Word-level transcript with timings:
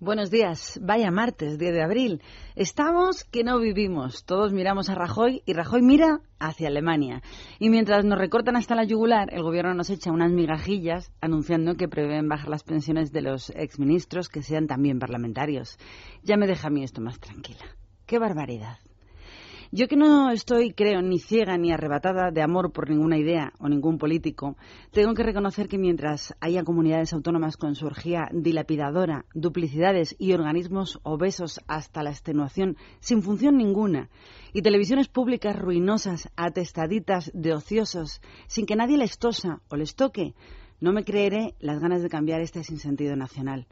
Buenos 0.00 0.30
días. 0.30 0.78
Vaya 0.80 1.10
martes, 1.10 1.58
10 1.58 1.72
de 1.72 1.82
abril. 1.82 2.22
Estamos 2.54 3.24
que 3.24 3.42
no 3.42 3.58
vivimos. 3.58 4.24
Todos 4.24 4.52
miramos 4.52 4.88
a 4.88 4.94
Rajoy 4.94 5.42
y 5.44 5.54
Rajoy 5.54 5.82
mira 5.82 6.20
hacia 6.38 6.68
Alemania. 6.68 7.20
Y 7.58 7.68
mientras 7.68 8.04
nos 8.04 8.16
recortan 8.16 8.54
hasta 8.54 8.76
la 8.76 8.84
yugular, 8.84 9.34
el 9.34 9.42
gobierno 9.42 9.74
nos 9.74 9.90
echa 9.90 10.12
unas 10.12 10.30
migajillas 10.30 11.10
anunciando 11.20 11.74
que 11.74 11.88
prevén 11.88 12.28
bajar 12.28 12.48
las 12.48 12.62
pensiones 12.62 13.10
de 13.10 13.22
los 13.22 13.50
exministros 13.50 14.28
que 14.28 14.42
sean 14.42 14.68
también 14.68 15.00
parlamentarios. 15.00 15.78
Ya 16.22 16.36
me 16.36 16.46
deja 16.46 16.68
a 16.68 16.70
mí 16.70 16.84
esto 16.84 17.00
más 17.00 17.18
tranquila. 17.18 17.64
¡Qué 18.06 18.20
barbaridad! 18.20 18.78
Yo 19.70 19.86
que 19.86 19.96
no 19.96 20.30
estoy, 20.30 20.72
creo, 20.72 21.02
ni 21.02 21.18
ciega 21.18 21.58
ni 21.58 21.72
arrebatada 21.72 22.30
de 22.30 22.40
amor 22.40 22.72
por 22.72 22.88
ninguna 22.88 23.18
idea 23.18 23.52
o 23.58 23.68
ningún 23.68 23.98
político, 23.98 24.56
tengo 24.92 25.12
que 25.12 25.22
reconocer 25.22 25.68
que 25.68 25.76
mientras 25.76 26.34
haya 26.40 26.64
comunidades 26.64 27.12
autónomas 27.12 27.58
con 27.58 27.74
su 27.74 27.84
orgía 27.84 28.30
dilapidadora, 28.32 29.26
duplicidades 29.34 30.16
y 30.18 30.32
organismos 30.32 30.98
obesos 31.02 31.60
hasta 31.68 32.02
la 32.02 32.08
extenuación 32.08 32.78
sin 33.00 33.20
función 33.20 33.58
ninguna, 33.58 34.08
y 34.54 34.62
televisiones 34.62 35.08
públicas 35.08 35.54
ruinosas, 35.54 36.30
atestaditas 36.34 37.30
de 37.34 37.52
ociosos, 37.52 38.22
sin 38.46 38.64
que 38.64 38.74
nadie 38.74 38.96
les 38.96 39.18
tosa 39.18 39.60
o 39.68 39.76
les 39.76 39.94
toque, 39.94 40.34
no 40.80 40.94
me 40.94 41.04
creeré 41.04 41.54
las 41.60 41.78
ganas 41.78 42.02
de 42.02 42.08
cambiar 42.08 42.40
este 42.40 42.64
sinsentido 42.64 43.16
nacional. 43.16 43.66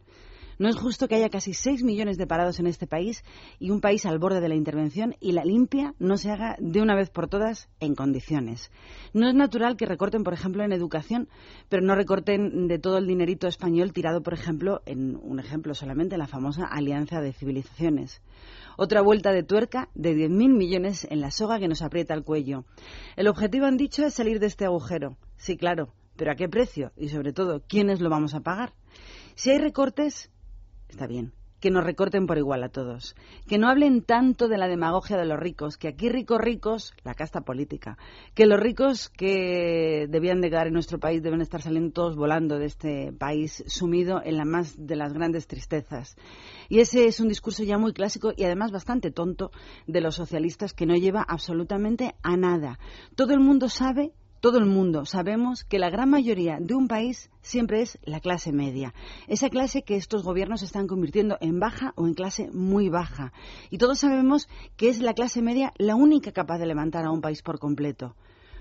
No 0.59 0.69
es 0.69 0.77
justo 0.77 1.07
que 1.07 1.17
haya 1.17 1.29
casi 1.29 1.53
6 1.53 1.85
millones 1.85 2.17
de 2.17 2.27
parados 2.27 2.59
en 2.61 2.67
este 2.67 2.87
país 2.87 3.25
y 3.59 3.71
un 3.71 3.81
país 3.81 4.07
al 4.07 4.19
borde 4.19 4.41
de 4.41 4.49
la 4.49 4.55
intervención 4.55 5.15
y 5.21 5.33
la 5.33 5.45
limpia 5.45 5.95
no 5.99 6.17
se 6.17 6.31
haga 6.31 6.57
de 6.59 6.81
una 6.81 6.95
vez 6.95 7.11
por 7.11 7.29
todas 7.29 7.69
en 7.79 7.95
condiciones. 7.95 8.71
No 9.13 9.29
es 9.29 9.35
natural 9.35 9.77
que 9.77 9.85
recorten, 9.85 10.25
por 10.25 10.33
ejemplo, 10.33 10.65
en 10.65 10.73
educación, 10.73 11.29
pero 11.69 11.83
no 11.83 11.95
recorten 11.95 12.69
de 12.69 12.79
todo 12.79 12.97
el 12.97 13.07
dinerito 13.07 13.49
español 13.49 13.93
tirado, 13.93 14.23
por 14.23 14.33
ejemplo, 14.33 14.81
en 14.87 15.17
un 15.17 15.41
ejemplo 15.41 15.75
solamente, 15.75 16.17
la 16.17 16.27
famosa 16.27 16.65
Alianza 16.65 17.21
de 17.21 17.33
Civilizaciones. 17.33 18.23
Otra 18.79 19.03
vuelta 19.03 19.33
de 19.33 19.43
tuerca 19.43 19.91
de 19.95 20.15
10.000 20.15 20.57
millones 20.57 21.07
en 21.11 21.21
la 21.21 21.31
soga 21.31 21.59
que 21.59 21.69
nos 21.69 21.83
aprieta 21.83 22.15
el 22.15 22.25
cuello. 22.25 22.65
El 23.17 23.29
objetivo, 23.29 23.67
han 23.67 23.77
dicho, 23.77 24.05
es 24.05 24.15
salir 24.15 24.41
de 24.41 24.47
este 24.47 24.65
agujero. 24.65 25.17
Sí, 25.37 25.57
claro, 25.57 25.93
pero 26.17 26.33
¿a 26.33 26.35
qué 26.35 26.49
precio? 26.49 26.93
Y 26.97 27.09
sobre 27.09 27.33
todo, 27.33 27.63
¿quiénes 27.69 28.01
lo 28.01 28.09
vamos 28.09 28.35
a 28.35 28.41
pagar? 28.41 28.73
Si 29.35 29.51
hay 29.51 29.59
recortes, 29.59 30.31
Está 30.89 31.07
bien. 31.07 31.33
Que 31.61 31.71
nos 31.71 31.85
recorten 31.85 32.27
por 32.27 32.37
igual 32.37 32.63
a 32.65 32.69
todos. 32.69 33.17
Que 33.49 33.57
no 33.57 33.69
hablen 33.69 34.03
tanto 34.03 34.47
de 34.47 34.59
la 34.59 34.69
demagogia 34.69 35.17
de 35.17 35.25
los 35.25 35.39
ricos, 35.39 35.79
que 35.79 35.89
aquí 35.89 36.11
ricos 36.11 36.39
ricos, 36.39 36.93
la 37.03 37.15
casta 37.15 37.41
política. 37.41 37.97
Que 38.35 38.47
los 38.47 38.61
ricos 38.61 39.09
que 39.09 40.07
debían 40.09 40.43
de 40.43 40.51
quedar 40.51 40.67
en 40.67 40.75
nuestro 40.75 41.01
país 41.01 41.23
deben 41.23 41.41
estar 41.41 41.63
saliendo 41.63 41.93
todos 41.93 42.15
volando 42.15 42.59
de 42.59 42.67
este 42.67 43.13
país 43.13 43.65
sumido 43.69 44.21
en 44.23 44.37
la 44.37 44.45
más 44.45 44.75
de 44.77 44.97
las 44.97 45.15
grandes 45.15 45.47
tristezas. 45.47 46.17
Y 46.69 46.81
ese 46.81 47.07
es 47.07 47.21
un 47.21 47.29
discurso 47.29 47.65
ya 47.65 47.79
muy 47.79 47.95
clásico 47.95 48.33
y 48.37 48.45
además 48.45 48.71
bastante 48.71 49.11
tonto 49.11 49.51
de 49.87 50.03
los 50.03 50.15
socialistas 50.15 50.75
que 50.75 50.87
no 50.87 50.95
lleva 50.95 51.25
absolutamente 51.27 52.15
a 52.23 52.37
nada. 52.37 52.79
Todo 53.15 53.33
el 53.33 53.41
mundo 53.41 53.71
sabe 53.71 54.13
todo 54.47 54.59
el 54.59 54.67
mundo 54.67 55.05
sabemos 55.07 55.65
que 55.65 55.81
la 55.81 55.91
gran 55.91 56.09
mayoría 56.09 56.59
de 56.61 56.77
un 56.77 56.87
país 56.87 57.33
siempre 57.43 57.83
es 57.83 57.99
la 58.05 58.21
clase 58.21 58.53
media, 58.53 58.95
esa 59.27 59.51
clase 59.51 59.83
que 59.83 59.97
estos 59.97 60.23
gobiernos 60.23 60.63
están 60.63 60.87
convirtiendo 60.87 61.37
en 61.41 61.59
baja 61.59 61.93
o 61.97 62.07
en 62.07 62.15
clase 62.15 62.49
muy 62.53 62.89
baja. 62.89 63.33
Y 63.71 63.79
todos 63.79 63.99
sabemos 63.99 64.49
que 64.77 64.89
es 64.89 65.01
la 65.01 65.15
clase 65.15 65.43
media 65.43 65.73
la 65.79 65.97
única 65.97 66.31
capaz 66.31 66.59
de 66.59 66.67
levantar 66.67 67.05
a 67.05 67.11
un 67.11 67.23
país 67.23 67.43
por 67.43 67.59
completo. 67.59 68.15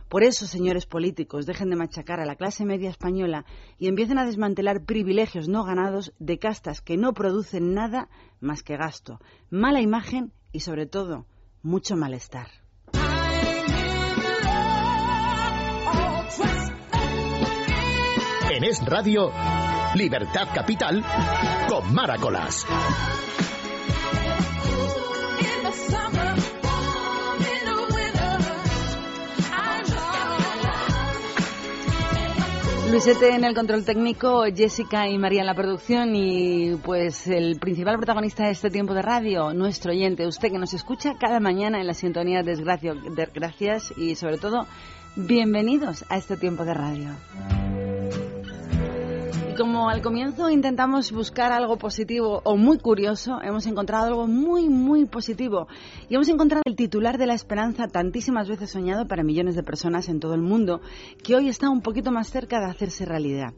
Por 0.10 0.24
eso, 0.24 0.48
señores 0.48 0.88
políticos, 0.88 1.46
dejen 1.46 1.70
de 1.70 1.76
machacar 1.76 2.20
a 2.20 2.26
la 2.26 2.36
clase 2.36 2.66
media 2.66 2.90
española 2.90 3.46
y 3.78 3.88
empiecen 3.88 4.18
a 4.18 4.26
desmantelar 4.26 4.86
privilegios 4.86 5.48
no 5.48 5.66
ganados 5.66 6.14
de 6.18 6.40
castas 6.40 6.82
que 6.82 6.98
no 6.98 7.14
producen 7.14 7.76
nada 7.76 8.10
más 8.40 8.64
que 8.64 8.76
gasto, 8.76 9.20
mala 9.52 9.82
imagen 9.82 10.34
y, 10.52 10.62
sobre 10.62 10.88
todo, 10.88 11.28
mucho 11.62 11.96
malestar. 11.96 12.65
En 18.56 18.64
Es 18.64 18.86
Radio, 18.86 19.34
Libertad 19.96 20.48
Capital, 20.54 21.04
con 21.68 21.94
Maracolas. 21.94 22.66
Luisete 32.90 33.36
en 33.36 33.44
el 33.44 33.54
control 33.54 33.84
técnico, 33.84 34.46
Jessica 34.46 35.10
y 35.10 35.18
María 35.18 35.42
en 35.42 35.48
la 35.48 35.54
producción 35.54 36.16
y 36.16 36.78
pues 36.78 37.28
el 37.28 37.60
principal 37.60 37.98
protagonista 37.98 38.46
de 38.46 38.52
este 38.52 38.70
tiempo 38.70 38.94
de 38.94 39.02
radio, 39.02 39.54
nuestro 39.54 39.92
oyente, 39.92 40.26
usted 40.26 40.50
que 40.50 40.60
nos 40.60 40.74
escucha 40.74 41.18
cada 41.20 41.42
mañana 41.42 41.82
en 41.82 41.88
la 41.88 41.94
sintonía 41.94 42.42
de 42.42 42.56
Gracias 43.34 43.94
y 43.98 44.16
sobre 44.16 44.38
todo 44.38 44.66
bienvenidos 45.18 46.06
a 46.08 46.16
este 46.16 46.38
tiempo 46.38 46.64
de 46.64 46.74
radio 46.74 47.65
como 49.56 49.90
al 49.90 50.02
comienzo 50.02 50.50
intentamos 50.50 51.12
buscar 51.12 51.52
algo 51.54 51.78
positivo 51.78 52.42
o 52.44 52.58
muy 52.58 52.78
curioso, 52.78 53.40
hemos 53.42 53.66
encontrado 53.68 54.08
algo 54.08 54.28
muy, 54.28 54.68
muy 54.70 55.06
positivo. 55.06 55.68
Y 56.10 56.16
hemos 56.16 56.28
encontrado 56.28 56.64
el 56.66 56.76
titular 56.76 57.18
de 57.18 57.26
la 57.26 57.36
esperanza 57.36 57.88
tantísimas 57.88 58.50
veces 58.50 58.70
soñado 58.70 59.08
para 59.08 59.24
millones 59.24 59.56
de 59.56 59.64
personas 59.64 60.10
en 60.10 60.20
todo 60.20 60.34
el 60.34 60.42
mundo, 60.42 60.82
que 61.24 61.36
hoy 61.36 61.48
está 61.48 61.70
un 61.70 61.82
poquito 61.82 62.12
más 62.12 62.30
cerca 62.30 62.60
de 62.60 62.66
hacerse 62.66 63.06
realidad. 63.06 63.54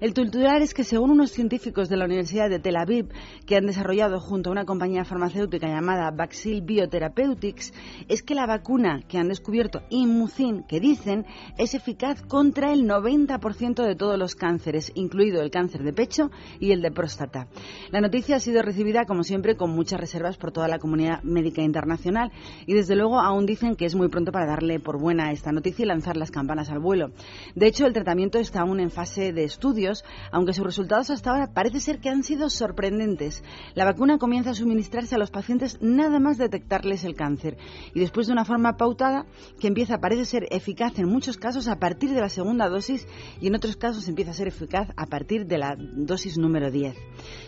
El 0.00 0.14
titular 0.14 0.62
es 0.62 0.72
que 0.72 0.84
según 0.84 1.10
unos 1.10 1.32
científicos 1.32 1.88
de 1.88 1.96
la 1.96 2.04
Universidad 2.04 2.48
de 2.48 2.60
Tel 2.60 2.76
Aviv, 2.76 3.08
que 3.46 3.56
han 3.56 3.66
desarrollado 3.66 4.20
junto 4.20 4.50
a 4.50 4.52
una 4.52 4.64
compañía 4.64 5.04
farmacéutica 5.04 5.66
llamada 5.66 6.10
Baxil 6.10 6.62
Biotherapeutics, 6.62 7.72
es 8.08 8.22
que 8.22 8.34
la 8.34 8.46
vacuna 8.46 9.00
que 9.08 9.18
han 9.18 9.28
descubierto, 9.28 9.82
Imucin, 9.90 10.62
que 10.64 10.80
dicen, 10.80 11.26
es 11.58 11.74
eficaz 11.74 12.22
contra 12.22 12.72
el 12.72 12.86
90% 12.86 13.84
de 13.84 13.96
todos 13.96 14.18
los 14.18 14.34
cánceres, 14.34 14.92
incluido 15.40 15.42
el 15.42 15.50
cáncer 15.50 15.82
de 15.82 15.92
pecho 15.92 16.30
y 16.58 16.72
el 16.72 16.82
de 16.82 16.90
próstata. 16.90 17.48
La 17.90 18.00
noticia 18.00 18.36
ha 18.36 18.40
sido 18.40 18.62
recibida, 18.62 19.04
como 19.04 19.22
siempre, 19.22 19.56
con 19.56 19.70
muchas 19.70 20.00
reservas 20.00 20.36
por 20.36 20.52
toda 20.52 20.68
la 20.68 20.78
comunidad 20.78 21.22
médica 21.22 21.62
internacional 21.62 22.30
y, 22.66 22.74
desde 22.74 22.96
luego, 22.96 23.18
aún 23.18 23.46
dicen 23.46 23.76
que 23.76 23.86
es 23.86 23.94
muy 23.94 24.08
pronto 24.08 24.32
para 24.32 24.46
darle 24.46 24.80
por 24.80 24.98
buena 24.98 25.32
esta 25.32 25.52
noticia 25.52 25.84
y 25.84 25.88
lanzar 25.88 26.16
las 26.16 26.30
campanas 26.30 26.70
al 26.70 26.78
vuelo. 26.78 27.10
De 27.54 27.66
hecho, 27.66 27.86
el 27.86 27.92
tratamiento 27.92 28.38
está 28.38 28.60
aún 28.60 28.80
en 28.80 28.90
fase 28.90 29.32
de 29.32 29.44
estudios, 29.44 30.04
aunque 30.32 30.52
sus 30.52 30.64
resultados 30.64 31.10
hasta 31.10 31.30
ahora 31.30 31.52
parece 31.52 31.80
ser 31.80 32.00
que 32.00 32.08
han 32.08 32.22
sido 32.22 32.50
sorprendentes. 32.50 33.42
La 33.74 33.84
vacuna 33.84 34.18
comienza 34.18 34.50
a 34.50 34.54
suministrarse 34.54 35.14
a 35.14 35.18
los 35.18 35.30
pacientes 35.30 35.78
nada 35.80 36.18
más 36.18 36.38
detectarles 36.38 37.04
el 37.04 37.14
cáncer 37.14 37.56
y 37.94 38.00
después 38.00 38.26
de 38.26 38.32
una 38.32 38.44
forma 38.44 38.76
pautada 38.76 39.26
que 39.58 39.68
empieza, 39.68 39.98
parece 39.98 40.24
ser 40.24 40.46
eficaz 40.50 40.98
en 40.98 41.08
muchos 41.08 41.36
casos 41.36 41.68
a 41.68 41.78
partir 41.78 42.10
de 42.10 42.20
la 42.20 42.28
segunda 42.28 42.68
dosis 42.68 43.06
y 43.40 43.46
en 43.46 43.54
otros 43.54 43.76
casos 43.76 44.08
empieza 44.08 44.30
a 44.30 44.34
ser 44.34 44.48
eficaz 44.48 44.88
a 44.96 45.06
partir 45.06 45.29
de 45.38 45.58
la 45.58 45.76
dosis 45.78 46.38
número 46.38 46.72
10. 46.72 46.96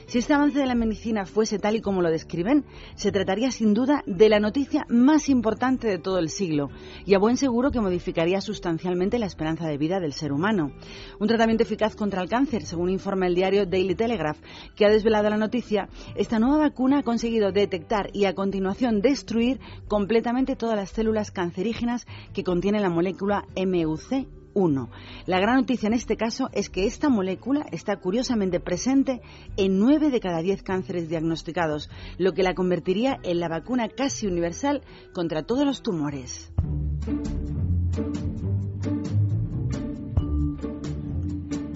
Si 0.07 0.19
este 0.19 0.35
avance 0.35 0.59
de 0.59 0.67
la 0.67 0.77
medicina 0.77 1.27
fuese 1.27 1.59
tal 1.59 1.75
y 1.75 1.81
como 1.81 2.01
lo 2.01 2.11
describen, 2.11 2.65
se 2.95 3.11
trataría 3.11 3.51
sin 3.51 3.75
duda 3.75 4.05
de 4.07 4.29
la 4.29 4.39
noticia 4.39 4.85
más 4.89 5.29
importante 5.29 5.89
de 5.89 5.99
todo 5.99 6.19
el 6.19 6.29
siglo 6.29 6.71
y 7.05 7.15
a 7.15 7.19
buen 7.19 7.37
seguro 7.37 7.73
que 7.73 7.81
modificaría 7.81 8.41
sustancialmente 8.41 9.19
la 9.19 9.27
esperanza 9.27 9.67
de 9.67 9.79
vida 9.79 9.99
del 9.99 10.13
ser 10.13 10.33
humano. 10.33 10.73
Un 11.19 11.29
tratamiento 11.29 11.65
eficaz 11.65 11.97
contra 11.97 12.23
el 12.23 12.29
cáncer, 12.29 12.63
según 12.63 12.89
informa 12.89 13.27
el 13.27 13.35
diario 13.35 13.67
Daily 13.67 13.97
Telegraph, 13.97 14.39
que 14.77 14.87
ha 14.87 14.91
desvelado 14.91 15.29
la 15.29 15.37
noticia, 15.37 15.89
esta 16.15 16.39
nueva 16.39 16.59
vacuna 16.59 16.99
ha 16.99 17.03
conseguido 17.03 17.51
detectar 17.51 18.11
y 18.13 18.27
a 18.27 18.35
continuación 18.35 19.01
destruir 19.01 19.59
completamente 19.89 20.55
todas 20.55 20.77
las 20.77 20.91
células 20.91 21.33
cancerígenas 21.33 22.07
que 22.33 22.45
contiene 22.45 22.81
la 22.81 22.91
molécula 22.91 23.45
MUC 23.57 24.42
1. 24.55 24.91
La 25.27 25.41
gran 25.41 25.57
noticia 25.57 25.87
en 25.87 25.95
este 25.95 26.17
caso 26.17 26.49
es 26.53 26.71
que 26.71 26.87
esta 26.87 27.09
molécula 27.09 27.67
está 27.73 27.97
curiosamente 27.97 28.61
presente 28.61 29.21
en 29.57 29.79
9 29.79 30.11
de 30.11 30.21
cada 30.21 30.43
10 30.43 30.63
cánceres 30.63 31.09
diagnosticados, 31.09 31.91
lo 32.19 32.33
que 32.33 32.43
la 32.43 32.55
convertiría 32.55 33.19
en 33.23 33.41
la 33.41 33.49
vacuna 33.49 33.89
casi 33.89 34.27
universal 34.27 34.83
contra 35.13 35.45
todos 35.45 35.65
los 35.65 35.83
tumores. 35.83 36.53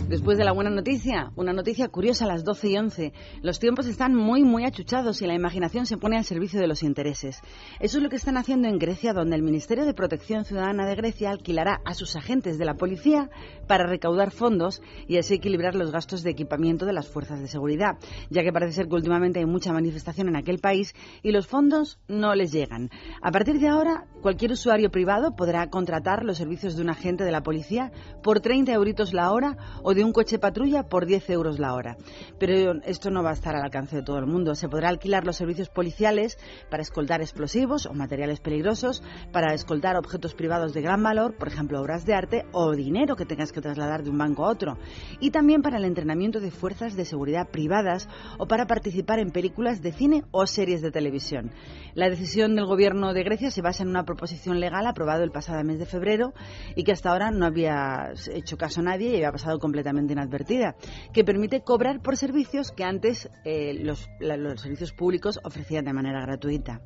Después 0.09 0.39
de 0.39 0.45
la 0.45 0.53
buena 0.53 0.71
noticia, 0.71 1.33
una 1.35 1.53
noticia 1.53 1.89
curiosa 1.89 2.27
a 2.27 2.29
las 2.29 2.45
12 2.45 2.69
y 2.69 2.77
11. 2.77 3.13
Los 3.43 3.59
tiempos 3.59 3.89
están 3.89 4.15
muy, 4.15 4.45
muy 4.45 4.65
achuchados 4.65 5.21
y 5.21 5.27
la 5.27 5.35
imaginación 5.35 5.85
se 5.85 5.97
pone 5.97 6.17
al 6.17 6.25
servicio 6.25 6.61
de 6.61 6.69
los 6.69 6.85
intereses. 6.85 7.41
Eso 7.81 7.97
es 7.97 8.05
lo 8.05 8.09
que 8.09 8.15
están 8.15 8.37
haciendo 8.37 8.69
en 8.69 8.79
Grecia, 8.79 9.13
donde 9.13 9.35
el 9.35 9.43
Ministerio 9.43 9.85
de 9.85 9.95
Protección 9.95 10.45
Ciudadana 10.45 10.87
de 10.87 10.95
Grecia 10.95 11.31
alquilará 11.31 11.81
a 11.85 11.93
sus 11.93 12.15
agentes 12.15 12.57
de 12.57 12.65
la 12.65 12.75
policía 12.75 13.31
para 13.67 13.89
recaudar 13.89 14.31
fondos 14.31 14.81
y 15.09 15.19
así 15.19 15.35
equilibrar 15.35 15.75
los 15.75 15.91
gastos 15.91 16.23
de 16.23 16.31
equipamiento 16.31 16.87
de 16.87 16.93
las 16.93 17.09
fuerzas 17.09 17.41
de 17.41 17.49
seguridad, 17.49 17.99
ya 18.31 18.45
que 18.45 18.53
parece 18.53 18.75
ser 18.75 18.87
que 18.87 18.95
últimamente 18.95 19.41
hay 19.41 19.47
mucha 19.47 19.73
manifestación 19.73 20.29
en 20.29 20.37
aquel 20.37 20.61
país 20.61 20.95
y 21.25 21.33
los 21.33 21.49
fondos 21.49 21.99
no 22.07 22.33
les 22.37 22.53
llegan. 22.53 22.91
A 23.23 23.33
partir 23.33 23.59
de 23.59 23.67
ahora, 23.67 24.07
cualquier 24.23 24.53
usuario 24.53 24.89
privado 24.89 25.35
podrá 25.35 25.69
contratar 25.69 26.25
los 26.25 26.39
servicios 26.39 26.77
de 26.77 26.83
un 26.83 26.91
agente 26.91 27.25
de 27.25 27.33
la 27.33 27.43
policía 27.43 27.91
por 28.23 28.39
30 28.39 28.73
euritos 28.73 29.13
la 29.13 29.33
hora 29.33 29.57
o 29.83 29.96
de 29.97 30.05
un 30.05 30.13
coche 30.13 30.39
patrulla 30.39 30.85
por 30.85 31.07
10 31.07 31.31
euros 31.31 31.59
la 31.59 31.75
hora. 31.75 31.97
Pero 32.39 32.75
esto 32.85 33.11
no 33.11 33.23
va 33.23 33.31
a 33.31 33.33
estar 33.33 33.57
al 33.57 33.65
alcance 33.65 33.97
de 33.97 34.03
todo 34.03 34.19
el 34.19 34.27
mundo. 34.27 34.55
Se 34.55 34.69
podrá 34.69 34.91
alquilar 34.91 35.25
los 35.25 35.37
servicios 35.37 35.71
policiales 35.71 36.39
para 36.71 36.83
escoltar 36.83 37.23
explosivos 37.23 37.87
o 37.87 37.95
materiales 37.95 38.41
peligrosos, 38.41 39.03
para 39.33 39.55
escoltar 39.55 39.97
objetos 39.97 40.35
privados 40.35 40.75
de 40.75 40.83
gran 40.83 41.03
valor, 41.03 41.37
por 41.37 41.49
ejemplo, 41.49 41.81
obras 41.81 42.05
de 42.05 42.15
arte 42.15 42.45
o 42.53 42.73
dinero 42.73 43.17
que 43.17 43.25
tengas 43.25 43.53
que 43.53 43.63
trasladar 43.63 44.03
de 44.03 44.11
un 44.11 44.19
banco 44.19 44.45
a 44.45 44.51
otro. 44.51 44.77
Y 45.19 45.31
también 45.31 45.63
para 45.63 45.79
el 45.79 45.85
entrenamiento 45.87 46.41
de 46.41 46.51
fuerzas 46.51 46.95
de 46.95 47.07
seguridad 47.07 47.49
privadas 47.51 48.07
o 48.39 48.47
para 48.47 48.67
participar 48.67 49.19
en 49.19 49.31
películas 49.31 49.81
de 49.81 49.93
cine 49.93 50.25
o 50.31 50.47
series 50.47 50.83
de 50.83 50.91
televisión. 50.91 51.53
La 51.95 52.11
decisión 52.11 52.55
del 52.55 52.67
gobierno 52.67 53.15
de 53.15 53.25
Grecia 53.25 53.51
se 53.51 53.63
basa 53.63 53.83
en 53.83 53.89
una 53.89 54.05
proposición 54.05 54.61
legal 54.61 54.87
aprobada 54.87 55.25
el 55.25 55.31
pasado 55.31 55.65
mes 55.65 55.79
de 55.79 55.87
febrero 55.87 56.35
y 56.75 56.85
que 56.85 56.93
hasta 56.93 57.11
ahora 57.11 57.31
no 57.31 57.47
había 57.47 58.13
hecho 58.35 58.59
caso 58.59 58.81
a 58.81 58.85
nadie 58.85 59.09
y 59.09 59.15
había 59.17 59.33
pasado 59.33 59.59
completamente 59.59 59.86
inadvertida, 60.13 60.77
que 61.13 61.25
permite 61.25 61.63
cobrar 61.63 62.01
por 62.01 62.17
servicios 62.17 62.73
que 62.73 62.85
antes 62.85 63.31
eh, 63.45 63.75
los, 63.75 64.09
los 64.21 64.61
servicios 64.61 64.93
públicos 64.93 65.41
ofrecían 65.45 65.85
de 65.85 65.93
manera 65.93 66.21
gratuita. 66.21 66.81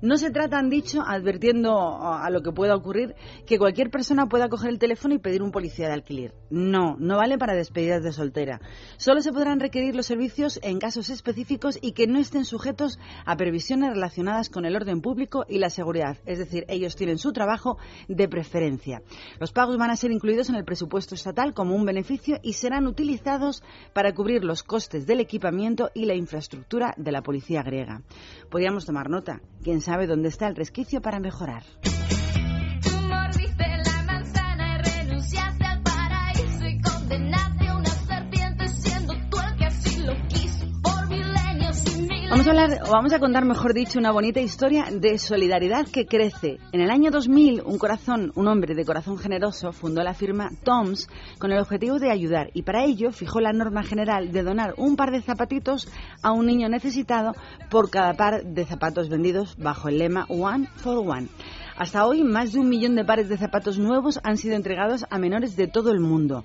No 0.00 0.16
se 0.16 0.30
trata, 0.30 0.58
han 0.58 0.70
dicho, 0.70 1.02
advirtiendo 1.04 1.76
a 2.00 2.30
lo 2.30 2.40
que 2.40 2.52
pueda 2.52 2.76
ocurrir, 2.76 3.16
que 3.46 3.58
cualquier 3.58 3.90
persona 3.90 4.28
pueda 4.28 4.48
coger 4.48 4.70
el 4.70 4.78
teléfono 4.78 5.14
y 5.14 5.18
pedir 5.18 5.42
un 5.42 5.50
policía 5.50 5.88
de 5.88 5.94
alquiler. 5.94 6.34
No, 6.50 6.96
no 7.00 7.16
vale 7.16 7.36
para 7.36 7.56
despedidas 7.56 8.04
de 8.04 8.12
soltera. 8.12 8.60
Solo 8.96 9.22
se 9.22 9.32
podrán 9.32 9.58
requerir 9.58 9.96
los 9.96 10.06
servicios 10.06 10.60
en 10.62 10.78
casos 10.78 11.10
específicos 11.10 11.78
y 11.82 11.92
que 11.92 12.06
no 12.06 12.20
estén 12.20 12.44
sujetos 12.44 12.98
a 13.26 13.36
previsiones 13.36 13.90
relacionadas 13.90 14.50
con 14.50 14.64
el 14.64 14.76
orden 14.76 15.00
público 15.00 15.44
y 15.48 15.58
la 15.58 15.68
seguridad. 15.68 16.16
Es 16.26 16.38
decir, 16.38 16.64
ellos 16.68 16.94
tienen 16.94 17.18
su 17.18 17.32
trabajo 17.32 17.76
de 18.06 18.28
preferencia. 18.28 19.02
Los 19.40 19.50
pagos 19.50 19.78
van 19.78 19.90
a 19.90 19.96
ser 19.96 20.12
incluidos 20.12 20.48
en 20.48 20.54
el 20.54 20.64
presupuesto 20.64 21.16
estatal 21.16 21.54
como 21.54 21.74
un 21.74 21.84
beneficio 21.84 22.38
y 22.42 22.52
serán 22.52 22.86
utilizados 22.86 23.64
para 23.94 24.14
cubrir 24.14 24.44
los 24.44 24.62
costes 24.62 25.06
del 25.06 25.18
equipamiento 25.18 25.90
y 25.92 26.04
la 26.04 26.14
infraestructura 26.14 26.94
de 26.96 27.10
la 27.10 27.22
policía 27.22 27.64
griega. 27.64 28.02
Podríamos 28.48 28.86
tomar 28.86 29.10
nota 29.10 29.40
sabe 29.88 30.06
dónde 30.06 30.28
está 30.28 30.48
el 30.48 30.54
resquicio 30.54 31.00
para 31.00 31.18
mejorar. 31.18 31.62
Vamos 42.30 42.46
a 42.46 42.50
hablar, 42.50 42.80
o 42.84 43.20
contar, 43.20 43.46
mejor 43.46 43.72
dicho, 43.72 43.98
una 43.98 44.12
bonita 44.12 44.38
historia 44.38 44.88
de 44.92 45.18
solidaridad 45.18 45.86
que 45.86 46.04
crece. 46.04 46.58
En 46.72 46.82
el 46.82 46.90
año 46.90 47.10
2000, 47.10 47.62
un 47.64 47.78
corazón, 47.78 48.32
un 48.34 48.48
hombre 48.48 48.74
de 48.74 48.84
corazón 48.84 49.16
generoso, 49.16 49.72
fundó 49.72 50.02
la 50.02 50.12
firma 50.12 50.50
Toms 50.62 51.08
con 51.38 51.52
el 51.52 51.58
objetivo 51.58 51.98
de 51.98 52.10
ayudar 52.10 52.50
y 52.52 52.64
para 52.64 52.84
ello 52.84 53.12
fijó 53.12 53.40
la 53.40 53.54
norma 53.54 53.82
general 53.82 54.30
de 54.30 54.42
donar 54.42 54.74
un 54.76 54.94
par 54.94 55.10
de 55.10 55.22
zapatitos 55.22 55.88
a 56.22 56.32
un 56.32 56.44
niño 56.44 56.68
necesitado 56.68 57.32
por 57.70 57.88
cada 57.88 58.12
par 58.12 58.44
de 58.44 58.66
zapatos 58.66 59.08
vendidos 59.08 59.56
bajo 59.56 59.88
el 59.88 59.96
lema 59.96 60.26
One 60.28 60.68
for 60.76 60.98
One. 60.98 61.28
Hasta 61.78 62.06
hoy, 62.06 62.24
más 62.24 62.52
de 62.52 62.58
un 62.58 62.68
millón 62.68 62.94
de 62.94 63.06
pares 63.06 63.30
de 63.30 63.38
zapatos 63.38 63.78
nuevos 63.78 64.20
han 64.22 64.36
sido 64.36 64.54
entregados 64.54 65.06
a 65.08 65.18
menores 65.18 65.56
de 65.56 65.66
todo 65.66 65.92
el 65.92 66.00
mundo. 66.00 66.44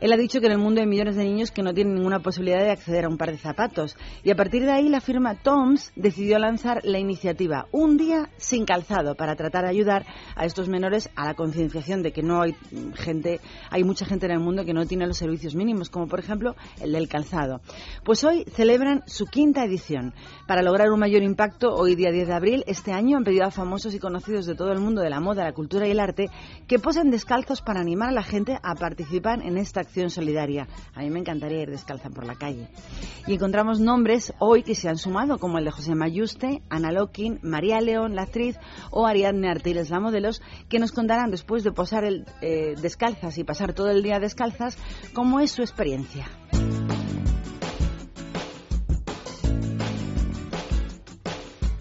Él 0.00 0.12
ha 0.12 0.16
dicho 0.16 0.40
que 0.40 0.46
en 0.46 0.52
el 0.52 0.58
mundo 0.58 0.80
hay 0.80 0.86
millones 0.86 1.16
de 1.16 1.24
niños 1.24 1.50
que 1.50 1.62
no 1.62 1.74
tienen 1.74 1.94
ninguna 1.94 2.20
posibilidad 2.20 2.60
de 2.60 2.70
acceder 2.70 3.04
a 3.04 3.08
un 3.08 3.18
par 3.18 3.32
de 3.32 3.38
zapatos. 3.38 3.96
Y 4.22 4.30
a 4.30 4.36
partir 4.36 4.64
de 4.64 4.70
ahí 4.70 4.88
la 4.88 5.00
firma 5.00 5.34
Toms 5.34 5.92
decidió 5.96 6.38
lanzar 6.38 6.80
la 6.84 6.98
iniciativa 6.98 7.66
Un 7.72 7.96
día 7.96 8.30
sin 8.36 8.64
calzado 8.64 9.16
para 9.16 9.34
tratar 9.34 9.64
de 9.64 9.70
ayudar 9.70 10.06
a 10.36 10.44
estos 10.44 10.68
menores 10.68 11.10
a 11.16 11.24
la 11.24 11.34
concienciación 11.34 12.02
de 12.02 12.12
que 12.12 12.22
no 12.22 12.42
hay 12.42 12.54
gente, 12.94 13.40
hay 13.70 13.82
mucha 13.82 14.06
gente 14.06 14.26
en 14.26 14.32
el 14.32 14.40
mundo 14.40 14.64
que 14.64 14.72
no 14.72 14.86
tiene 14.86 15.06
los 15.06 15.16
servicios 15.16 15.56
mínimos, 15.56 15.90
como 15.90 16.06
por 16.06 16.20
ejemplo 16.20 16.54
el 16.80 16.92
del 16.92 17.08
calzado. 17.08 17.60
Pues 18.04 18.22
hoy 18.22 18.44
celebran 18.54 19.02
su 19.06 19.26
quinta 19.26 19.64
edición. 19.64 20.14
Para 20.46 20.62
lograr 20.62 20.90
un 20.92 21.00
mayor 21.00 21.22
impacto, 21.22 21.74
hoy 21.74 21.96
día 21.96 22.12
10 22.12 22.28
de 22.28 22.34
abril, 22.34 22.64
este 22.68 22.92
año 22.92 23.16
han 23.16 23.24
pedido 23.24 23.46
a 23.46 23.50
famosos 23.50 23.94
y 23.94 23.98
conocidos 23.98 24.46
de 24.46 24.54
todo 24.54 24.70
el 24.70 24.78
mundo 24.78 25.02
de 25.02 25.10
la 25.10 25.20
moda, 25.20 25.42
la 25.42 25.52
cultura 25.52 25.88
y 25.88 25.90
el 25.90 26.00
arte 26.00 26.30
que 26.68 26.78
posen 26.78 27.10
descalzos 27.10 27.62
para 27.62 27.80
animar 27.80 28.10
a 28.10 28.12
la 28.12 28.22
gente 28.22 28.58
a 28.62 28.74
participar 28.74 29.42
en 29.42 29.58
esta 29.58 29.87
acción 29.88 30.10
solidaria. 30.10 30.68
A 30.94 31.00
mí 31.00 31.10
me 31.10 31.18
encantaría 31.18 31.62
ir 31.62 31.70
descalza 31.70 32.10
por 32.10 32.26
la 32.26 32.34
calle. 32.34 32.68
Y 33.26 33.34
encontramos 33.34 33.80
nombres 33.80 34.32
hoy 34.38 34.62
que 34.62 34.74
se 34.74 34.88
han 34.88 34.98
sumado, 34.98 35.38
como 35.38 35.58
el 35.58 35.64
de 35.64 35.70
José 35.70 35.94
Mayuste, 35.94 36.62
Ana 36.68 36.92
Lokin, 36.92 37.40
María 37.42 37.80
León, 37.80 38.14
la 38.14 38.22
actriz, 38.22 38.56
o 38.90 39.06
Ariadne 39.06 39.48
Artiles, 39.48 39.90
la 39.90 40.00
modelos, 40.00 40.42
que 40.68 40.78
nos 40.78 40.92
contarán 40.92 41.30
después 41.30 41.64
de 41.64 41.72
posar 41.72 42.04
el, 42.04 42.26
eh, 42.42 42.74
descalzas 42.80 43.38
y 43.38 43.44
pasar 43.44 43.72
todo 43.72 43.90
el 43.90 44.02
día 44.02 44.20
descalzas, 44.20 44.76
cómo 45.14 45.40
es 45.40 45.50
su 45.50 45.62
experiencia. 45.62 46.26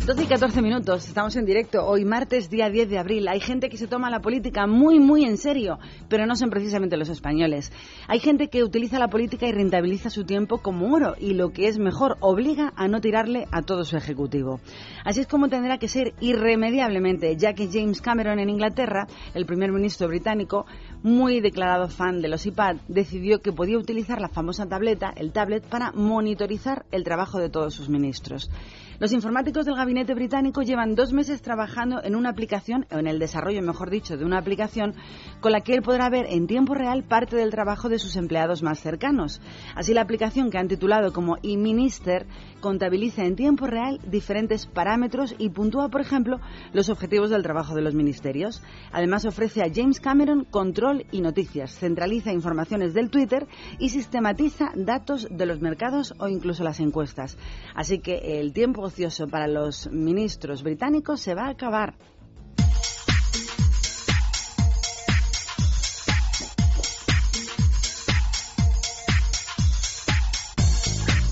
12 0.07 0.23
y 0.23 0.27
14 0.27 0.61
minutos, 0.61 1.05
estamos 1.05 1.35
en 1.35 1.43
directo. 1.43 1.85
Hoy 1.85 2.05
martes, 2.05 2.49
día 2.49 2.69
10 2.69 2.89
de 2.89 2.97
abril. 2.97 3.27
Hay 3.27 3.41
gente 3.41 3.67
que 3.67 3.75
se 3.75 3.87
toma 3.87 4.09
la 4.09 4.21
política 4.21 4.65
muy, 4.65 5.01
muy 5.01 5.25
en 5.25 5.35
serio, 5.35 5.79
pero 6.07 6.25
no 6.25 6.37
son 6.37 6.49
precisamente 6.49 6.95
los 6.95 7.09
españoles. 7.09 7.73
Hay 8.07 8.21
gente 8.21 8.47
que 8.47 8.63
utiliza 8.63 8.99
la 8.99 9.09
política 9.09 9.47
y 9.47 9.51
rentabiliza 9.51 10.09
su 10.09 10.23
tiempo 10.23 10.59
como 10.59 10.93
oro 10.93 11.15
y 11.19 11.33
lo 11.33 11.51
que 11.51 11.67
es 11.67 11.77
mejor, 11.77 12.15
obliga 12.21 12.71
a 12.77 12.87
no 12.87 13.01
tirarle 13.01 13.47
a 13.51 13.63
todo 13.63 13.83
su 13.83 13.97
ejecutivo. 13.97 14.61
Así 15.03 15.19
es 15.19 15.27
como 15.27 15.49
tendrá 15.49 15.77
que 15.77 15.89
ser 15.89 16.13
irremediablemente, 16.21 17.35
ya 17.35 17.51
que 17.51 17.67
James 17.69 17.99
Cameron 17.99 18.39
en 18.39 18.49
Inglaterra, 18.49 19.07
el 19.33 19.45
primer 19.45 19.73
ministro 19.73 20.07
británico, 20.07 20.65
muy 21.03 21.41
declarado 21.41 21.89
fan 21.89 22.21
de 22.21 22.29
los 22.29 22.45
iPad, 22.45 22.77
decidió 22.87 23.41
que 23.41 23.51
podía 23.51 23.77
utilizar 23.77 24.21
la 24.21 24.29
famosa 24.29 24.65
tableta, 24.67 25.13
el 25.17 25.33
tablet, 25.33 25.67
para 25.67 25.91
monitorizar 25.91 26.85
el 26.91 27.03
trabajo 27.03 27.39
de 27.39 27.49
todos 27.49 27.73
sus 27.73 27.89
ministros. 27.89 28.49
Los 28.99 29.11
informáticos 29.11 29.67
del 29.67 29.75
gabinete 29.75 30.15
británico 30.15 30.63
llevan 30.63 30.95
dos 30.95 31.13
meses 31.13 31.43
trabajando 31.43 32.03
en 32.03 32.15
una 32.15 32.29
aplicación, 32.29 32.87
o 32.91 32.97
en 32.97 33.05
el 33.05 33.19
desarrollo, 33.19 33.61
mejor 33.61 33.91
dicho, 33.91 34.17
de 34.17 34.25
una 34.25 34.39
aplicación 34.39 34.95
con 35.39 35.51
la 35.51 35.61
que 35.61 35.75
él 35.75 35.83
podrá 35.83 36.09
ver 36.09 36.25
en 36.29 36.47
tiempo 36.47 36.73
real 36.73 37.03
parte 37.03 37.35
del 37.35 37.51
trabajo 37.51 37.89
de 37.89 37.99
sus 37.99 38.15
empleados 38.15 38.63
más 38.63 38.79
cercanos. 38.79 39.39
Así, 39.75 39.93
la 39.93 40.01
aplicación 40.01 40.49
que 40.49 40.57
han 40.57 40.67
titulado 40.67 41.13
como 41.13 41.37
eMinister 41.43 42.25
contabiliza 42.59 43.23
en 43.23 43.35
tiempo 43.35 43.67
real 43.67 43.99
diferentes 44.03 44.65
parámetros 44.65 45.35
y 45.37 45.49
puntúa, 45.49 45.89
por 45.89 46.01
ejemplo, 46.01 46.39
los 46.73 46.89
objetivos 46.89 47.29
del 47.29 47.43
trabajo 47.43 47.75
de 47.75 47.83
los 47.83 47.93
ministerios. 47.93 48.63
Además, 48.91 49.25
ofrece 49.25 49.61
a 49.61 49.71
James 49.71 49.99
Cameron 49.99 50.43
control 50.43 51.05
y 51.11 51.21
noticias, 51.21 51.77
centraliza 51.77 52.33
informaciones 52.33 52.95
del 52.95 53.11
Twitter 53.11 53.45
y 53.77 53.89
sistematiza 53.89 54.71
datos 54.75 55.27
de 55.29 55.45
los 55.45 55.61
mercados 55.61 56.15
o 56.17 56.27
incluso 56.27 56.63
las 56.63 56.79
encuestas. 56.79 57.37
Así 57.75 57.99
que 57.99 58.39
el 58.39 58.53
tiempo 58.53 58.86
para 59.27 59.47
los 59.47 59.89
ministros 59.91 60.63
británicos 60.63 61.21
se 61.21 61.35
va 61.35 61.45
a 61.45 61.49
acabar. 61.49 61.95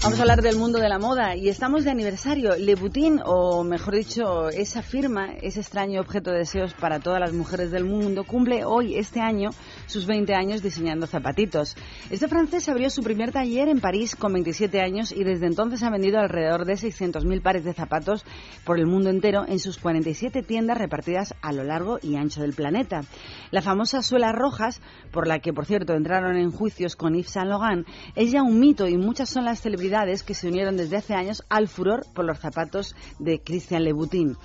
Vamos 0.05 0.19
a 0.19 0.21
hablar 0.21 0.43
del 0.43 0.57
mundo 0.57 0.77
de 0.77 0.87
la 0.87 0.99
moda 0.99 1.35
y 1.35 1.49
estamos 1.49 1.83
de 1.83 1.89
aniversario. 1.89 2.55
Le 2.57 2.75
Boutin, 2.75 3.21
o 3.25 3.63
mejor 3.63 3.95
dicho, 3.95 4.49
esa 4.49 4.83
firma, 4.83 5.33
ese 5.41 5.61
extraño 5.61 5.99
objeto 5.99 6.29
de 6.29 6.37
deseos 6.37 6.75
para 6.75 6.99
todas 6.99 7.19
las 7.19 7.33
mujeres 7.33 7.71
del 7.71 7.85
mundo, 7.85 8.23
cumple 8.23 8.65
hoy, 8.65 8.97
este 8.97 9.19
año, 9.19 9.49
sus 9.87 10.05
20 10.05 10.35
años 10.35 10.61
diseñando 10.61 11.07
zapatitos. 11.07 11.75
Este 12.11 12.27
francés 12.27 12.69
abrió 12.69 12.91
su 12.91 13.01
primer 13.01 13.31
taller 13.31 13.67
en 13.67 13.79
París 13.79 14.15
con 14.15 14.31
27 14.31 14.79
años 14.79 15.11
y 15.11 15.23
desde 15.23 15.47
entonces 15.47 15.81
ha 15.81 15.89
vendido 15.89 16.19
alrededor 16.19 16.65
de 16.65 16.73
600.000 16.73 17.41
pares 17.41 17.63
de 17.63 17.73
zapatos 17.73 18.25
por 18.63 18.77
el 18.77 18.85
mundo 18.85 19.09
entero 19.09 19.43
en 19.47 19.57
sus 19.57 19.79
47 19.79 20.43
tiendas 20.43 20.77
repartidas 20.77 21.33
a 21.41 21.51
lo 21.51 21.63
largo 21.63 21.97
y 22.03 22.15
ancho 22.15 22.41
del 22.41 22.53
planeta. 22.53 23.01
La 23.49 23.63
famosa 23.63 24.03
suela 24.03 24.31
rojas, 24.31 24.81
por 25.11 25.27
la 25.27 25.39
que 25.39 25.51
por 25.51 25.65
cierto 25.65 25.95
entraron 25.95 26.37
en 26.37 26.51
juicios 26.51 26.95
con 26.95 27.15
Yves 27.15 27.31
Saint 27.31 27.49
Laurent, 27.49 27.87
es 28.13 28.31
ya 28.31 28.43
un 28.43 28.59
mito 28.59 28.87
y 28.87 28.97
muchas 28.97 29.29
son 29.29 29.45
las 29.45 29.61
celebridades 29.61 29.94
que 30.25 30.33
se 30.33 30.49
unieron 30.49 30.75
desde 30.75 30.97
hace 30.97 31.13
años 31.13 31.43
al 31.47 31.69
furor 31.69 32.05
por 32.13 32.25
los 32.25 32.37
zapatos 32.37 32.95
de 33.17 33.39
Christian 33.39 33.85
Louboutin. 33.85 34.35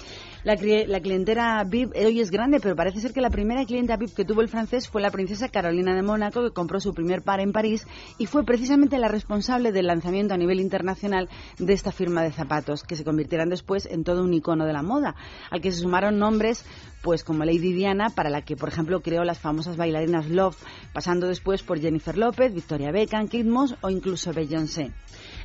La, 0.45 0.55
la, 0.55 1.01
clientela 1.01 1.63
VIP 1.65 1.93
hoy 1.97 2.21
es 2.21 2.31
grande, 2.31 2.61
pero 2.61 2.77
parece 2.77 3.01
ser 3.01 3.13
que 3.13 3.21
la 3.21 3.31
primera 3.31 3.65
clienta 3.67 3.97
VIP 3.97 4.15
que 4.15 4.25
tuvo 4.25 4.43
el 4.43 4.49
francés 4.49 4.89
fue 4.89 5.03
la 5.03 5.11
princesa 5.11 5.49
Carolina 5.49 5.95
de 5.95 6.03
Mónaco, 6.03 6.43
que 6.43 6.53
compró 6.53 6.79
su 6.79 6.95
primer 6.95 7.23
par 7.23 7.41
en 7.41 7.53
París 7.53 7.87
y 8.17 8.27
fue 8.27 8.45
precisamente 8.45 8.97
la 8.99 9.09
responsable 9.09 9.73
del 9.73 9.89
lanzamiento 9.89 10.33
a 10.33 10.39
nivel 10.39 10.61
internacional 10.61 11.29
de 11.59 11.73
esta 11.73 11.91
firma 11.91 12.23
de 12.23 12.31
zapatos, 12.31 12.85
que 12.85 12.97
se 12.97 13.05
convirtieron 13.05 13.51
después 13.51 13.87
en 13.87 14.05
todo 14.05 14.23
un 14.23 14.33
icono 14.33 14.67
de 14.67 14.73
la 14.73 14.83
moda, 14.83 15.17
al 15.51 15.61
que 15.61 15.73
se 15.73 15.81
sumaron 15.81 16.19
nombres 16.19 16.65
pues 17.03 17.25
como 17.25 17.45
Lady 17.45 17.73
Diana, 17.73 18.11
para 18.11 18.31
la 18.31 18.43
que, 18.43 18.57
por 18.57 18.69
ejemplo, 18.69 19.01
creó 19.01 19.25
las 19.25 19.39
famosas 19.39 19.77
bailarinas 19.77 20.29
Love, 20.29 20.57
pasando 20.93 21.27
después 21.29 21.63
por 21.63 21.81
Jennifer 21.81 22.17
López, 22.17 22.53
Victoria 22.55 22.93
Beckham, 22.93 23.27
Kate 23.27 23.45
Moss 23.45 23.75
o 23.81 23.91
incluso 23.91 24.33
Beyoncé. 24.33 24.93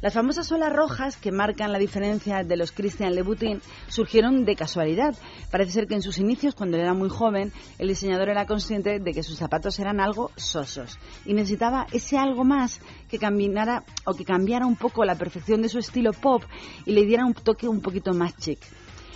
Las 0.05 0.13
famosas 0.13 0.45
suelas 0.45 0.71
rojas 0.71 1.17
que 1.17 1.31
marcan 1.31 1.71
la 1.71 1.79
diferencia 1.79 2.43
de 2.43 2.57
los 2.57 2.71
Christian 2.71 3.15
Louboutin 3.15 3.59
surgieron 3.87 4.45
de 4.45 4.55
casualidad. 4.55 5.15
Parece 5.49 5.71
ser 5.71 5.87
que 5.87 5.95
en 5.95 6.03
sus 6.03 6.19
inicios, 6.19 6.53
cuando 6.53 6.77
era 6.77 6.93
muy 6.93 7.09
joven, 7.09 7.51
el 7.79 7.87
diseñador 7.87 8.29
era 8.29 8.45
consciente 8.45 8.99
de 8.99 9.13
que 9.13 9.23
sus 9.23 9.39
zapatos 9.39 9.79
eran 9.79 9.99
algo 9.99 10.29
sosos 10.35 10.99
y 11.25 11.33
necesitaba 11.33 11.87
ese 11.91 12.19
algo 12.19 12.43
más 12.43 12.81
que 13.09 13.17
cambiara 13.17 13.83
o 14.05 14.13
que 14.13 14.25
cambiara 14.25 14.67
un 14.67 14.75
poco 14.75 15.03
la 15.05 15.15
perfección 15.15 15.63
de 15.63 15.69
su 15.69 15.79
estilo 15.79 16.13
pop 16.13 16.43
y 16.85 16.91
le 16.91 17.03
diera 17.07 17.25
un 17.25 17.33
toque 17.33 17.67
un 17.67 17.81
poquito 17.81 18.13
más 18.13 18.37
chic. 18.37 18.59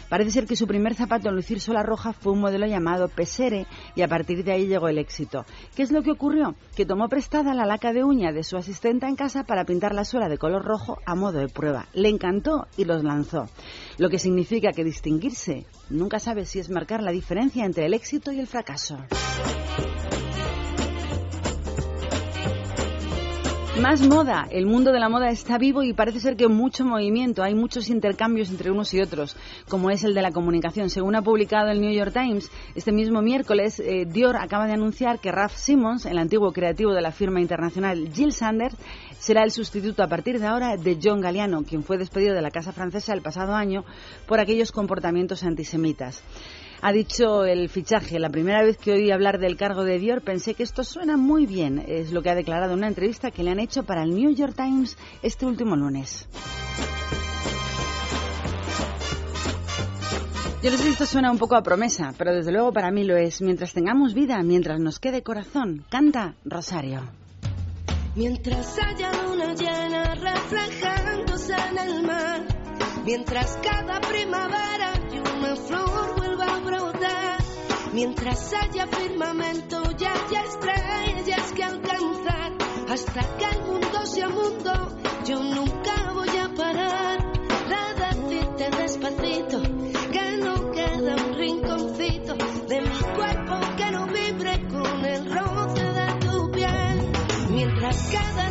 Parece 0.10 0.32
ser 0.32 0.46
que 0.46 0.56
su 0.56 0.68
primer 0.68 0.96
zapato 0.96 1.30
en 1.30 1.36
lucir 1.36 1.60
sola 1.62 1.84
roja 1.84 2.14
fue 2.14 2.34
un 2.34 2.40
modelo 2.40 2.66
llamado 2.66 3.08
Pesere 3.08 3.68
y 3.96 4.02
a 4.02 4.08
partir 4.08 4.44
de 4.44 4.52
ahí 4.52 4.68
llegó 4.68 4.88
el 4.90 4.98
éxito. 4.98 5.46
¿Qué 5.76 5.84
es 5.84 5.92
lo 5.92 6.02
que 6.02 6.12
ocurrió? 6.12 6.56
Que 6.76 6.86
tomó 6.86 7.08
prestada 7.08 7.54
la 7.54 7.66
laca 7.66 7.94
de 7.94 8.04
uña 8.04 8.32
de 8.32 8.44
su 8.44 8.58
asistenta 8.58 9.08
en 9.08 9.16
casa 9.16 9.44
para 9.44 9.66
pintar 9.66 9.94
la 9.94 10.06
suela 10.06 10.28
de 10.28 10.38
color 10.38 10.66
rojo 10.66 10.98
a 11.06 11.16
modo 11.16 11.40
de 11.40 11.48
prueba. 11.48 11.88
Le 11.94 12.10
encantó 12.10 12.68
y 12.76 12.86
los 12.86 13.04
lanzó. 13.04 13.46
Lo 13.98 14.10
que 14.10 14.20
significa 14.20 14.72
que 14.72 14.84
distinguirse 14.84 15.66
nunca 15.90 16.20
sabe 16.20 16.46
si 16.46 16.60
es 16.60 16.70
marcar 16.70 17.04
la 17.04 17.12
diferencia 17.12 17.66
entre 17.66 17.86
el 17.86 17.94
éxito 17.94 18.32
y 18.32 18.40
el 18.40 18.48
fracaso. 18.48 18.98
Más 23.82 24.02
moda. 24.02 24.46
El 24.52 24.66
mundo 24.66 24.92
de 24.92 25.00
la 25.00 25.08
moda 25.08 25.30
está 25.30 25.58
vivo 25.58 25.84
y 25.84 25.94
parece 25.94 26.20
ser 26.20 26.36
que 26.36 26.50
mucho 26.50 26.84
movimiento. 26.84 27.44
Hay 27.44 27.56
muchos 27.56 27.90
intercambios 27.90 28.50
entre 28.50 28.72
unos 28.72 28.94
y 28.94 29.00
otros, 29.00 29.38
como 29.70 29.90
es 29.90 30.04
el 30.04 30.14
de 30.14 30.22
la 30.22 30.32
comunicación. 30.32 30.90
Según 30.90 31.16
ha 31.16 31.22
publicado 31.22 31.70
el 31.70 31.80
New 31.80 31.94
York 31.94 32.12
Times, 32.12 32.52
este 32.76 32.92
mismo 32.92 33.22
miércoles, 33.22 33.80
eh, 33.80 34.06
Dior 34.06 34.36
acaba 34.36 34.68
de 34.68 34.74
anunciar 34.74 35.20
que 35.20 35.32
Ralph 35.32 35.56
Simmons, 35.56 36.06
el 36.06 36.18
antiguo 36.18 36.52
creativo 36.52 36.94
de 36.94 37.02
la 37.02 37.14
firma 37.14 37.40
internacional 37.40 38.10
Jill 38.14 38.34
Sanders, 38.34 38.76
será 39.18 39.44
el 39.44 39.52
sustituto 39.52 40.04
a 40.04 40.08
partir 40.08 40.42
de 40.42 40.48
ahora 40.48 40.76
de 40.76 41.00
John 41.02 41.22
Galliano, 41.22 41.64
quien 41.64 41.84
fue 41.84 41.98
despedido 41.98 42.36
de 42.36 42.42
la 42.42 42.52
Casa 42.52 42.74
Francesa 42.74 43.14
el 43.14 43.22
pasado 43.22 43.54
año 43.54 43.86
por 44.28 44.42
aquellos 44.42 44.74
comportamientos 44.74 45.44
antisemitas 45.44 46.22
ha 46.82 46.92
dicho 46.92 47.46
el 47.46 47.70
fichaje. 47.70 48.20
La 48.20 48.30
primera 48.30 48.64
vez 48.64 48.78
que 48.78 48.94
oí 48.94 49.12
hablar 49.12 49.40
del 49.40 49.58
cargo 49.58 49.84
de 49.84 50.00
Dior 50.00 50.22
pensé 50.22 50.54
que 50.54 50.64
esto 50.64 50.84
suena 50.84 51.18
muy 51.18 51.46
bien. 51.46 51.84
Es 51.88 52.12
lo 52.12 52.22
que 52.22 52.30
ha 52.30 52.36
declarado 52.36 52.74
en 52.74 52.80
una 52.80 52.88
entrevista 52.88 53.32
que 53.32 53.44
le 53.44 53.52
han 53.52 53.60
hecho 53.60 53.84
para 53.84 54.04
el 54.04 54.14
New 54.14 54.34
York 54.34 54.54
Times 54.56 54.98
este 55.22 55.46
último 55.46 55.76
lunes. 55.76 56.28
Yo 60.62 60.72
no 60.72 60.78
sé 60.78 60.84
si 60.84 60.90
esto 60.90 61.06
suena 61.06 61.32
un 61.32 61.38
poco 61.38 61.56
a 61.56 61.64
promesa, 61.64 62.14
pero 62.18 62.36
desde 62.36 62.52
luego 62.52 62.74
para 62.74 62.92
mí 62.92 63.06
lo 63.06 63.16
es. 63.16 63.42
Mientras 63.42 63.72
tengamos 63.72 64.14
vida, 64.14 64.42
mientras 64.44 64.80
nos 64.80 65.00
quede 65.00 65.24
corazón, 65.24 65.86
canta 65.90 66.36
Rosario. 66.44 67.02
Mientras 68.16 68.78
haya 68.80 69.12
luna 69.24 69.54
llena 69.54 70.16
reflejándose 70.16 71.54
en 71.54 71.78
el 71.78 72.04
mar, 72.04 72.59
mientras 73.06 73.58
cada 73.62 74.00
primavera 74.02 74.94
y 75.12 75.20
una 75.20 75.56
flor 75.56 76.10
Mientras 77.92 78.54
haya 78.54 78.86
firmamento 78.86 79.82
y 79.98 80.06
haya 80.06 80.44
estrellas 80.44 81.52
que 81.54 81.64
alcanzar, 81.64 82.54
hasta 82.88 83.22
que 83.38 83.46
el 83.46 83.62
mundo 83.64 84.06
sea 84.06 84.30
mundo, 84.30 84.72
yo 85.26 85.44
nunca 85.44 86.14
voy 86.14 86.38
a 86.38 86.54
parar 86.56 87.20
de 87.68 88.06
decirte 88.06 88.70
despacito 88.78 89.62
que 90.12 90.38
no 90.38 90.72
queda 90.72 91.16
un 91.16 91.34
rinconcito 91.34 92.36
de 92.68 92.82
mi 92.82 93.00
cuerpo 93.16 93.60
que 93.76 93.92
no 93.92 94.06
vibre 94.06 94.68
con 94.68 95.06
el 95.06 95.34
roce 95.34 95.84
de 95.84 96.28
tu 96.28 96.52
piel. 96.52 97.12
Mientras 97.50 98.08
quede 98.12 98.49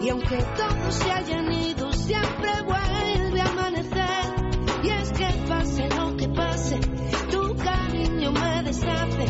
y 0.00 0.08
aunque 0.10 0.36
todos 0.56 0.94
se 0.94 1.10
hayan 1.10 1.52
ido, 1.52 1.92
siempre 1.92 2.50
vuelve 2.62 3.40
a 3.40 3.46
amanecer. 3.46 4.34
Y 4.82 4.90
es 4.90 5.12
que 5.12 5.26
pase 5.48 5.88
lo 5.88 6.16
que 6.16 6.28
pase, 6.28 6.78
tu 7.30 7.56
cariño 7.56 8.32
me 8.32 8.62
deshace. 8.62 9.26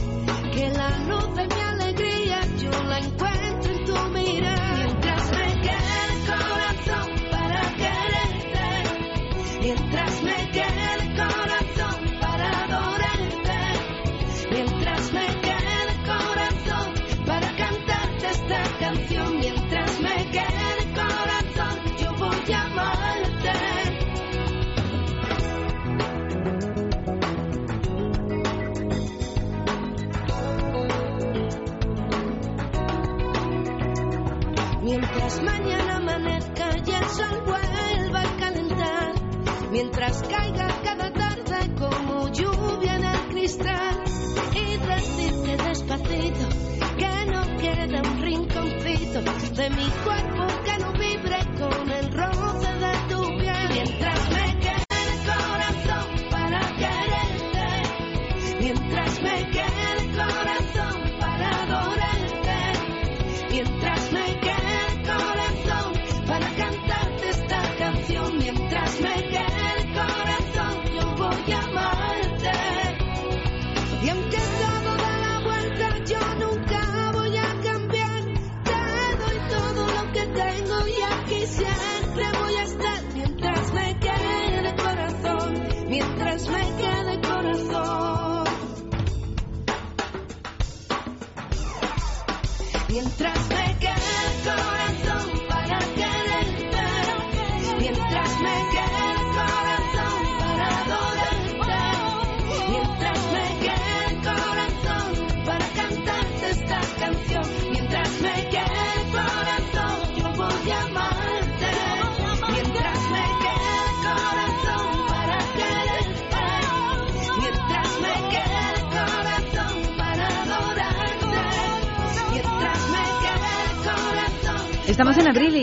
Que 0.53 0.71
la 0.71 0.91
luz 1.09 1.35
de 1.37 1.47
mi 1.47 1.61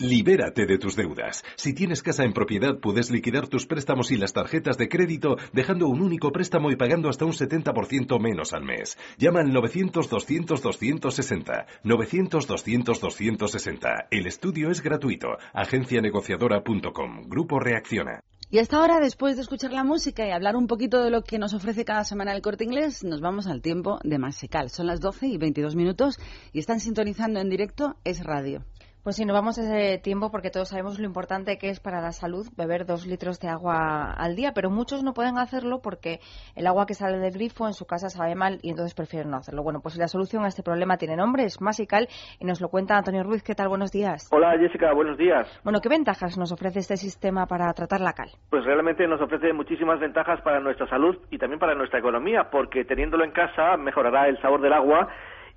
Libérate 0.00 0.66
de 0.66 0.78
tus 0.78 0.94
deudas. 0.94 1.42
Si 1.56 1.74
tienes 1.74 2.04
casa 2.04 2.22
en 2.22 2.32
propiedad, 2.32 2.78
puedes 2.78 3.10
liquidar 3.10 3.48
tus 3.48 3.66
préstamos 3.66 4.12
y 4.12 4.16
las 4.16 4.32
tarjetas 4.32 4.78
de 4.78 4.88
crédito 4.88 5.38
dejando 5.52 5.88
un 5.88 6.00
único 6.00 6.30
préstamo 6.30 6.70
y 6.70 6.76
pagando 6.76 7.08
hasta 7.08 7.24
un 7.24 7.32
70% 7.32 8.20
menos 8.20 8.52
al 8.52 8.62
mes. 8.62 8.96
Llama 9.18 9.40
al 9.40 9.50
900-200-260. 9.50 11.66
900-200-260. 11.82 14.06
El 14.12 14.28
estudio 14.28 14.70
es 14.70 14.82
gratuito. 14.82 15.36
Agencianegociadora.com. 15.52 17.22
Grupo 17.26 17.58
Reacciona. 17.58 18.22
Y 18.50 18.60
hasta 18.60 18.78
ahora, 18.78 19.00
después 19.00 19.34
de 19.34 19.42
escuchar 19.42 19.72
la 19.72 19.82
música 19.82 20.24
y 20.26 20.30
hablar 20.30 20.54
un 20.54 20.68
poquito 20.68 21.02
de 21.02 21.10
lo 21.10 21.22
que 21.22 21.40
nos 21.40 21.54
ofrece 21.54 21.84
cada 21.84 22.04
semana 22.04 22.32
el 22.32 22.40
corte 22.40 22.62
inglés, 22.62 23.02
nos 23.02 23.20
vamos 23.20 23.48
al 23.48 23.62
tiempo 23.62 23.98
de 24.04 24.18
Masical. 24.18 24.70
Son 24.70 24.86
las 24.86 25.00
12 25.00 25.26
y 25.26 25.38
22 25.38 25.74
minutos 25.74 26.20
y 26.52 26.60
están 26.60 26.78
sintonizando 26.78 27.40
en 27.40 27.50
directo 27.50 27.96
Es 28.04 28.22
Radio. 28.22 28.62
Pues 29.04 29.16
sí, 29.16 29.24
nos 29.24 29.34
vamos 29.34 29.58
a 29.58 29.62
ese 29.62 30.02
tiempo 30.02 30.30
porque 30.30 30.50
todos 30.50 30.70
sabemos 30.70 30.98
lo 30.98 31.06
importante 31.06 31.56
que 31.56 31.70
es 31.70 31.80
para 31.80 32.00
la 32.00 32.10
salud 32.10 32.46
beber 32.56 32.84
dos 32.84 33.06
litros 33.06 33.38
de 33.38 33.48
agua 33.48 34.12
al 34.12 34.34
día, 34.34 34.52
pero 34.54 34.70
muchos 34.70 35.04
no 35.04 35.14
pueden 35.14 35.38
hacerlo 35.38 35.80
porque 35.80 36.18
el 36.56 36.66
agua 36.66 36.84
que 36.84 36.94
sale 36.94 37.18
del 37.18 37.32
grifo 37.32 37.66
en 37.66 37.74
su 37.74 37.86
casa 37.86 38.08
sabe 38.10 38.34
mal 38.34 38.58
y 38.60 38.70
entonces 38.70 38.94
prefieren 38.94 39.30
no 39.30 39.36
hacerlo. 39.36 39.62
Bueno, 39.62 39.80
pues 39.80 39.96
la 39.96 40.08
solución 40.08 40.44
a 40.44 40.48
este 40.48 40.64
problema 40.64 40.96
tiene 40.96 41.16
nombre, 41.16 41.44
es 41.44 41.60
Masical 41.60 42.08
y 42.40 42.44
nos 42.44 42.60
lo 42.60 42.68
cuenta 42.68 42.96
Antonio 42.96 43.22
Ruiz. 43.22 43.42
¿Qué 43.42 43.54
tal? 43.54 43.68
Buenos 43.68 43.92
días. 43.92 44.28
Hola 44.32 44.58
Jessica, 44.58 44.92
buenos 44.92 45.16
días. 45.16 45.46
Bueno, 45.62 45.80
¿qué 45.80 45.88
ventajas 45.88 46.36
nos 46.36 46.52
ofrece 46.52 46.80
este 46.80 46.96
sistema 46.96 47.46
para 47.46 47.72
tratar 47.72 48.00
la 48.00 48.12
cal? 48.12 48.30
Pues 48.50 48.64
realmente 48.64 49.06
nos 49.06 49.20
ofrece 49.20 49.52
muchísimas 49.52 50.00
ventajas 50.00 50.40
para 50.42 50.60
nuestra 50.60 50.88
salud 50.88 51.16
y 51.30 51.38
también 51.38 51.60
para 51.60 51.74
nuestra 51.74 52.00
economía, 52.00 52.50
porque 52.50 52.84
teniéndolo 52.84 53.24
en 53.24 53.30
casa 53.30 53.76
mejorará 53.76 54.28
el 54.28 54.40
sabor 54.42 54.60
del 54.60 54.72
agua 54.72 55.08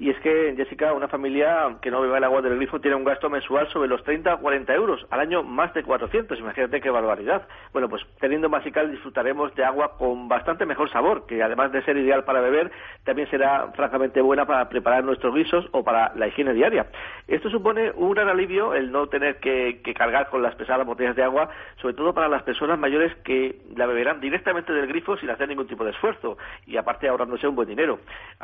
y 0.02 0.10
es 0.10 0.20
que, 0.22 0.56
Jessica, 0.58 0.94
una 0.94 1.08
familia 1.08 1.78
que 1.80 1.92
no 1.92 2.02
beba 2.02 2.18
el 2.18 2.24
agua 2.24 2.42
del 2.42 2.56
grifo 2.56 2.82
tiene 2.82 2.98
un 2.98 3.04
gasto 3.04 3.30
mensual 3.30 3.70
sobre 3.70 3.88
los 3.88 4.04
30 4.04 4.34
o 4.34 4.40
40 4.40 4.74
euros, 4.74 5.06
al 5.12 5.20
año 5.20 5.44
más 5.44 5.76
de 5.76 5.84
400, 5.84 6.40
imagínate 6.40 6.82
qué 6.82 6.90
barbaridad. 6.90 7.48
Bueno, 7.72 7.88
pues 7.88 8.02
teniendo 8.20 8.50
Masical 8.50 8.90
disfrutaremos 8.90 9.54
de 9.54 9.64
agua 9.64 9.96
con 10.00 10.28
bastante 10.28 10.66
mejor 10.66 10.90
sabor, 10.90 11.28
que 11.28 11.44
además 11.44 11.72
de 11.72 11.84
ser 11.84 11.98
ideal 11.98 12.24
para 12.24 12.42
beber, 12.42 12.72
también 13.04 13.30
será 13.30 13.72
francamente 13.76 14.22
buena 14.22 14.48
para 14.48 14.68
preparar 14.70 15.04
nuestros 15.04 15.36
guisos 15.36 15.68
o 15.70 15.84
para 15.84 16.12
la 16.16 16.28
higiene 16.28 16.56
diaria. 16.56 16.88
Esto 17.28 17.52
supone 17.52 17.92
un 17.92 18.16
gran 18.16 18.28
alivio 18.28 18.74
el 18.74 18.92
no 18.92 19.06
tener 19.06 19.40
que, 19.40 19.84
cargar 19.96 20.30
con 20.30 20.42
las 20.42 20.56
pesadas 20.56 20.84
botellas 20.84 21.16
de 21.16 21.22
agua, 21.22 21.52
sobre 21.80 21.94
todo 21.94 22.12
para 22.12 22.28
las 22.28 22.42
personas 22.42 22.80
mayores 22.80 23.14
que 23.18 23.60
la 23.76 23.86
beberán 23.86 24.20
directamente 24.20 24.74
del 24.74 24.88
grifo 24.88 25.16
sin 25.18 25.30
hacer 25.30 25.48
ningún 25.48 25.68
tipo 25.68 25.84
de 25.84 25.92
esfuerzo 25.92 26.40
y 26.66 26.78
aparte 26.78 27.08
ahorrándose 27.08 27.48
un 27.48 27.54
buen 27.54 27.68
dinero. 27.68 28.00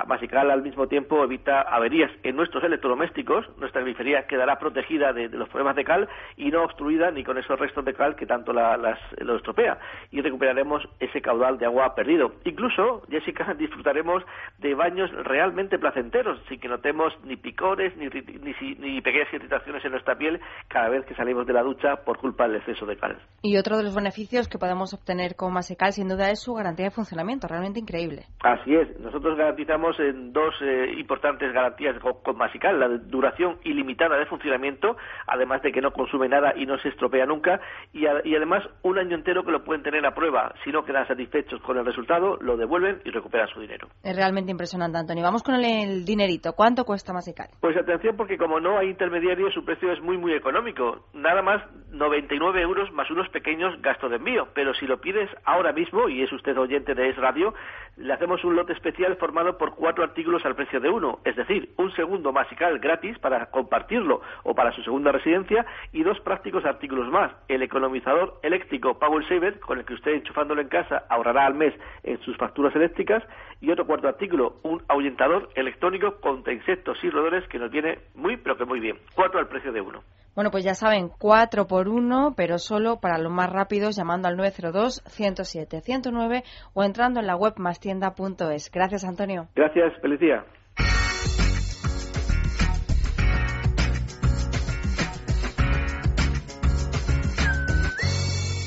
Masical 0.06 0.52
al 0.52 0.62
mismo 0.62 0.88
tiempo 0.88 1.24
evita 1.24 1.47
averías 1.48 2.12
en 2.24 2.36
nuestros 2.36 2.63
electrodomésticos, 2.63 3.46
nuestra 3.57 3.81
grifería 3.81 4.27
quedará 4.27 4.57
protegida 4.60 5.14
de, 5.14 5.29
los 5.29 5.50
problemas 5.50 5.75
de 5.75 5.83
cal 5.83 6.10
y 6.36 6.50
no 6.51 6.64
obstruida 6.64 7.12
ni 7.12 7.24
con 7.24 7.38
esos 7.38 7.60
restos 7.60 7.86
de 7.86 7.94
cal 7.94 8.16
que 8.16 8.25
tanto 8.25 8.53
las, 8.53 9.00
lo 9.20 9.36
estropea. 9.36 9.77
Y 10.12 10.22
recuperaremos 10.22 10.88
ese 11.00 11.22
caudal 11.22 11.57
de 11.57 11.66
agua 11.66 11.96
perdido. 11.96 12.33
Incluso, 12.46 13.03
Jessica, 13.10 13.53
disfrutaremos 13.57 14.24
de 14.60 14.75
baños 14.75 15.12
realmente 15.24 15.79
placenteros, 15.79 16.40
sin 16.48 16.60
que 16.60 16.68
notemos 16.68 17.14
ni 17.24 17.36
picores 17.36 17.96
ni, 17.98 18.07
ni, 18.07 19.01
pequeñas 19.01 19.33
irritaciones 19.33 19.83
en 19.86 19.92
nuestra 19.92 20.18
piel 20.18 20.40
cada 20.68 20.90
vez 20.90 21.05
que 21.05 21.16
salimos 21.16 21.46
de 21.48 21.53
la 21.53 21.64
ducha 21.64 21.98
por 22.05 22.18
culpa 22.18 22.48
del 22.48 22.57
exceso 22.57 22.86
de 22.86 22.98
cal. 22.98 23.18
Y 23.42 23.57
otro 23.57 23.77
de 23.77 23.83
los 23.83 23.96
beneficios 23.96 24.48
que 24.48 24.57
podemos 24.57 24.94
obtener 24.94 25.36
con 25.36 25.53
Masecal, 25.53 25.94
sin 25.94 26.07
duda, 26.07 26.29
es 26.31 26.42
su 26.42 26.53
garantía 26.53 26.86
de 26.86 26.92
funcionamiento, 26.92 27.48
realmente 27.48 27.79
increíble. 27.79 28.25
Así 28.42 28.75
es. 28.75 29.00
Nosotros 29.00 29.38
garantizamos 29.38 30.00
en 30.00 30.33
dos 30.33 30.53
eh, 30.62 30.94
importantes 30.98 31.37
garantías 31.40 31.96
con 32.00 32.38
Masical, 32.38 32.80
la 32.80 32.88
duración 32.88 33.58
ilimitada 33.64 34.18
de 34.18 34.26
funcionamiento, 34.26 34.98
además 35.26 35.62
de 35.62 35.72
que 35.72 35.82
no 35.82 35.92
consume 35.92 36.30
nada 36.30 36.54
y 36.56 36.66
no 36.66 36.78
se 36.80 36.90
estropea 36.90 37.26
nunca, 37.26 37.60
y, 37.94 38.06
además 38.06 38.64
un 38.84 38.98
año 38.98 39.16
entero 39.16 39.44
que 39.44 39.52
lo 39.52 39.64
pueden 39.64 39.84
tener 39.84 40.06
a 40.06 40.14
prueba. 40.14 40.54
Si 40.64 40.72
no 40.72 40.84
quedan 40.86 41.08
satisfechos 41.08 41.62
con 41.62 41.78
el 41.78 41.86
resultado, 41.86 42.38
lo 42.42 42.58
devuelven 42.58 43.02
y 43.06 43.12
recuperan 43.12 43.48
su 43.50 43.60
dinero. 43.60 43.88
Es 44.04 44.16
realmente 44.16 44.52
impresionante, 44.52 44.98
Antonio. 44.98 45.24
Vamos 45.24 45.44
con 45.44 45.56
el, 45.56 46.06
dinerito. 46.06 46.54
¿Cuánto 46.54 46.86
cuesta 46.86 47.14
Masical? 47.14 47.50
Pues 47.60 47.76
atención, 47.78 48.16
porque 48.16 48.38
como 48.38 48.60
no 48.60 48.78
hay 48.78 48.90
intermediarios, 48.90 49.54
su 49.54 49.66
precio 49.66 49.92
es 49.92 50.02
muy, 50.02 50.18
muy 50.18 50.34
económico. 50.34 51.08
Nada 51.14 51.42
más 51.42 51.64
99 51.92 52.62
euros 52.62 52.92
más 52.92 53.10
unos 53.12 53.30
pequeños 53.30 53.82
gastos 53.82 54.10
de 54.10 54.18
envío. 54.18 54.48
Pero 54.54 54.74
si 54.74 54.86
lo 54.86 55.00
pides 55.00 55.30
ahora 55.46 55.72
mismo, 55.72 56.10
y 56.10 56.24
es 56.24 56.32
usted 56.32 56.58
oyente 56.58 56.94
de 56.94 57.10
Es 57.10 57.18
Radio, 57.18 57.54
le 57.98 58.14
hacemos 58.14 58.44
un 58.44 58.56
lote 58.56 58.74
especial 58.74 59.16
formado 59.18 59.58
por 59.58 59.76
cuatro 59.76 60.04
artículos 60.04 60.46
al 60.46 60.56
precio 60.56 60.80
de 60.80 60.90
uno 60.90 61.20
es 61.27 61.35
decir, 61.35 61.74
un 61.77 61.94
segundo 61.94 62.31
masical 62.31 62.79
gratis 62.79 63.20
para 63.20 63.48
compartirlo 63.48 64.22
o 64.44 64.55
para 64.55 64.72
su 64.72 64.81
segunda 64.83 65.11
residencia 65.11 65.66
y 65.92 66.03
dos 66.03 66.18
prácticos 66.22 66.63
artículos 66.63 67.11
más, 67.11 67.33
el 67.50 67.63
economizador 67.63 68.40
eléctrico 68.44 68.98
Power 68.98 69.27
Saver, 69.27 69.59
con 69.59 69.77
el 69.77 69.85
que 69.85 69.96
usted 69.96 70.11
enchufándolo 70.11 70.61
en 70.61 70.70
casa 70.70 71.03
ahorrará 71.09 71.46
al 71.46 71.53
mes 71.53 71.74
en 72.03 72.18
sus 72.22 72.37
facturas 72.37 72.74
eléctricas, 72.75 73.24
y 73.59 73.72
otro 73.72 73.85
cuarto 73.85 74.07
artículo, 74.07 74.61
un 74.63 74.81
ahuyentador 74.87 75.50
electrónico 75.55 76.22
contra 76.22 76.53
insectos 76.53 76.98
y 77.03 77.09
roedores 77.09 77.46
que 77.50 77.59
nos 77.59 77.72
viene 77.72 78.00
muy, 78.16 78.37
pero 78.37 78.55
que 78.55 78.63
muy 78.66 78.79
bien. 78.79 78.98
Cuatro 79.16 79.40
al 79.40 79.48
precio 79.48 79.72
de 79.72 79.81
uno. 79.81 80.03
Bueno, 80.35 80.51
pues 80.51 80.63
ya 80.63 80.75
saben, 80.75 81.09
cuatro 81.09 81.66
por 81.66 81.90
uno, 81.90 82.35
pero 82.37 82.59
solo 82.59 83.00
para 83.01 83.18
los 83.18 83.31
más 83.31 83.51
rápidos 83.51 83.96
llamando 83.96 84.27
al 84.27 84.37
902-107-109 84.37 86.44
o 86.75 86.83
entrando 86.83 87.20
en 87.20 87.25
la 87.25 87.35
web 87.35 87.55
mastienda.es. 87.57 88.70
Gracias, 88.72 89.03
Antonio. 89.03 89.48
Gracias, 89.55 90.00
feliz 90.00 90.20
día. 90.20 90.46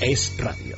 Es 0.01 0.37
radio. 0.39 0.77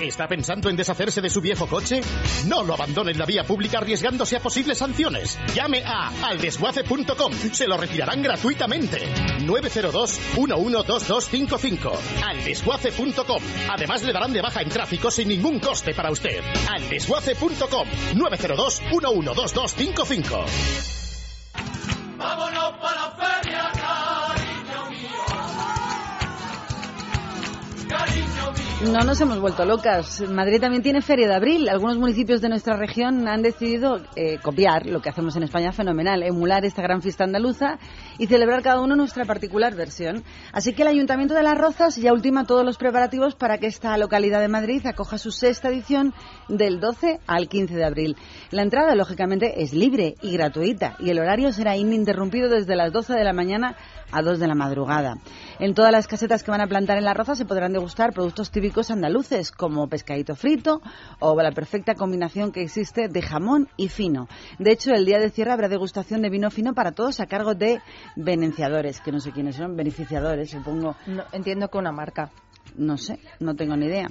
¿Está 0.00 0.26
pensando 0.26 0.68
en 0.68 0.74
deshacerse 0.76 1.20
de 1.20 1.30
su 1.30 1.40
viejo 1.40 1.68
coche? 1.68 2.00
No 2.46 2.64
lo 2.64 2.74
abandone 2.74 3.12
en 3.12 3.18
la 3.18 3.26
vía 3.26 3.44
pública 3.44 3.78
arriesgándose 3.78 4.34
a 4.36 4.40
posibles 4.40 4.78
sanciones. 4.78 5.38
Llame 5.54 5.84
a 5.84 6.08
aldesguace.com. 6.26 7.32
Se 7.52 7.68
lo 7.68 7.76
retirarán 7.76 8.20
gratuitamente. 8.20 8.98
902-112255. 9.44 11.92
Aldesguace.com. 12.24 13.42
Además 13.70 14.02
le 14.02 14.12
darán 14.12 14.32
de 14.32 14.42
baja 14.42 14.60
en 14.62 14.70
tráfico 14.70 15.08
sin 15.10 15.28
ningún 15.28 15.60
coste 15.60 15.94
para 15.94 16.10
usted. 16.10 16.40
Aldesguace.com. 16.68 17.86
902-112255. 18.14 20.46
No 28.90 29.04
nos 29.04 29.20
hemos 29.20 29.38
vuelto 29.38 29.64
locas. 29.64 30.22
Madrid 30.28 30.60
también 30.60 30.82
tiene 30.82 31.02
Feria 31.02 31.28
de 31.28 31.36
Abril. 31.36 31.68
Algunos 31.68 31.98
municipios 31.98 32.40
de 32.40 32.48
nuestra 32.48 32.76
región 32.76 33.28
han 33.28 33.40
decidido 33.40 34.00
eh, 34.16 34.38
copiar 34.42 34.86
lo 34.86 35.00
que 35.00 35.08
hacemos 35.08 35.36
en 35.36 35.44
España 35.44 35.70
fenomenal, 35.70 36.24
emular 36.24 36.64
esta 36.64 36.82
gran 36.82 37.00
fiesta 37.00 37.22
andaluza 37.22 37.78
y 38.18 38.26
celebrar 38.26 38.60
cada 38.62 38.80
uno 38.80 38.96
nuestra 38.96 39.24
particular 39.24 39.76
versión. 39.76 40.24
Así 40.52 40.72
que 40.72 40.82
el 40.82 40.88
Ayuntamiento 40.88 41.34
de 41.34 41.44
Las 41.44 41.56
Rozas 41.56 41.94
ya 41.94 42.12
ultima 42.12 42.44
todos 42.44 42.64
los 42.64 42.76
preparativos 42.76 43.36
para 43.36 43.58
que 43.58 43.68
esta 43.68 43.96
localidad 43.96 44.40
de 44.40 44.48
Madrid 44.48 44.84
acoja 44.84 45.16
su 45.16 45.30
sexta 45.30 45.68
edición 45.68 46.12
del 46.48 46.80
12 46.80 47.20
al 47.28 47.48
15 47.48 47.76
de 47.76 47.84
abril. 47.84 48.16
La 48.50 48.62
entrada, 48.62 48.96
lógicamente, 48.96 49.62
es 49.62 49.74
libre 49.74 50.16
y 50.22 50.32
gratuita 50.32 50.96
y 50.98 51.10
el 51.10 51.20
horario 51.20 51.52
será 51.52 51.76
ininterrumpido 51.76 52.48
desde 52.48 52.74
las 52.74 52.92
12 52.92 53.14
de 53.14 53.24
la 53.24 53.32
mañana 53.32 53.76
a 54.10 54.22
2 54.22 54.40
de 54.40 54.46
la 54.48 54.54
madrugada. 54.54 55.18
En 55.58 55.74
todas 55.74 55.92
las 55.92 56.06
casetas 56.06 56.42
que 56.42 56.50
van 56.50 56.60
a 56.60 56.66
plantar 56.66 56.98
en 56.98 57.04
la 57.04 57.14
roza 57.14 57.34
se 57.34 57.44
podrán 57.44 57.72
degustar 57.72 58.12
productos 58.12 58.50
típicos 58.50 58.90
andaluces 58.90 59.52
como 59.52 59.88
pescadito 59.88 60.34
frito 60.34 60.80
o 61.18 61.40
la 61.40 61.52
perfecta 61.52 61.94
combinación 61.94 62.52
que 62.52 62.62
existe 62.62 63.08
de 63.08 63.22
jamón 63.22 63.68
y 63.76 63.88
fino. 63.88 64.28
De 64.58 64.72
hecho, 64.72 64.92
el 64.92 65.04
día 65.04 65.18
de 65.18 65.30
cierre 65.30 65.52
habrá 65.52 65.68
degustación 65.68 66.22
de 66.22 66.30
vino 66.30 66.50
fino 66.50 66.74
para 66.74 66.92
todos 66.92 67.20
a 67.20 67.26
cargo 67.26 67.54
de 67.54 67.80
beneficiadores, 68.16 69.00
que 69.00 69.12
no 69.12 69.20
sé 69.20 69.32
quiénes 69.32 69.56
son, 69.56 69.76
beneficiadores, 69.76 70.50
supongo. 70.50 70.96
entiendo 71.32 71.68
que 71.68 71.78
una 71.78 71.92
marca. 71.92 72.30
No 72.76 72.96
sé, 72.96 73.18
no 73.40 73.54
tengo 73.54 73.76
ni 73.76 73.86
idea. 73.86 74.10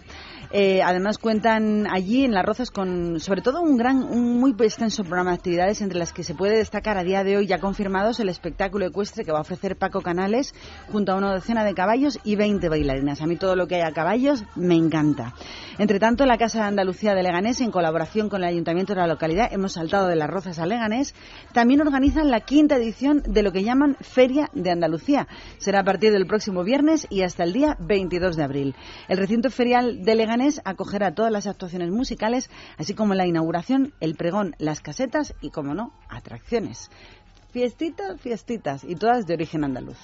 Eh, 0.52 0.82
además 0.84 1.18
cuentan 1.18 1.88
allí 1.88 2.26
en 2.26 2.34
Las 2.34 2.46
Rozas 2.46 2.72
con 2.72 3.20
sobre 3.20 3.42
todo 3.42 3.62
un 3.62 3.78
gran, 3.78 4.04
un 4.04 4.40
muy 4.40 4.52
extenso 4.60 5.04
programa 5.04 5.32
de 5.32 5.38
actividades 5.38 5.82
entre 5.82 5.98
las 5.98 6.12
que 6.12 6.24
se 6.24 6.36
puede 6.36 6.58
destacar 6.58 6.98
a 6.98 7.04
día 7.04 7.24
de 7.24 7.38
hoy 7.38 7.48
ya 7.48 7.60
confirmados 7.60 8.20
el 8.20 8.30
espectáculo 8.30 8.86
ecuestre 8.86 9.24
que 9.24 9.32
va 9.32 9.40
a 9.40 9.42
ofrecer 9.42 9.78
Paco 9.78 10.02
Canales 10.02 10.54
junto 10.92 11.14
a 11.14 11.16
una 11.16 11.32
docena 11.32 11.64
de 11.64 11.74
caballos 11.74 12.20
y 12.24 12.36
20 12.36 12.68
bailarinas. 12.70 13.22
A 13.22 13.28
mí 13.28 13.38
todo 13.38 13.56
lo 13.56 13.68
que 13.68 13.76
haya 13.76 13.94
caballos 13.94 14.44
me 14.56 14.76
encanta. 14.76 15.34
Entre 15.78 16.00
tanto, 16.00 16.26
la 16.26 16.38
Casa 16.38 16.60
de 16.60 16.66
Andalucía 16.66 17.16
de 17.16 17.24
Leganés, 17.24 17.62
en 17.62 17.72
colaboración 17.72 18.30
con 18.30 18.44
el 18.44 18.50
Ayuntamiento 18.50 18.94
de 18.94 19.00
la 19.00 19.08
localidad, 19.08 19.52
hemos 19.52 19.74
saltado 19.74 20.08
de 20.08 20.16
Las 20.16 20.30
Rozas 20.30 20.60
a 20.60 20.66
Leganés, 20.66 21.16
también 21.54 21.82
organizan 21.82 22.30
la 22.30 22.42
quinta 22.42 22.76
edición 22.76 23.24
de 23.26 23.42
lo 23.42 23.52
que 23.52 23.64
llaman 23.64 23.96
Feria 24.02 24.50
de 24.54 24.72
Andalucía. 24.72 25.28
Será 25.58 25.80
a 25.80 25.84
partir 25.84 26.12
del 26.12 26.28
próximo 26.28 26.64
viernes 26.64 27.08
y 27.10 27.22
hasta 27.22 27.44
el 27.44 27.54
día 27.54 27.78
22 27.80 28.36
de 28.36 28.44
abril. 28.44 28.51
El 28.56 29.18
recinto 29.18 29.50
ferial 29.50 30.04
de 30.04 30.16
Leganés 30.16 30.62
acogerá 30.66 31.14
todas 31.14 31.32
las 31.32 31.48
actuaciones 31.48 31.90
musicales, 31.92 32.50
así 32.78 32.94
como 32.94 33.14
la 33.14 33.26
inauguración, 33.26 33.94
el 34.00 34.16
pregón, 34.16 34.56
las 34.60 34.82
casetas 34.82 35.34
y, 35.42 35.50
como 35.50 35.74
no, 35.74 35.94
atracciones. 36.10 36.90
Fiestitas, 37.52 38.20
fiestitas, 38.22 38.84
y 38.84 38.96
todas 38.96 39.26
de 39.26 39.34
origen 39.34 39.64
andaluz. 39.64 39.98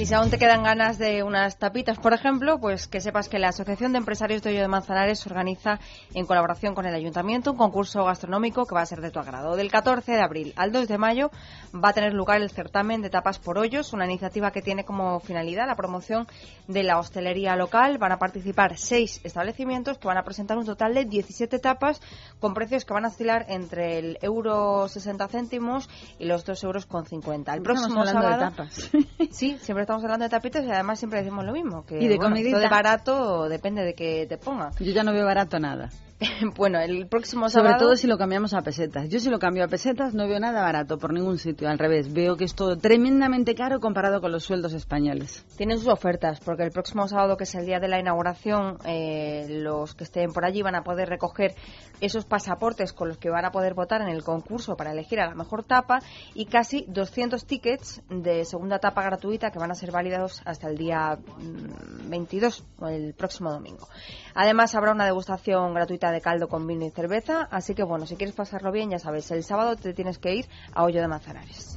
Y 0.00 0.06
si 0.06 0.14
aún 0.14 0.30
te 0.30 0.38
quedan 0.38 0.62
ganas 0.62 0.96
de 0.96 1.22
unas 1.22 1.58
tapitas, 1.58 1.98
por 1.98 2.14
ejemplo, 2.14 2.58
pues 2.58 2.88
que 2.88 3.02
sepas 3.02 3.28
que 3.28 3.38
la 3.38 3.48
Asociación 3.48 3.92
de 3.92 3.98
Empresarios 3.98 4.40
de 4.40 4.48
Hoyo 4.48 4.62
de 4.62 4.66
Manzanares 4.66 5.26
organiza, 5.26 5.78
en 6.14 6.24
colaboración 6.24 6.74
con 6.74 6.86
el 6.86 6.94
Ayuntamiento, 6.94 7.52
un 7.52 7.58
concurso 7.58 8.02
gastronómico 8.06 8.64
que 8.64 8.74
va 8.74 8.80
a 8.80 8.86
ser 8.86 9.02
de 9.02 9.10
tu 9.10 9.18
agrado. 9.18 9.56
Del 9.56 9.70
14 9.70 10.12
de 10.12 10.22
abril 10.22 10.54
al 10.56 10.72
2 10.72 10.88
de 10.88 10.96
mayo 10.96 11.30
va 11.74 11.90
a 11.90 11.92
tener 11.92 12.14
lugar 12.14 12.40
el 12.40 12.48
certamen 12.48 13.02
de 13.02 13.10
tapas 13.10 13.38
por 13.38 13.58
hoyos, 13.58 13.92
una 13.92 14.06
iniciativa 14.06 14.52
que 14.52 14.62
tiene 14.62 14.86
como 14.86 15.20
finalidad 15.20 15.66
la 15.66 15.76
promoción 15.76 16.26
de 16.66 16.82
la 16.82 16.98
hostelería 16.98 17.54
local. 17.56 17.98
Van 17.98 18.12
a 18.12 18.18
participar 18.18 18.78
seis 18.78 19.20
establecimientos 19.22 19.98
que 19.98 20.08
van 20.08 20.16
a 20.16 20.24
presentar 20.24 20.56
un 20.56 20.64
total 20.64 20.94
de 20.94 21.04
17 21.04 21.58
tapas 21.58 22.00
con 22.38 22.54
precios 22.54 22.86
que 22.86 22.94
van 22.94 23.04
a 23.04 23.08
oscilar 23.08 23.44
entre 23.50 23.98
el 23.98 24.18
euro 24.22 24.88
60 24.88 25.28
céntimos 25.28 25.90
y 26.18 26.24
los 26.24 26.46
2 26.46 26.64
euros 26.64 26.86
con 26.86 27.04
50. 27.04 27.52
El 27.52 27.60
próximo 27.60 28.06
sábado, 28.06 28.30
de 28.30 28.38
tapas. 28.38 28.90
Sí, 29.30 29.58
siempre 29.60 29.86
estamos 29.90 30.04
hablando 30.04 30.24
de 30.24 30.30
tapitas 30.30 30.64
y 30.64 30.70
además 30.70 31.00
siempre 31.00 31.18
decimos 31.18 31.44
lo 31.44 31.52
mismo. 31.52 31.84
Que, 31.84 31.96
y 31.98 32.06
de 32.06 32.16
bueno, 32.16 32.30
comidita. 32.30 32.58
de 32.60 32.68
barato 32.68 33.48
depende 33.48 33.82
de 33.82 33.94
que 33.94 34.26
te 34.28 34.38
ponga. 34.38 34.70
Yo 34.78 34.92
ya 34.92 35.02
no 35.02 35.12
veo 35.12 35.24
barato 35.26 35.58
nada. 35.58 35.90
bueno, 36.56 36.78
el 36.80 37.06
próximo 37.06 37.48
Sobre 37.48 37.68
sábado... 37.68 37.86
todo 37.86 37.96
si 37.96 38.06
lo 38.06 38.18
cambiamos 38.18 38.52
a 38.52 38.62
pesetas. 38.62 39.08
Yo 39.08 39.20
si 39.20 39.30
lo 39.30 39.38
cambio 39.38 39.64
a 39.64 39.68
pesetas 39.68 40.14
no 40.14 40.28
veo 40.28 40.38
nada 40.38 40.60
barato 40.60 40.98
por 40.98 41.12
ningún 41.12 41.38
sitio. 41.38 41.68
Al 41.68 41.78
revés, 41.78 42.12
veo 42.12 42.36
que 42.36 42.44
es 42.44 42.54
todo 42.54 42.76
tremendamente 42.76 43.54
caro 43.54 43.80
comparado 43.80 44.20
con 44.20 44.30
los 44.30 44.44
sueldos 44.44 44.74
españoles. 44.74 45.44
Tienen 45.56 45.78
sus 45.78 45.88
ofertas, 45.88 46.40
porque 46.40 46.62
el 46.62 46.70
próximo 46.70 47.08
sábado, 47.08 47.36
que 47.36 47.44
es 47.44 47.54
el 47.54 47.64
día 47.64 47.80
de 47.80 47.88
la 47.88 47.98
inauguración, 47.98 48.78
eh, 48.84 49.46
los 49.48 49.94
que 49.94 50.04
estén 50.04 50.32
por 50.32 50.44
allí 50.44 50.62
van 50.62 50.74
a 50.74 50.82
poder 50.82 51.08
recoger 51.08 51.54
esos 52.00 52.24
pasaportes 52.24 52.92
con 52.92 53.08
los 53.08 53.18
que 53.18 53.30
van 53.30 53.44
a 53.44 53.50
poder 53.50 53.74
votar 53.74 54.02
en 54.02 54.08
el 54.08 54.22
concurso 54.22 54.76
para 54.76 54.92
elegir 54.92 55.20
a 55.20 55.26
la 55.26 55.34
mejor 55.34 55.64
tapa 55.64 56.00
y 56.34 56.46
casi 56.46 56.84
200 56.88 57.44
tickets 57.44 58.02
de 58.08 58.44
segunda 58.44 58.78
tapa 58.78 59.02
gratuita 59.02 59.50
que 59.50 59.58
van 59.58 59.70
a 59.70 59.74
ser 59.74 59.90
válidos 59.90 60.42
hasta 60.44 60.68
el 60.68 60.76
día 60.76 61.16
mm, 61.16 62.10
22, 62.10 62.64
o 62.78 62.88
el 62.88 63.14
próximo 63.14 63.50
domingo. 63.50 63.88
Además, 64.34 64.74
habrá 64.74 64.92
una 64.92 65.04
degustación 65.04 65.74
gratuita 65.74 66.09
de 66.12 66.20
caldo 66.20 66.48
con 66.48 66.66
vino 66.66 66.84
y 66.84 66.90
cerveza, 66.90 67.48
así 67.50 67.74
que 67.74 67.82
bueno, 67.82 68.06
si 68.06 68.16
quieres 68.16 68.34
pasarlo 68.34 68.72
bien, 68.72 68.90
ya 68.90 68.98
sabes, 68.98 69.30
el 69.30 69.44
sábado 69.44 69.76
te 69.76 69.94
tienes 69.94 70.18
que 70.18 70.34
ir 70.34 70.46
a 70.72 70.84
Hoyo 70.84 71.00
de 71.00 71.08
Manzanares. 71.08 71.76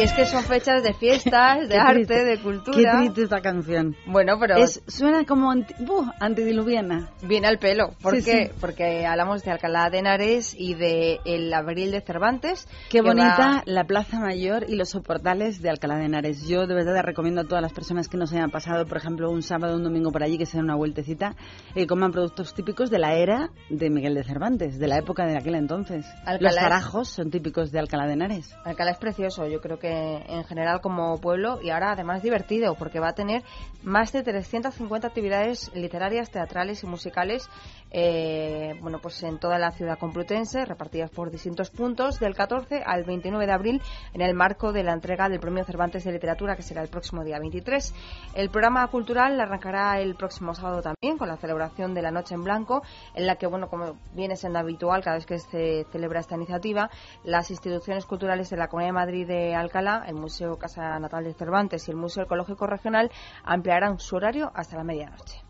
Y 0.00 0.02
es 0.02 0.12
que 0.14 0.24
son 0.24 0.42
fechas 0.44 0.82
de 0.82 0.94
fiestas, 0.94 1.60
de 1.68 1.74
Qué 1.74 1.76
arte, 1.78 1.92
triste. 2.06 2.24
de 2.24 2.36
Qué 2.38 2.42
cultura. 2.42 2.96
triste 3.00 3.22
esta 3.24 3.42
canción. 3.42 3.94
Bueno, 4.06 4.38
pero 4.40 4.56
Es, 4.56 4.82
suena 4.86 5.24
como 5.26 5.50
anti- 5.50 5.74
buh, 5.80 6.06
antediluviana. 6.18 7.10
viene 7.22 7.48
al 7.48 7.58
pelo. 7.58 7.90
¿Por 8.00 8.16
Sí, 8.16 8.24
qué? 8.24 8.46
sí. 8.46 8.52
Porque 8.60 9.04
hablamos 9.04 9.42
de 9.44 9.50
Alcalá 9.50 9.90
de 9.90 9.98
Henares 9.98 10.54
y 10.58 10.72
de 10.72 11.20
el 11.26 11.52
Abril 11.52 11.90
de 11.90 12.00
Cervantes. 12.00 12.66
Qué 12.88 13.02
bonita 13.02 13.36
va- 13.38 13.62
la 13.66 13.84
Plaza 13.84 14.18
Mayor 14.20 14.64
y 14.68 14.76
los 14.76 14.88
soportales 14.88 15.60
de 15.60 15.68
Alcalá 15.68 15.96
de 15.96 16.06
Henares. 16.06 16.48
Yo 16.48 16.66
de 16.66 16.74
verdad 16.74 17.02
recomiendo 17.04 17.42
a 17.42 17.44
todas 17.44 17.60
las 17.60 17.74
personas 17.74 18.08
que 18.08 18.16
no 18.16 18.26
se 18.26 18.36
hayan 18.36 18.50
pasado, 18.50 18.86
por 18.86 18.96
ejemplo, 18.96 19.30
un 19.30 19.42
sábado 19.42 19.74
o 19.74 19.76
un 19.76 19.84
domingo 19.84 20.10
por 20.12 20.22
allí, 20.22 20.38
que 20.38 20.46
se 20.46 20.56
den 20.56 20.64
una 20.64 20.76
vueltecita, 20.76 21.36
y 21.74 21.86
coman 21.86 22.10
productos 22.10 22.54
típicos 22.54 22.88
de 22.88 22.98
la 23.00 23.16
era 23.16 23.50
de 23.68 23.90
Miguel 23.90 24.14
de 24.14 24.24
Cervantes, 24.24 24.78
de 24.78 24.88
la 24.88 24.96
época 24.96 25.26
de 25.26 25.36
aquel 25.36 25.56
entonces. 25.56 26.06
Alcalá 26.24 26.38
los 26.40 26.54
zarajos 26.54 27.08
son 27.10 27.30
típicos 27.30 27.70
de 27.70 27.80
Alcalá 27.80 28.06
de 28.06 28.14
Henares. 28.14 28.54
Alcalá 28.64 28.92
es 28.92 28.98
precioso, 28.98 29.46
yo 29.46 29.60
creo 29.60 29.78
que 29.78 29.89
en 29.90 30.44
general 30.44 30.80
como 30.80 31.18
pueblo 31.20 31.60
y 31.62 31.70
ahora 31.70 31.92
además 31.92 32.22
divertido 32.22 32.74
porque 32.74 33.00
va 33.00 33.08
a 33.08 33.14
tener 33.14 33.42
más 33.82 34.12
de 34.12 34.22
350 34.22 35.06
actividades 35.06 35.70
literarias, 35.74 36.30
teatrales 36.30 36.82
y 36.82 36.86
musicales 36.86 37.48
eh, 37.92 38.74
bueno 38.80 38.98
pues 39.00 39.22
en 39.22 39.38
toda 39.38 39.58
la 39.58 39.72
ciudad 39.72 39.98
complutense 39.98 40.64
repartidas 40.64 41.10
por 41.10 41.30
distintos 41.30 41.70
puntos 41.70 42.20
del 42.20 42.34
14 42.34 42.82
al 42.84 43.04
29 43.04 43.46
de 43.46 43.52
abril 43.52 43.82
en 44.14 44.20
el 44.20 44.34
marco 44.34 44.72
de 44.72 44.84
la 44.84 44.92
entrega 44.92 45.28
del 45.28 45.40
Premio 45.40 45.64
Cervantes 45.64 46.04
de 46.04 46.12
Literatura 46.12 46.56
que 46.56 46.62
será 46.62 46.82
el 46.82 46.88
próximo 46.88 47.24
día 47.24 47.38
23. 47.38 47.94
El 48.34 48.50
programa 48.50 48.86
cultural 48.88 49.40
arrancará 49.40 50.00
el 50.00 50.14
próximo 50.14 50.54
sábado 50.54 50.82
también 50.82 51.18
con 51.18 51.28
la 51.28 51.36
celebración 51.36 51.94
de 51.94 52.02
la 52.02 52.10
Noche 52.10 52.34
en 52.34 52.44
Blanco 52.44 52.82
en 53.14 53.26
la 53.26 53.36
que 53.36 53.46
bueno 53.46 53.68
como 53.68 53.96
viene 54.14 54.36
siendo 54.36 54.58
habitual 54.60 55.02
cada 55.02 55.16
vez 55.16 55.26
que 55.26 55.38
se 55.38 55.86
celebra 55.90 56.20
esta 56.20 56.36
iniciativa 56.36 56.90
las 57.24 57.50
instituciones 57.50 58.06
culturales 58.06 58.50
de 58.50 58.56
la 58.56 58.68
Comunidad 58.68 58.88
de 58.88 58.92
Madrid 58.92 59.26
de 59.26 59.54
Alcalá, 59.54 59.79
el 60.06 60.14
Museo 60.14 60.58
Casa 60.58 60.98
Natal 60.98 61.24
de 61.24 61.34
Cervantes 61.34 61.88
y 61.88 61.90
el 61.90 61.96
Museo 61.96 62.24
Ecológico 62.24 62.66
Regional 62.66 63.10
ampliarán 63.44 63.98
su 63.98 64.16
horario 64.16 64.52
hasta 64.54 64.76
la 64.76 64.84
medianoche. 64.84 65.49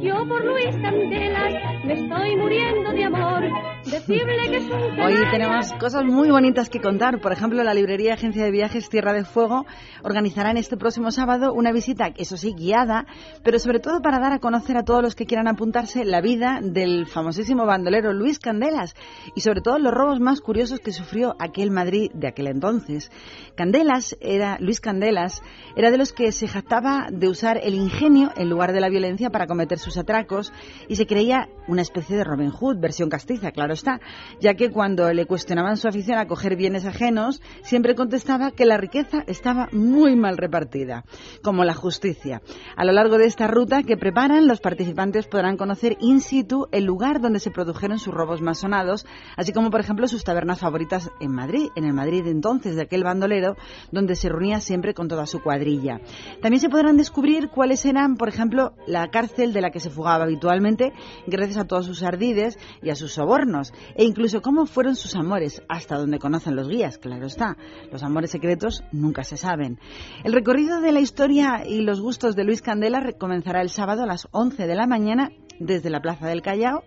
yo 0.00 0.26
por 0.26 0.44
Luis 0.44 0.76
Candelas 0.82 1.84
me 1.84 1.92
estoy 1.92 2.36
muriendo 2.36 2.90
de 2.90 3.04
amor. 3.04 3.42
Decirle 3.84 4.50
que 4.50 4.56
es 4.56 4.64
un 4.64 5.00
Hoy 5.00 5.14
tenemos 5.30 5.72
cosas 5.74 6.04
muy 6.04 6.30
bonitas 6.30 6.70
que 6.70 6.80
contar. 6.80 7.20
Por 7.20 7.32
ejemplo, 7.32 7.62
la 7.62 7.74
librería 7.74 8.14
Agencia 8.14 8.44
de 8.44 8.50
Viajes 8.50 8.88
Tierra 8.88 9.12
de 9.12 9.24
Fuego 9.24 9.66
organizará 10.02 10.50
en 10.50 10.56
este 10.56 10.76
próximo 10.76 11.10
sábado 11.10 11.52
una 11.52 11.70
visita, 11.70 12.10
eso 12.16 12.36
sí, 12.36 12.54
guiada, 12.56 13.06
pero 13.42 13.58
sobre 13.58 13.80
todo 13.80 14.00
para 14.00 14.18
dar 14.18 14.32
a 14.32 14.38
conocer 14.38 14.76
a 14.78 14.84
todos 14.84 15.02
los 15.02 15.14
que 15.14 15.26
quieran 15.26 15.48
apuntarse 15.48 16.04
la 16.04 16.22
vida 16.22 16.60
del 16.62 17.06
famosísimo 17.06 17.66
bandolero 17.66 18.12
Luis 18.14 18.38
Candelas 18.38 18.94
y 19.34 19.42
sobre 19.42 19.60
todo 19.60 19.78
los 19.78 19.92
robos 19.92 20.18
más 20.18 20.40
curiosos 20.40 20.80
que 20.80 20.92
sufrió 20.92 21.36
aquel 21.38 21.70
Madrid 21.70 22.10
de 22.14 22.28
aquel 22.28 22.46
entonces. 22.46 23.10
Candelas 23.54 24.16
era, 24.20 24.56
Luis 24.60 24.80
Candelas, 24.80 25.42
era 25.76 25.90
de 25.90 25.98
los 25.98 26.12
que 26.12 26.32
se 26.32 26.48
jactaba 26.48 27.08
de 27.12 27.28
usar 27.28 27.60
el 27.62 27.74
ingenio 27.74 28.30
en 28.36 28.48
lugar 28.48 28.72
de 28.72 28.80
la 28.80 28.88
violencia 28.88 29.30
para 29.30 29.46
cometer 29.46 29.78
sus 29.84 29.96
atracos 29.96 30.52
y 30.88 30.96
se 30.96 31.06
creía 31.06 31.48
una 31.68 31.82
especie 31.82 32.16
de 32.16 32.24
Robin 32.24 32.50
Hood, 32.50 32.78
versión 32.78 33.08
castiza, 33.08 33.52
claro 33.52 33.72
está, 33.72 34.00
ya 34.40 34.54
que 34.54 34.70
cuando 34.70 35.12
le 35.12 35.26
cuestionaban 35.26 35.76
su 35.76 35.88
afición 35.88 36.18
a 36.18 36.26
coger 36.26 36.56
bienes 36.56 36.84
ajenos, 36.84 37.40
siempre 37.62 37.94
contestaba 37.94 38.50
que 38.50 38.66
la 38.66 38.76
riqueza 38.76 39.24
estaba 39.26 39.68
muy 39.72 40.16
mal 40.16 40.36
repartida, 40.36 41.04
como 41.42 41.64
la 41.64 41.74
justicia. 41.74 42.42
A 42.76 42.84
lo 42.84 42.92
largo 42.92 43.18
de 43.18 43.26
esta 43.26 43.46
ruta 43.46 43.82
que 43.82 43.96
preparan, 43.96 44.46
los 44.46 44.60
participantes 44.60 45.26
podrán 45.26 45.56
conocer 45.56 45.96
in 46.00 46.20
situ 46.20 46.66
el 46.72 46.84
lugar 46.84 47.20
donde 47.20 47.40
se 47.40 47.50
produjeron 47.50 47.98
sus 47.98 48.14
robos 48.14 48.40
más 48.40 48.58
sonados, 48.58 49.06
así 49.36 49.52
como, 49.52 49.70
por 49.70 49.80
ejemplo, 49.80 50.08
sus 50.08 50.24
tabernas 50.24 50.60
favoritas 50.60 51.10
en 51.20 51.32
Madrid, 51.32 51.68
en 51.76 51.84
el 51.84 51.92
Madrid 51.92 52.26
entonces 52.26 52.76
de 52.76 52.82
aquel 52.82 53.04
bandolero, 53.04 53.56
donde 53.90 54.16
se 54.16 54.28
reunía 54.28 54.60
siempre 54.60 54.94
con 54.94 55.08
toda 55.08 55.26
su 55.26 55.42
cuadrilla. 55.42 56.00
También 56.40 56.60
se 56.60 56.68
podrán 56.68 56.96
descubrir 56.96 57.48
cuáles 57.48 57.84
eran, 57.84 58.16
por 58.16 58.28
ejemplo, 58.28 58.74
la 58.86 59.08
cárcel 59.08 59.52
de 59.52 59.60
la 59.64 59.70
que 59.70 59.80
se 59.80 59.90
fugaba 59.90 60.24
habitualmente, 60.24 60.92
gracias 61.26 61.58
a 61.58 61.66
todos 61.66 61.86
sus 61.86 62.02
ardides 62.02 62.58
y 62.82 62.90
a 62.90 62.94
sus 62.94 63.12
sobornos, 63.12 63.72
e 63.96 64.04
incluso 64.04 64.42
cómo 64.42 64.66
fueron 64.66 64.94
sus 64.94 65.16
amores, 65.16 65.62
hasta 65.68 65.96
donde 65.96 66.18
conocen 66.18 66.54
los 66.54 66.68
guías, 66.68 66.98
claro 66.98 67.26
está. 67.26 67.56
Los 67.90 68.02
amores 68.02 68.30
secretos 68.30 68.84
nunca 68.92 69.24
se 69.24 69.36
saben. 69.36 69.78
El 70.22 70.32
recorrido 70.32 70.80
de 70.80 70.92
la 70.92 71.00
historia 71.00 71.64
y 71.66 71.80
los 71.80 72.00
gustos 72.00 72.36
de 72.36 72.44
Luis 72.44 72.62
Candela 72.62 73.12
comenzará 73.18 73.62
el 73.62 73.70
sábado 73.70 74.02
a 74.02 74.06
las 74.06 74.28
11 74.30 74.66
de 74.66 74.74
la 74.74 74.86
mañana 74.86 75.30
desde 75.58 75.90
la 75.90 76.00
Plaza 76.00 76.26
del 76.26 76.42
Callao 76.42 76.82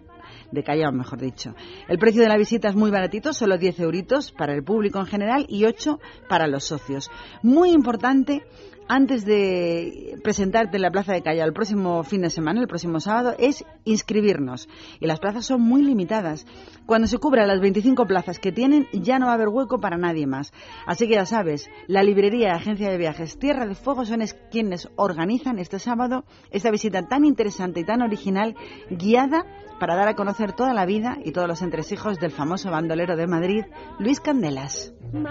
de 0.51 0.63
Callao, 0.63 0.91
mejor 0.91 1.19
dicho. 1.19 1.55
El 1.87 1.97
precio 1.97 2.21
de 2.21 2.29
la 2.29 2.37
visita 2.37 2.69
es 2.69 2.75
muy 2.75 2.91
baratito, 2.91 3.33
solo 3.33 3.57
10 3.57 3.79
euritos 3.81 4.31
para 4.31 4.53
el 4.53 4.63
público 4.63 4.99
en 4.99 5.05
general 5.05 5.45
y 5.49 5.65
8 5.65 5.99
para 6.29 6.47
los 6.47 6.63
socios. 6.65 7.09
Muy 7.43 7.71
importante 7.71 8.43
antes 8.87 9.25
de 9.25 10.19
presentarte 10.23 10.77
en 10.77 10.81
la 10.81 10.91
Plaza 10.91 11.13
de 11.13 11.21
Callao 11.21 11.47
el 11.47 11.53
próximo 11.53 12.03
fin 12.03 12.21
de 12.21 12.29
semana, 12.29 12.61
el 12.61 12.67
próximo 12.67 12.99
sábado, 12.99 13.35
es 13.39 13.65
inscribirnos. 13.85 14.67
Y 14.99 15.07
las 15.07 15.19
plazas 15.19 15.45
son 15.45 15.61
muy 15.61 15.83
limitadas. 15.83 16.45
Cuando 16.85 17.07
se 17.07 17.17
cubran 17.17 17.47
las 17.47 17.59
25 17.59 18.05
plazas 18.05 18.39
que 18.39 18.51
tienen, 18.51 18.87
ya 18.93 19.19
no 19.19 19.27
va 19.27 19.33
a 19.33 19.35
haber 19.35 19.49
hueco 19.49 19.79
para 19.79 19.97
nadie 19.97 20.27
más. 20.27 20.53
Así 20.85 21.07
que 21.07 21.15
ya 21.15 21.25
sabes, 21.25 21.69
la 21.87 22.03
librería 22.03 22.49
y 22.49 22.51
agencia 22.51 22.89
de 22.89 22.97
viajes 22.97 23.37
Tierra 23.39 23.65
de 23.65 23.75
Fuego 23.75 24.05
son 24.05 24.21
quienes 24.51 24.89
organizan 24.95 25.59
este 25.59 25.79
sábado 25.79 26.25
esta 26.51 26.71
visita 26.71 27.07
tan 27.07 27.25
interesante 27.25 27.81
y 27.81 27.83
tan 27.83 28.01
original, 28.01 28.55
guiada 28.89 29.45
para 29.79 29.95
dar 29.95 30.07
a 30.07 30.15
conocer 30.15 30.53
toda 30.53 30.73
la 30.73 30.85
vida 30.85 31.17
y 31.23 31.31
todos 31.31 31.47
los 31.47 31.61
entresijos 31.61 32.19
del 32.19 32.31
famoso 32.31 32.71
bandolero 32.71 33.15
de 33.15 33.27
Madrid, 33.27 33.63
Luis 33.99 34.19
Candelas. 34.19 34.93
Un 35.13 35.23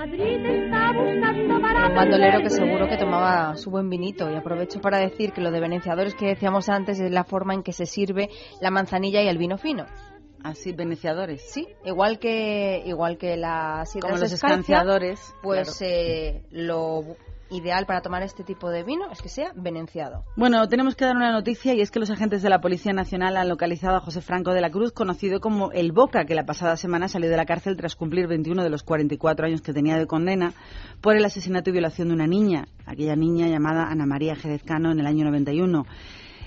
bandolero 1.94 2.40
que 2.42 2.50
seguro 2.50 2.88
que 2.88 2.96
tomaba 2.96 3.45
su 3.54 3.70
buen 3.70 3.88
vinito 3.88 4.30
y 4.30 4.34
aprovecho 4.34 4.80
para 4.80 4.98
decir 4.98 5.32
que 5.32 5.40
lo 5.40 5.50
de 5.50 5.60
veneciadores 5.60 6.14
que 6.14 6.26
decíamos 6.26 6.68
antes 6.68 6.98
es 6.98 7.10
la 7.10 7.24
forma 7.24 7.54
en 7.54 7.62
que 7.62 7.72
se 7.72 7.86
sirve 7.86 8.30
la 8.60 8.70
manzanilla 8.70 9.22
y 9.22 9.28
el 9.28 9.38
vino 9.38 9.58
fino. 9.58 9.86
Así, 10.42 10.72
veneciadores. 10.72 11.42
Sí, 11.42 11.66
igual 11.84 12.18
que 12.18 12.82
igual 12.86 13.18
que 13.18 13.36
las 13.36 13.92
Como 14.00 14.16
los 14.16 14.32
escanciadores. 14.32 15.34
Pues 15.42 15.80
eh, 15.82 16.44
lo 16.50 17.16
ideal 17.50 17.86
para 17.86 18.00
tomar 18.00 18.22
este 18.22 18.44
tipo 18.44 18.70
de 18.70 18.82
vino 18.82 19.10
es 19.10 19.22
que 19.22 19.28
sea 19.28 19.52
venenciado. 19.54 20.24
Bueno, 20.36 20.66
tenemos 20.68 20.96
que 20.96 21.04
dar 21.04 21.16
una 21.16 21.32
noticia 21.32 21.74
y 21.74 21.80
es 21.80 21.90
que 21.90 21.98
los 21.98 22.10
agentes 22.10 22.42
de 22.42 22.50
la 22.50 22.60
Policía 22.60 22.92
Nacional 22.92 23.36
han 23.36 23.48
localizado 23.48 23.96
a 23.96 24.00
José 24.00 24.20
Franco 24.20 24.52
de 24.52 24.60
la 24.60 24.70
Cruz, 24.70 24.92
conocido 24.92 25.40
como 25.40 25.72
El 25.72 25.92
Boca, 25.92 26.24
que 26.24 26.34
la 26.34 26.46
pasada 26.46 26.76
semana 26.76 27.08
salió 27.08 27.30
de 27.30 27.36
la 27.36 27.46
cárcel 27.46 27.76
tras 27.76 27.96
cumplir 27.96 28.26
21 28.26 28.62
de 28.62 28.70
los 28.70 28.82
44 28.82 29.46
años 29.46 29.62
que 29.62 29.72
tenía 29.72 29.96
de 29.96 30.06
condena 30.06 30.52
por 31.00 31.16
el 31.16 31.24
asesinato 31.24 31.70
y 31.70 31.72
violación 31.72 32.08
de 32.08 32.14
una 32.14 32.26
niña, 32.26 32.68
aquella 32.86 33.16
niña 33.16 33.48
llamada 33.48 33.88
Ana 33.88 34.06
María 34.06 34.36
Jerez 34.36 34.62
Cano 34.62 34.92
en 34.92 35.00
el 35.00 35.06
año 35.06 35.24
91. 35.24 35.84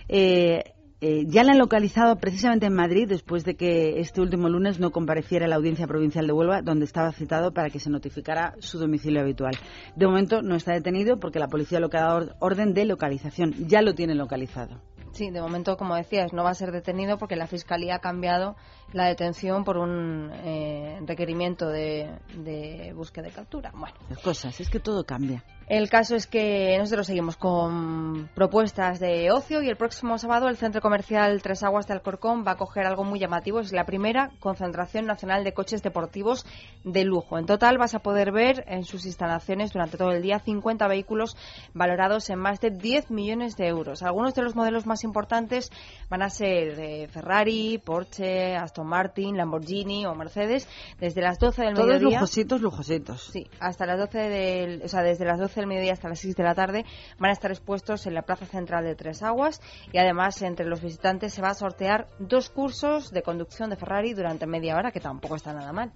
Eh, 0.08 0.64
eh, 1.02 1.24
ya 1.28 1.44
la 1.44 1.54
han 1.54 1.60
localizado 1.60 2.18
precisamente 2.18 2.66
en 2.66 2.74
Madrid 2.74 3.08
después 3.08 3.46
de 3.46 3.56
que 3.56 4.00
este 4.02 4.20
último 4.20 4.50
lunes 4.50 4.80
no 4.80 4.92
compareciera 4.92 5.46
a 5.46 5.48
la 5.48 5.56
Audiencia 5.56 5.88
Provincial 5.88 6.28
de 6.28 6.34
Huelva, 6.34 6.62
donde 6.62 6.84
estaba 6.84 7.12
citado 7.14 7.54
para 7.54 7.70
que 7.70 7.80
se 7.80 7.90
notificara 7.90 8.56
su 8.60 8.80
domicilio 8.80 9.22
habitual. 9.22 9.54
De 9.96 10.06
momento 10.06 10.42
no 10.42 10.56
está 10.56 10.74
detenido 10.74 11.18
porque 11.18 11.40
la 11.40 11.48
policía 11.48 11.80
lo 11.80 11.88
ha 11.88 12.02
dado 12.02 12.36
orden 12.40 12.74
de 12.74 12.84
localización. 12.84 13.54
Ya 13.68 13.82
lo 13.82 13.96
tiene 13.96 14.14
localizado. 14.14 14.82
Sí, 15.14 15.32
de 15.32 15.42
momento, 15.42 15.76
como 15.78 15.96
decías, 15.96 16.34
no 16.34 16.44
va 16.44 16.52
a 16.52 16.56
ser 16.56 16.72
detenido 16.72 17.18
porque 17.18 17.36
la 17.36 17.48
Fiscalía 17.48 17.96
ha 17.96 18.00
cambiado 18.00 18.56
la 18.94 19.06
detención 19.06 19.64
por 19.64 19.78
un 19.78 20.32
eh, 20.44 21.00
requerimiento 21.06 21.68
de, 21.70 22.10
de 22.36 22.94
búsqueda 22.94 23.26
de 23.26 23.32
captura. 23.32 23.72
Bueno, 23.74 23.96
las 24.10 24.20
cosas, 24.20 24.60
es 24.60 24.70
que 24.70 24.80
todo 24.80 25.04
cambia. 25.06 25.44
El 25.70 25.88
caso 25.88 26.16
es 26.16 26.26
que 26.26 26.76
nosotros 26.80 27.06
seguimos 27.06 27.38
con 27.38 28.28
propuestas 28.34 29.00
de 29.00 29.30
ocio 29.32 29.62
y 29.62 29.70
el 29.70 29.76
próximo 29.76 30.18
sábado 30.18 30.48
el 30.48 30.58
Centro 30.58 30.82
Comercial 30.82 31.44
Tres 31.44 31.62
Aguas 31.62 31.86
de 31.86 31.94
Alcorcón 31.94 32.44
va 32.44 32.54
a 32.54 32.58
coger 32.58 32.88
algo 32.88 33.04
muy 33.04 33.20
llamativo. 33.20 33.60
Es 33.60 33.72
la 33.72 33.86
primera 33.86 34.32
concentración 34.40 35.06
nacional 35.06 35.44
de 35.44 35.54
coches 35.54 35.84
deportivos 35.84 36.44
de 36.84 37.04
lujo. 37.04 37.38
En 37.38 37.46
total 37.46 37.78
vas 37.78 37.94
a 37.94 38.00
poder 38.00 38.32
ver 38.32 38.64
en 38.68 38.84
sus 38.84 39.06
instalaciones 39.06 39.72
durante 39.72 39.96
todo 39.96 40.10
el 40.10 40.24
día 40.24 40.40
50 40.40 40.88
vehículos 40.88 41.38
valorados 41.76 42.32
en 42.32 42.40
más 42.40 42.60
de 42.62 42.72
10 42.72 43.12
millones 43.12 43.56
de 43.56 43.68
euros. 43.68 44.02
Algunos 44.02 44.34
de 44.34 44.42
los 44.42 44.56
modelos 44.56 44.88
más 44.88 45.04
importantes 45.04 45.70
van 46.10 46.24
a 46.24 46.32
ser 46.32 46.80
eh, 46.80 47.08
Ferrari, 47.10 47.78
Porsche, 47.78 48.56
Aston 48.56 48.88
Martin, 48.88 49.38
Lamborghini 49.38 50.08
o 50.08 50.16
Mercedes 50.16 50.68
desde 51.00 51.22
las 51.22 51.38
12 51.38 51.62
del 51.62 51.74
Todos 51.76 51.88
mediodía. 51.90 52.18
lujositos, 52.18 52.60
lujositos. 52.60 53.30
Sí, 53.32 53.48
hasta 53.60 53.86
las 53.86 54.00
12 54.00 54.18
del, 54.18 54.82
o 54.84 54.88
sea, 54.88 55.04
desde 55.04 55.26
las 55.26 55.38
12 55.38 55.59
del 55.60 55.68
mediodía 55.68 55.94
hasta 55.94 56.10
las 56.10 56.20
6 56.20 56.36
de 56.36 56.44
la 56.44 56.56
tarde 56.56 56.86
van 57.18 57.30
a 57.30 57.34
estar 57.34 57.52
expuestos 57.52 58.08
en 58.08 58.14
la 58.14 58.24
Plaza 58.24 58.46
Central 58.46 58.84
de 58.84 58.96
Tres 58.96 59.24
Aguas 59.24 59.62
y 59.92 59.98
además 59.98 60.42
entre 60.42 60.66
los 60.66 60.82
visitantes 60.82 61.34
se 61.34 61.42
va 61.42 61.50
a 61.50 61.54
sortear 61.54 62.08
dos 62.20 62.50
cursos 62.50 63.12
de 63.12 63.22
conducción 63.22 63.70
de 63.70 63.76
Ferrari 63.76 64.14
durante 64.14 64.48
media 64.48 64.76
hora, 64.76 64.92
que 64.92 65.00
tampoco 65.00 65.36
está 65.36 65.54
nada 65.54 65.72
mal. 65.72 65.92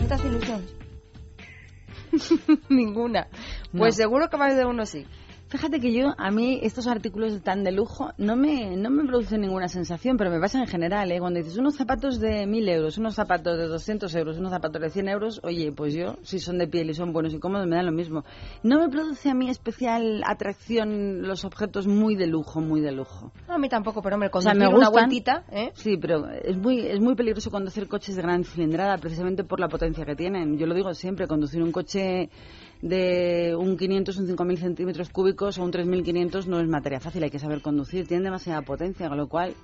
¿No 0.00 0.06
te 0.06 0.14
hace 0.14 0.26
ilusión? 0.26 0.66
Ninguna. 2.68 3.28
Pues 3.76 3.96
seguro 3.96 4.28
que 4.28 4.36
más 4.36 4.56
de 4.56 4.64
uno 4.64 4.86
sí. 4.86 5.06
Fíjate 5.54 5.78
que 5.78 5.92
yo, 5.92 6.16
a 6.18 6.32
mí, 6.32 6.58
estos 6.64 6.88
artículos 6.88 7.40
tan 7.44 7.62
de 7.62 7.70
lujo 7.70 8.10
no 8.18 8.34
me, 8.34 8.76
no 8.76 8.90
me 8.90 9.04
producen 9.04 9.40
ninguna 9.40 9.68
sensación, 9.68 10.16
pero 10.16 10.28
me 10.28 10.40
pasa 10.40 10.58
en 10.58 10.66
general, 10.66 11.12
¿eh? 11.12 11.20
Cuando 11.20 11.38
dices 11.38 11.56
unos 11.56 11.76
zapatos 11.76 12.18
de 12.18 12.44
1.000 12.44 12.68
euros, 12.70 12.98
unos 12.98 13.14
zapatos 13.14 13.56
de 13.56 13.68
200 13.68 14.12
euros, 14.16 14.38
unos 14.38 14.50
zapatos 14.50 14.82
de 14.82 14.90
100 14.90 15.08
euros, 15.10 15.40
oye, 15.44 15.70
pues 15.70 15.94
yo, 15.94 16.16
si 16.22 16.40
son 16.40 16.58
de 16.58 16.66
piel 16.66 16.90
y 16.90 16.94
son 16.94 17.12
buenos 17.12 17.32
y 17.34 17.38
cómodos, 17.38 17.68
me 17.68 17.76
dan 17.76 17.86
lo 17.86 17.92
mismo. 17.92 18.24
No 18.64 18.80
me 18.80 18.88
produce 18.88 19.30
a 19.30 19.34
mí 19.34 19.48
especial 19.48 20.24
atracción 20.26 21.22
los 21.22 21.44
objetos 21.44 21.86
muy 21.86 22.16
de 22.16 22.26
lujo, 22.26 22.60
muy 22.60 22.80
de 22.80 22.90
lujo. 22.90 23.30
No, 23.46 23.54
a 23.54 23.58
mí 23.58 23.68
tampoco, 23.68 24.02
pero 24.02 24.16
hombre, 24.16 24.30
O 24.32 24.40
sea, 24.40 24.54
conducir 24.54 24.72
me 24.72 24.76
una 24.76 24.88
gustan, 24.88 25.08
vueltita, 25.08 25.44
¿eh? 25.52 25.70
Sí, 25.74 25.96
pero 25.98 26.30
es 26.30 26.56
muy, 26.56 26.80
es 26.80 26.98
muy 26.98 27.14
peligroso 27.14 27.52
conducir 27.52 27.86
coches 27.86 28.16
de 28.16 28.22
gran 28.22 28.42
cilindrada, 28.42 28.98
precisamente 28.98 29.44
por 29.44 29.60
la 29.60 29.68
potencia 29.68 30.04
que 30.04 30.16
tienen. 30.16 30.58
Yo 30.58 30.66
lo 30.66 30.74
digo 30.74 30.92
siempre, 30.94 31.28
conducir 31.28 31.62
un 31.62 31.70
coche 31.70 32.28
de 32.84 33.56
un 33.56 33.78
500, 33.78 34.18
un 34.18 34.28
5.000 34.28 34.58
centímetros 34.58 35.08
cúbicos 35.08 35.56
o 35.56 35.64
un 35.64 35.72
3.500 35.72 36.44
no 36.44 36.60
es 36.60 36.68
materia 36.68 37.00
fácil, 37.00 37.22
hay 37.22 37.30
que 37.30 37.38
saber 37.38 37.62
conducir, 37.62 38.06
tiene 38.06 38.24
demasiada 38.24 38.60
potencia, 38.60 39.08
con 39.08 39.16
lo 39.16 39.26
cual, 39.26 39.54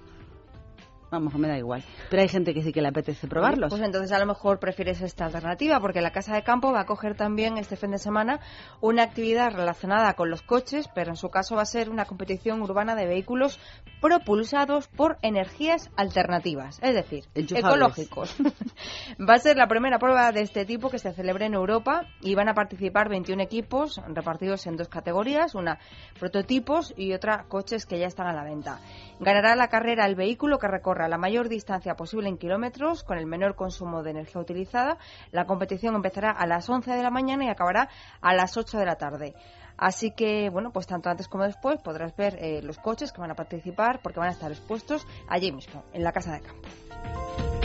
vamos, 1.10 1.34
me 1.34 1.48
da 1.48 1.58
igual. 1.58 1.84
Pero 2.08 2.22
hay 2.22 2.28
gente 2.28 2.54
que 2.54 2.62
sí 2.62 2.72
que 2.72 2.82
le 2.82 2.88
apetece 2.88 3.26
probarlos. 3.26 3.70
Pues 3.70 3.82
entonces 3.82 4.12
a 4.12 4.18
lo 4.18 4.26
mejor 4.26 4.58
prefieres 4.58 5.00
esta 5.02 5.26
alternativa, 5.26 5.80
porque 5.80 6.00
la 6.00 6.12
Casa 6.12 6.34
de 6.34 6.42
Campo 6.42 6.72
va 6.72 6.80
a 6.80 6.86
coger 6.86 7.16
también 7.16 7.58
este 7.58 7.76
fin 7.76 7.90
de 7.90 7.98
semana 7.98 8.40
una 8.80 9.02
actividad 9.02 9.52
relacionada 9.52 10.14
con 10.14 10.30
los 10.30 10.42
coches, 10.42 10.88
pero 10.94 11.10
en 11.10 11.16
su 11.16 11.28
caso 11.28 11.56
va 11.56 11.62
a 11.62 11.66
ser 11.66 11.90
una 11.90 12.04
competición 12.04 12.62
urbana 12.62 12.94
de 12.94 13.06
vehículos 13.06 13.58
propulsados 14.00 14.88
por 14.88 15.18
energías 15.22 15.90
alternativas, 15.96 16.78
es 16.82 16.94
decir, 16.94 17.24
Enchufables. 17.34 17.74
ecológicos. 17.74 18.36
va 19.28 19.34
a 19.34 19.38
ser 19.38 19.56
la 19.56 19.66
primera 19.66 19.98
prueba 19.98 20.32
de 20.32 20.42
este 20.42 20.64
tipo 20.64 20.90
que 20.90 20.98
se 20.98 21.12
celebre 21.12 21.46
en 21.46 21.54
Europa 21.54 22.06
y 22.20 22.34
van 22.34 22.48
a 22.48 22.54
participar 22.54 23.08
21 23.08 23.42
equipos 23.42 24.00
repartidos 24.08 24.66
en 24.66 24.76
dos 24.76 24.88
categorías, 24.88 25.54
una 25.54 25.78
prototipos 26.18 26.94
y 26.96 27.12
otra 27.12 27.44
coches 27.48 27.86
que 27.86 27.98
ya 27.98 28.06
están 28.06 28.26
a 28.26 28.32
la 28.32 28.44
venta. 28.44 28.80
Ganará 29.18 29.54
la 29.56 29.68
carrera 29.68 30.06
el 30.06 30.14
vehículo 30.14 30.58
que 30.58 30.68
recorra 31.00 31.08
la 31.08 31.18
mayor 31.18 31.48
distancia 31.48 31.94
posible 31.94 32.28
en 32.28 32.36
kilómetros 32.36 33.04
con 33.04 33.16
el 33.16 33.26
menor 33.26 33.54
consumo 33.54 34.02
de 34.02 34.10
energía 34.10 34.40
utilizada. 34.40 34.98
La 35.32 35.46
competición 35.46 35.94
empezará 35.94 36.30
a 36.30 36.46
las 36.46 36.68
11 36.68 36.90
de 36.90 37.02
la 37.02 37.10
mañana 37.10 37.44
y 37.44 37.48
acabará 37.48 37.88
a 38.20 38.34
las 38.34 38.56
8 38.56 38.78
de 38.78 38.84
la 38.84 38.96
tarde. 38.96 39.34
Así 39.78 40.10
que, 40.10 40.50
bueno, 40.50 40.72
pues 40.72 40.86
tanto 40.86 41.08
antes 41.08 41.26
como 41.28 41.44
después 41.44 41.80
podrás 41.82 42.14
ver 42.16 42.36
eh, 42.38 42.60
los 42.62 42.78
coches 42.78 43.12
que 43.12 43.20
van 43.20 43.30
a 43.30 43.34
participar 43.34 44.00
porque 44.02 44.20
van 44.20 44.28
a 44.28 44.32
estar 44.32 44.50
expuestos 44.50 45.06
allí 45.26 45.52
mismo, 45.52 45.84
en 45.94 46.04
la 46.04 46.12
casa 46.12 46.32
de 46.32 46.40
campo. 46.40 47.59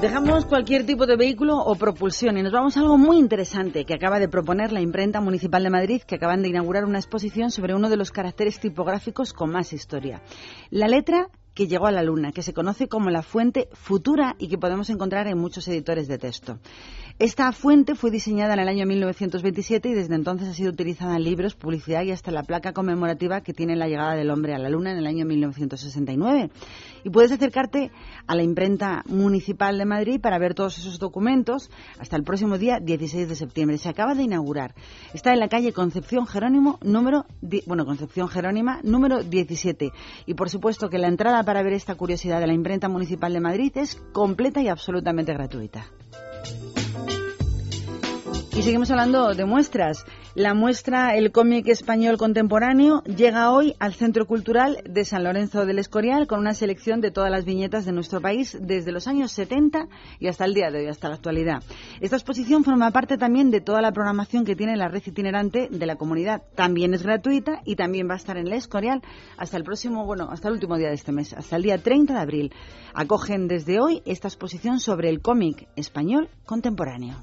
Dejamos 0.00 0.46
cualquier 0.46 0.86
tipo 0.86 1.06
de 1.06 1.16
vehículo 1.16 1.58
o 1.58 1.74
propulsión 1.74 2.38
y 2.38 2.42
nos 2.44 2.52
vamos 2.52 2.76
a 2.76 2.80
algo 2.80 2.96
muy 2.96 3.18
interesante 3.18 3.84
que 3.84 3.94
acaba 3.94 4.20
de 4.20 4.28
proponer 4.28 4.70
la 4.70 4.80
imprenta 4.80 5.20
municipal 5.20 5.64
de 5.64 5.70
Madrid, 5.70 6.02
que 6.02 6.14
acaban 6.14 6.40
de 6.40 6.48
inaugurar 6.48 6.84
una 6.84 7.00
exposición 7.00 7.50
sobre 7.50 7.74
uno 7.74 7.90
de 7.90 7.96
los 7.96 8.12
caracteres 8.12 8.60
tipográficos 8.60 9.32
con 9.32 9.50
más 9.50 9.72
historia. 9.72 10.22
La 10.70 10.86
letra 10.86 11.26
que 11.58 11.66
llegó 11.66 11.88
a 11.88 11.90
la 11.90 12.04
Luna, 12.04 12.30
que 12.30 12.42
se 12.42 12.52
conoce 12.52 12.86
como 12.86 13.10
la 13.10 13.22
fuente 13.22 13.68
futura 13.72 14.36
y 14.38 14.46
que 14.46 14.58
podemos 14.58 14.90
encontrar 14.90 15.26
en 15.26 15.38
muchos 15.38 15.66
editores 15.66 16.06
de 16.06 16.16
texto. 16.16 16.60
Esta 17.18 17.50
fuente 17.50 17.96
fue 17.96 18.12
diseñada 18.12 18.54
en 18.54 18.60
el 18.60 18.68
año 18.68 18.86
1927 18.86 19.88
y 19.88 19.92
desde 19.92 20.14
entonces 20.14 20.46
ha 20.46 20.54
sido 20.54 20.70
utilizada 20.70 21.16
en 21.16 21.24
libros, 21.24 21.56
publicidad 21.56 22.04
y 22.04 22.12
hasta 22.12 22.30
la 22.30 22.44
placa 22.44 22.72
conmemorativa 22.72 23.40
que 23.40 23.52
tiene 23.52 23.74
la 23.74 23.88
llegada 23.88 24.14
del 24.14 24.30
hombre 24.30 24.54
a 24.54 24.58
la 24.58 24.68
Luna 24.68 24.92
en 24.92 24.98
el 24.98 25.06
año 25.08 25.26
1969. 25.26 26.50
Y 27.02 27.10
puedes 27.10 27.32
acercarte 27.32 27.90
a 28.28 28.36
la 28.36 28.44
imprenta 28.44 29.02
municipal 29.08 29.78
de 29.78 29.84
Madrid 29.84 30.20
para 30.20 30.38
ver 30.38 30.54
todos 30.54 30.78
esos 30.78 31.00
documentos 31.00 31.72
hasta 31.98 32.14
el 32.14 32.22
próximo 32.22 32.56
día 32.56 32.78
16 32.80 33.28
de 33.28 33.34
septiembre. 33.34 33.78
Se 33.78 33.88
acaba 33.88 34.14
de 34.14 34.22
inaugurar. 34.22 34.76
Está 35.12 35.32
en 35.32 35.40
la 35.40 35.48
calle 35.48 35.72
Concepción 35.72 36.24
Jerónimo 36.24 36.78
número 36.82 37.26
bueno, 37.66 37.84
Concepción 37.84 38.28
Jerónima 38.28 38.78
número 38.84 39.24
17. 39.24 39.90
Y 40.26 40.34
por 40.34 40.50
supuesto 40.50 40.88
que 40.88 40.98
la 40.98 41.08
entrada 41.08 41.42
para 41.48 41.62
ver 41.62 41.72
esta 41.72 41.94
curiosidad 41.94 42.40
de 42.40 42.46
la 42.46 42.52
imprenta 42.52 42.90
municipal 42.90 43.32
de 43.32 43.40
Madrid 43.40 43.72
es 43.76 43.96
completa 44.12 44.60
y 44.60 44.68
absolutamente 44.68 45.32
gratuita. 45.32 45.86
Y 48.58 48.62
seguimos 48.62 48.90
hablando 48.90 49.34
de 49.34 49.44
muestras. 49.44 50.04
La 50.34 50.52
muestra 50.52 51.14
El 51.14 51.30
cómic 51.30 51.68
español 51.68 52.18
contemporáneo 52.18 53.04
llega 53.04 53.52
hoy 53.52 53.76
al 53.78 53.94
Centro 53.94 54.26
Cultural 54.26 54.82
de 54.84 55.04
San 55.04 55.22
Lorenzo 55.22 55.64
del 55.64 55.78
Escorial 55.78 56.26
con 56.26 56.40
una 56.40 56.54
selección 56.54 57.00
de 57.00 57.12
todas 57.12 57.30
las 57.30 57.44
viñetas 57.44 57.84
de 57.84 57.92
nuestro 57.92 58.20
país 58.20 58.58
desde 58.60 58.90
los 58.90 59.06
años 59.06 59.30
70 59.30 59.86
y 60.18 60.26
hasta 60.26 60.44
el 60.44 60.54
día 60.54 60.72
de 60.72 60.80
hoy, 60.80 60.86
hasta 60.88 61.08
la 61.08 61.14
actualidad. 61.14 61.62
Esta 62.00 62.16
exposición 62.16 62.64
forma 62.64 62.90
parte 62.90 63.16
también 63.16 63.52
de 63.52 63.60
toda 63.60 63.80
la 63.80 63.92
programación 63.92 64.44
que 64.44 64.56
tiene 64.56 64.76
la 64.76 64.88
red 64.88 65.04
itinerante 65.06 65.68
de 65.70 65.86
la 65.86 65.94
comunidad. 65.94 66.42
También 66.56 66.94
es 66.94 67.04
gratuita 67.04 67.62
y 67.64 67.76
también 67.76 68.08
va 68.08 68.14
a 68.14 68.16
estar 68.16 68.38
en 68.38 68.48
el 68.48 68.54
Escorial 68.54 69.02
hasta 69.36 69.56
el 69.56 69.62
próximo, 69.62 70.04
bueno, 70.04 70.30
hasta 70.32 70.48
el 70.48 70.54
último 70.54 70.76
día 70.76 70.88
de 70.88 70.94
este 70.94 71.12
mes, 71.12 71.32
hasta 71.32 71.54
el 71.54 71.62
día 71.62 71.78
30 71.78 72.12
de 72.12 72.20
abril. 72.20 72.52
Acogen 72.92 73.46
desde 73.46 73.78
hoy 73.78 74.02
esta 74.04 74.26
exposición 74.26 74.80
sobre 74.80 75.10
el 75.10 75.20
cómic 75.20 75.68
español 75.76 76.28
contemporáneo. 76.44 77.22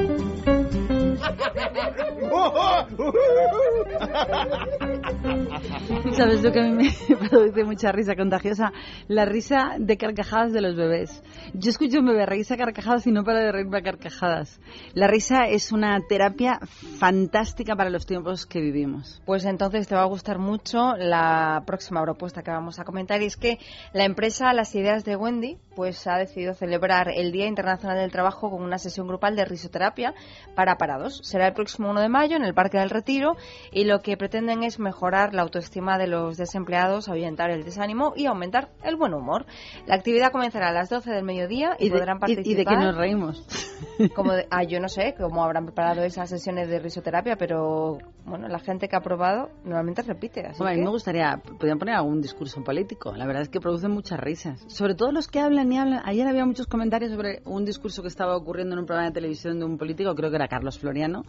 ¿Sabes 6.13 6.41
lo 6.43 6.51
que 6.51 6.59
a 6.59 6.63
mí 6.63 6.71
me 6.71 6.91
produce 7.29 7.63
mucha 7.65 7.91
risa 7.91 8.15
contagiosa? 8.15 8.71
La 9.07 9.25
risa 9.25 9.75
de 9.77 9.97
carcajadas 9.97 10.53
de 10.53 10.61
los 10.61 10.77
bebés. 10.77 11.21
Yo 11.53 11.71
escucho 11.71 11.99
un 11.99 12.05
bebé 12.05 12.25
reírse 12.25 12.53
a 12.53 12.57
carcajadas 12.57 13.05
y 13.07 13.11
no 13.11 13.23
para 13.23 13.39
de 13.39 13.51
reírme 13.51 13.79
a 13.79 13.81
carcajadas. 13.81 14.61
La 14.93 15.07
risa 15.07 15.47
es 15.49 15.73
una 15.73 15.99
terapia 16.07 16.59
fantástica 16.99 17.75
para 17.75 17.89
los 17.89 18.05
tiempos 18.05 18.45
que 18.45 18.61
vivimos. 18.61 19.21
Pues 19.25 19.43
entonces 19.45 19.87
te 19.87 19.95
va 19.95 20.03
a 20.03 20.07
gustar 20.07 20.37
mucho 20.39 20.95
la 20.95 21.63
próxima 21.65 22.01
propuesta 22.01 22.43
que 22.43 22.51
vamos 22.51 22.79
a 22.79 22.85
comentar 22.85 23.21
y 23.21 23.25
es 23.25 23.35
que 23.35 23.59
la 23.91 24.05
empresa 24.05 24.53
Las 24.53 24.73
Ideas 24.75 25.03
de 25.03 25.17
Wendy 25.17 25.57
pues 25.75 26.05
ha 26.07 26.17
decidido 26.17 26.53
celebrar 26.53 27.09
el 27.13 27.31
Día 27.31 27.47
Internacional 27.47 27.97
del 27.97 28.11
Trabajo 28.11 28.49
con 28.49 28.61
una 28.61 28.77
sesión 28.77 29.07
grupal 29.07 29.35
de 29.35 29.45
risoterapia 29.45 30.13
para 30.55 30.77
parados. 30.77 31.21
Será 31.23 31.47
el 31.47 31.53
próximo 31.53 31.89
1 31.89 32.01
de 32.01 32.09
mayo 32.21 32.37
en 32.37 32.45
el 32.45 32.53
Parque 32.53 32.77
del 32.77 32.91
Retiro 32.91 33.35
y 33.71 33.85
lo 33.85 34.01
que 34.01 34.15
pretenden 34.15 34.61
es 34.61 34.77
mejorar 34.77 35.33
la 35.33 35.41
autoestima 35.41 35.97
de 35.97 36.05
los 36.05 36.37
desempleados, 36.37 37.09
ahuyentar 37.09 37.49
el 37.49 37.63
desánimo 37.63 38.13
y 38.15 38.27
aumentar 38.27 38.69
el 38.83 38.95
buen 38.95 39.15
humor. 39.15 39.47
La 39.87 39.95
actividad 39.95 40.31
comenzará 40.31 40.69
a 40.69 40.71
las 40.71 40.87
12 40.87 41.09
del 41.09 41.23
mediodía 41.23 41.75
y, 41.79 41.89
podrán 41.89 42.19
participar. 42.19 42.51
Y, 42.51 42.53
de 42.53 42.65
que 42.65 42.77
nos 42.77 42.95
reímos. 42.95 43.43
Como 44.15 44.33
ah, 44.51 44.63
yo 44.63 44.79
no 44.79 44.87
sé 44.87 45.15
cómo 45.17 45.43
habrán 45.43 45.65
preparado 45.65 46.03
esas 46.03 46.29
sesiones 46.29 46.69
de 46.69 46.77
risoterapia, 46.77 47.37
pero 47.37 47.97
bueno, 48.23 48.47
la 48.47 48.59
gente 48.59 48.87
que 48.87 48.95
ha 48.95 49.01
probado 49.01 49.49
normalmente 49.63 50.03
repite. 50.03 50.45
Así 50.45 50.63
A 50.63 50.71
mí 50.73 50.81
me 50.81 50.89
gustaría, 50.89 51.37
podrían 51.37 51.79
poner 51.79 51.95
algún 51.95 52.21
discurso 52.21 52.63
político. 52.63 53.13
La 53.15 53.25
verdad 53.25 53.41
es 53.41 53.49
que 53.49 53.59
producen 53.59 53.91
muchas 53.91 54.19
risas. 54.19 54.63
Sobre 54.67 54.93
todo 54.93 55.11
los 55.11 55.27
que 55.27 55.39
hablan 55.39 55.71
y 55.73 55.79
hablan. 55.79 56.01
Ayer 56.05 56.27
había 56.27 56.45
muchos 56.45 56.67
comentarios 56.67 57.11
sobre 57.11 57.41
un 57.45 57.65
discurso 57.65 58.03
que 58.03 58.09
estaba 58.09 58.37
ocurriendo 58.37 58.75
en 58.75 58.79
un 58.79 58.85
programa 58.85 59.09
de 59.09 59.13
televisión 59.13 59.57
de 59.57 59.65
un 59.65 59.79
político, 59.79 60.13
creo 60.13 60.29
que 60.29 60.35
era 60.35 60.47
Carlos 60.47 60.77
Floriano, 60.77 61.23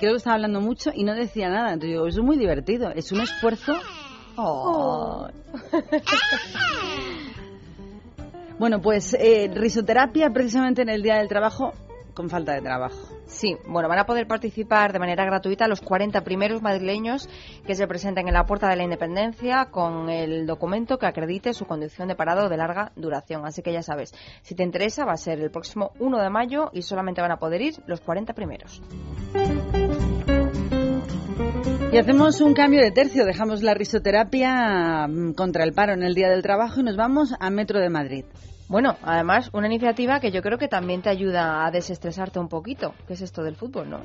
creo 0.00 0.12
que 0.12 0.16
estaba 0.16 0.34
hablando 0.34 0.60
mucho 0.60 0.90
y 0.92 1.04
no 1.04 1.14
decía 1.14 1.48
nada. 1.48 1.74
Entonces 1.74 1.90
digo, 1.90 2.06
es 2.06 2.18
muy 2.18 2.36
divertido, 2.36 2.90
es 2.90 3.12
un 3.12 3.20
esfuerzo. 3.20 3.74
Oh. 4.36 5.28
bueno, 8.58 8.80
pues 8.80 9.14
eh, 9.14 9.50
risoterapia 9.54 10.30
precisamente 10.30 10.82
en 10.82 10.88
el 10.88 11.02
Día 11.02 11.16
del 11.16 11.28
Trabajo 11.28 11.72
con 12.14 12.30
falta 12.30 12.52
de 12.52 12.60
trabajo. 12.60 12.98
Sí, 13.26 13.56
bueno, 13.66 13.88
van 13.88 13.98
a 13.98 14.06
poder 14.06 14.26
participar 14.26 14.92
de 14.92 14.98
manera 14.98 15.24
gratuita 15.24 15.68
los 15.68 15.80
40 15.80 16.22
primeros 16.22 16.62
madrileños 16.62 17.28
que 17.66 17.74
se 17.74 17.86
presenten 17.86 18.28
en 18.28 18.34
la 18.34 18.46
Puerta 18.46 18.68
de 18.68 18.76
la 18.76 18.84
Independencia 18.84 19.66
con 19.70 20.08
el 20.08 20.46
documento 20.46 20.98
que 20.98 21.06
acredite 21.06 21.54
su 21.54 21.66
condición 21.66 22.08
de 22.08 22.16
parado 22.16 22.48
de 22.48 22.56
larga 22.56 22.92
duración. 22.96 23.46
Así 23.46 23.62
que 23.62 23.72
ya 23.72 23.82
sabes, 23.82 24.12
si 24.42 24.54
te 24.54 24.62
interesa 24.62 25.04
va 25.04 25.12
a 25.12 25.16
ser 25.16 25.40
el 25.40 25.50
próximo 25.50 25.92
1 25.98 26.18
de 26.18 26.30
mayo 26.30 26.70
y 26.72 26.82
solamente 26.82 27.20
van 27.20 27.32
a 27.32 27.38
poder 27.38 27.62
ir 27.62 27.74
los 27.86 28.00
40 28.00 28.34
primeros. 28.34 28.82
Y 31.92 31.98
hacemos 31.98 32.40
un 32.40 32.54
cambio 32.54 32.80
de 32.80 32.92
tercio, 32.92 33.24
dejamos 33.24 33.64
la 33.64 33.74
risoterapia 33.74 35.08
mm, 35.08 35.32
contra 35.32 35.64
el 35.64 35.72
paro 35.72 35.92
en 35.92 36.04
el 36.04 36.14
Día 36.14 36.28
del 36.28 36.40
Trabajo 36.40 36.80
y 36.80 36.84
nos 36.84 36.96
vamos 36.96 37.34
a 37.40 37.50
Metro 37.50 37.80
de 37.80 37.90
Madrid. 37.90 38.24
Bueno, 38.70 38.96
además, 39.02 39.50
una 39.52 39.66
iniciativa 39.66 40.20
que 40.20 40.30
yo 40.30 40.42
creo 40.42 40.56
que 40.56 40.68
también 40.68 41.02
te 41.02 41.08
ayuda 41.10 41.66
a 41.66 41.72
desestresarte 41.72 42.38
un 42.38 42.46
poquito, 42.48 42.94
que 43.08 43.14
es 43.14 43.20
esto 43.20 43.42
del 43.42 43.56
fútbol, 43.56 43.90
¿no? 43.90 44.00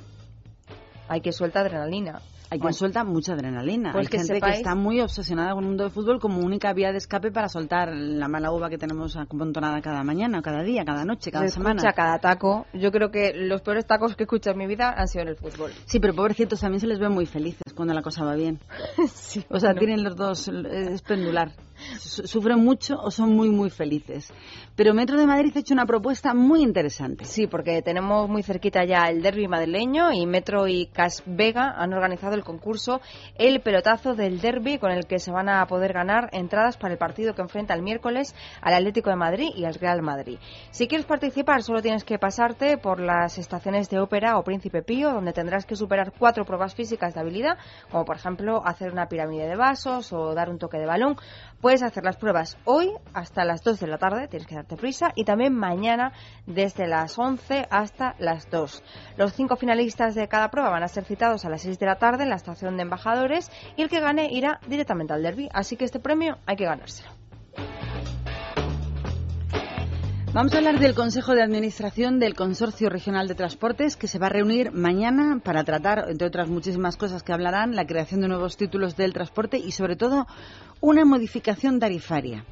Hay 1.08 1.22
que 1.22 1.32
suelta 1.32 1.60
adrenalina. 1.60 2.20
Hay 2.50 2.60
quien 2.60 2.74
suelta 2.74 3.04
mucha 3.04 3.34
adrenalina. 3.34 3.92
Pues 3.92 4.08
Hay 4.08 4.12
que 4.12 4.18
gente 4.18 4.42
que 4.42 4.50
está 4.52 4.74
muy 4.74 5.02
obsesionada 5.02 5.54
con 5.54 5.64
el 5.64 5.68
mundo 5.68 5.84
del 5.84 5.94
fútbol 5.94 6.20
como 6.20 6.40
única 6.40 6.74
vía 6.74 6.92
de 6.92 6.98
escape 6.98 7.32
para 7.32 7.48
soltar 7.48 7.90
la 7.94 8.28
mala 8.28 8.52
uva 8.52 8.70
que 8.72 8.80
tenemos 8.80 9.16
amontonada 9.16 9.80
cada 9.82 10.04
mañana, 10.04 10.42
cada 10.42 10.64
día, 10.64 10.84
cada 10.84 11.06
noche, 11.06 11.30
cada 11.30 11.48
Se 11.48 11.54
semana. 11.56 11.76
escucha 11.78 11.94
cada 11.94 12.18
taco. 12.18 12.66
Yo 12.74 12.92
creo 12.92 13.12
que 13.12 13.34
los 13.36 13.62
peores 13.62 13.86
tacos 13.86 14.16
que 14.16 14.24
he 14.24 14.26
escuchado 14.26 14.54
en 14.54 14.60
mi 14.60 14.68
vida 14.68 14.96
han 14.98 15.08
sido 15.08 15.24
en 15.24 15.28
el 15.30 15.36
fútbol. 15.36 15.72
Sí, 15.86 16.00
pero 16.00 16.16
pobrecitos 16.16 16.60
también 16.60 16.80
se 16.80 16.88
les 16.88 16.98
ve 16.98 17.10
muy 17.10 17.28
felices 17.28 17.72
cuando 17.76 17.94
la 17.94 18.02
cosa 18.02 18.26
va 18.26 18.34
bien. 18.34 18.60
Sí, 19.14 19.46
O 19.50 19.60
sea, 19.60 19.70
bueno. 19.74 19.80
tienen 19.80 20.04
los 20.04 20.16
dos, 20.16 20.48
eh, 20.48 20.94
es 20.94 21.02
pendular. 21.04 21.52
Su- 22.00 22.28
Sufren 22.28 22.60
mucho 22.64 23.00
o 23.02 23.12
son 23.12 23.34
muy, 23.36 23.50
muy 23.50 23.70
felices. 23.70 24.32
Pero 24.78 24.94
Metro 24.94 25.18
de 25.18 25.26
Madrid 25.26 25.54
ha 25.56 25.60
hecho 25.60 25.74
una 25.74 25.86
propuesta 25.86 26.34
muy 26.34 26.62
interesante. 26.62 27.24
Sí, 27.24 27.48
porque 27.48 27.82
tenemos 27.82 28.28
muy 28.28 28.44
cerquita 28.44 28.84
ya 28.84 29.08
el 29.08 29.22
derby 29.22 29.48
madrileño 29.48 30.12
y 30.12 30.26
Metro 30.26 30.68
y 30.68 30.88
Cas 30.88 31.24
Vega 31.26 31.74
han 31.78 31.94
organizado 31.94 32.36
el 32.36 32.44
concurso 32.44 33.00
El 33.38 33.62
Pelotazo 33.62 34.16
del 34.16 34.42
Derby 34.42 34.78
con 34.78 34.92
el 34.92 35.06
que 35.06 35.20
se 35.20 35.32
van 35.32 35.48
a 35.48 35.66
poder 35.66 35.94
ganar 35.94 36.30
entradas 36.34 36.76
para 36.76 36.92
el 36.92 36.98
partido 36.98 37.34
que 37.34 37.42
enfrenta 37.42 37.74
el 37.74 37.84
miércoles 37.84 38.36
al 38.62 38.74
Atlético 38.74 39.12
de 39.12 39.16
Madrid 39.16 39.48
y 39.56 39.64
al 39.64 39.76
Real 39.76 40.02
Madrid. 40.02 40.40
Si 40.72 40.90
quieres 40.90 41.08
participar 41.08 41.64
solo 41.64 41.82
tienes 41.82 42.04
que 42.04 42.20
pasarte 42.20 42.78
por 42.78 43.00
las 43.00 43.38
estaciones 43.38 43.90
de 43.90 44.00
Ópera 44.00 44.38
o 44.38 44.44
Príncipe 44.44 44.82
Pío 44.82 45.14
donde 45.14 45.32
tendrás 45.32 45.66
que 45.66 45.78
superar 45.78 46.12
cuatro 46.20 46.44
pruebas 46.44 46.76
físicas 46.76 47.14
de 47.14 47.22
habilidad 47.22 47.58
como 47.90 48.04
por 48.04 48.18
ejemplo 48.18 48.62
hacer 48.66 48.92
una 48.92 49.08
pirámide 49.08 49.48
de 49.48 49.56
vasos 49.56 50.12
o 50.12 50.34
dar 50.34 50.50
un 50.50 50.60
toque 50.60 50.80
de 50.80 50.86
balón. 50.86 51.16
Puedes 51.62 51.82
hacer 51.82 52.04
las 52.04 52.18
pruebas 52.18 52.58
hoy 52.66 52.92
hasta 53.14 53.46
las 53.46 53.64
2 53.64 53.80
de 53.80 53.88
la 53.88 53.98
tarde, 53.98 54.28
tienes 54.28 54.46
que 54.46 54.65
darte 54.66 54.78
prisa, 54.78 55.12
y 55.16 55.24
también 55.24 55.54
mañana 55.54 56.12
desde 56.48 56.88
las 56.88 57.18
11 57.18 57.68
hasta 57.70 58.16
las 58.20 58.50
2. 58.50 58.84
Los 59.18 59.34
cinco 59.34 59.56
finalistas 59.56 60.16
de 60.16 60.28
cada 60.28 60.50
prueba 60.50 60.72
van 60.72 60.84
a 60.84 60.88
ser 60.88 61.06
citados 61.06 61.46
a 61.46 61.50
las 61.50 61.62
6 61.62 61.78
de 61.78 61.86
la 61.86 61.98
tarde 61.98 62.24
en 62.24 62.30
la 62.30 62.36
estación 62.36 62.76
de 62.76 62.84
embajadores 62.84 63.52
y 63.78 63.84
el 63.84 63.90
que 63.90 64.00
gane 64.00 64.30
irá 64.32 64.60
directamente 64.68 65.14
al 65.14 65.22
derby. 65.22 65.50
Así 65.54 65.78
que 65.78 65.86
este 65.86 66.00
premio 66.00 66.38
hay 66.48 66.56
que 66.56 66.66
ganárselo. 66.66 67.10
Vamos 70.34 70.54
a 70.54 70.58
hablar 70.58 70.80
del 70.80 70.96
Consejo 70.96 71.34
de 71.34 71.42
Administración 71.42 72.20
del 72.20 72.34
Consorcio 72.34 72.90
Regional 72.90 73.30
de 73.30 73.36
Transportes 73.36 73.96
que 73.96 74.10
se 74.10 74.20
va 74.20 74.26
a 74.26 74.32
reunir 74.32 74.74
mañana 74.74 75.40
para 75.42 75.64
tratar, 75.64 76.10
entre 76.10 76.28
otras 76.28 76.50
muchísimas 76.50 76.98
cosas 76.98 77.24
que 77.24 77.32
hablarán, 77.32 77.74
la 77.74 77.88
creación 77.88 78.20
de 78.20 78.28
nuevos 78.28 78.58
títulos 78.58 78.98
del 78.98 79.14
transporte 79.14 79.58
y, 79.58 79.72
sobre 79.72 79.96
todo, 79.96 80.28
una 80.82 81.06
modificación 81.06 81.80
tarifaria. 81.80 82.44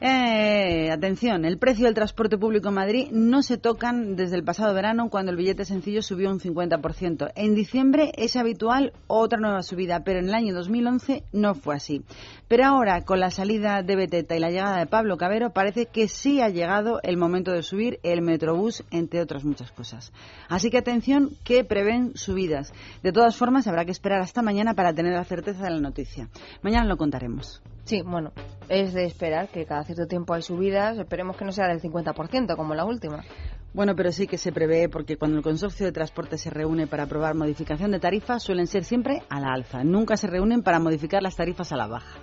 Eh, 0.00 0.92
atención, 0.92 1.44
el 1.44 1.58
precio 1.58 1.86
del 1.86 1.94
transporte 1.94 2.38
público 2.38 2.68
en 2.68 2.74
Madrid 2.74 3.08
no 3.10 3.42
se 3.42 3.58
tocan 3.58 4.14
desde 4.14 4.36
el 4.36 4.44
pasado 4.44 4.72
verano 4.72 5.10
cuando 5.10 5.32
el 5.32 5.36
billete 5.36 5.64
sencillo 5.64 6.02
subió 6.02 6.30
un 6.30 6.38
50%. 6.38 7.32
En 7.34 7.56
diciembre 7.56 8.12
es 8.14 8.36
habitual 8.36 8.92
otra 9.08 9.40
nueva 9.40 9.64
subida, 9.64 10.04
pero 10.04 10.20
en 10.20 10.28
el 10.28 10.34
año 10.34 10.54
2011 10.54 11.24
no 11.32 11.56
fue 11.56 11.74
así. 11.74 12.04
Pero 12.46 12.66
ahora, 12.66 13.00
con 13.04 13.18
la 13.18 13.32
salida 13.32 13.82
de 13.82 13.96
Beteta 13.96 14.36
y 14.36 14.40
la 14.40 14.50
llegada 14.50 14.78
de 14.78 14.86
Pablo 14.86 15.16
Cabero, 15.16 15.50
parece 15.50 15.86
que 15.86 16.06
sí 16.06 16.40
ha 16.40 16.48
llegado 16.48 17.00
el 17.02 17.16
momento 17.16 17.50
de 17.50 17.64
subir 17.64 17.98
el 18.04 18.22
Metrobús, 18.22 18.84
entre 18.92 19.20
otras 19.20 19.44
muchas 19.44 19.72
cosas. 19.72 20.12
Así 20.48 20.70
que 20.70 20.78
atención, 20.78 21.30
que 21.42 21.64
prevén 21.64 22.12
subidas. 22.14 22.72
De 23.02 23.10
todas 23.10 23.36
formas, 23.36 23.66
habrá 23.66 23.84
que 23.84 23.90
esperar 23.90 24.20
hasta 24.20 24.42
mañana 24.42 24.74
para 24.74 24.92
tener 24.92 25.14
la 25.14 25.24
certeza 25.24 25.64
de 25.64 25.70
la 25.70 25.80
noticia. 25.80 26.28
Mañana 26.62 26.86
lo 26.86 26.96
contaremos. 26.96 27.60
Sí, 27.88 28.02
bueno, 28.02 28.32
es 28.68 28.92
de 28.92 29.06
esperar 29.06 29.48
que 29.48 29.64
cada 29.64 29.82
cierto 29.82 30.06
tiempo 30.06 30.34
hay 30.34 30.42
subidas. 30.42 30.98
Esperemos 30.98 31.38
que 31.38 31.46
no 31.46 31.52
sea 31.52 31.68
del 31.68 31.80
50% 31.80 32.54
como 32.54 32.74
la 32.74 32.84
última. 32.84 33.24
Bueno, 33.72 33.96
pero 33.96 34.12
sí 34.12 34.26
que 34.26 34.36
se 34.36 34.52
prevé 34.52 34.90
porque 34.90 35.16
cuando 35.16 35.38
el 35.38 35.42
consorcio 35.42 35.86
de 35.86 35.92
transporte 35.92 36.36
se 36.36 36.50
reúne 36.50 36.86
para 36.86 37.04
aprobar 37.04 37.34
modificación 37.34 37.90
de 37.90 37.98
tarifas 37.98 38.42
suelen 38.42 38.66
ser 38.66 38.84
siempre 38.84 39.22
a 39.30 39.40
la 39.40 39.54
alza. 39.54 39.84
Nunca 39.84 40.18
se 40.18 40.26
reúnen 40.26 40.62
para 40.62 40.80
modificar 40.80 41.22
las 41.22 41.36
tarifas 41.36 41.72
a 41.72 41.76
la 41.76 41.86
baja. 41.86 42.18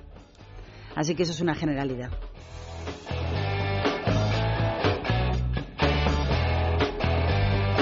Así 0.95 1.15
que 1.15 1.23
eso 1.23 1.31
es 1.31 1.41
una 1.41 1.55
generalidad. 1.55 2.11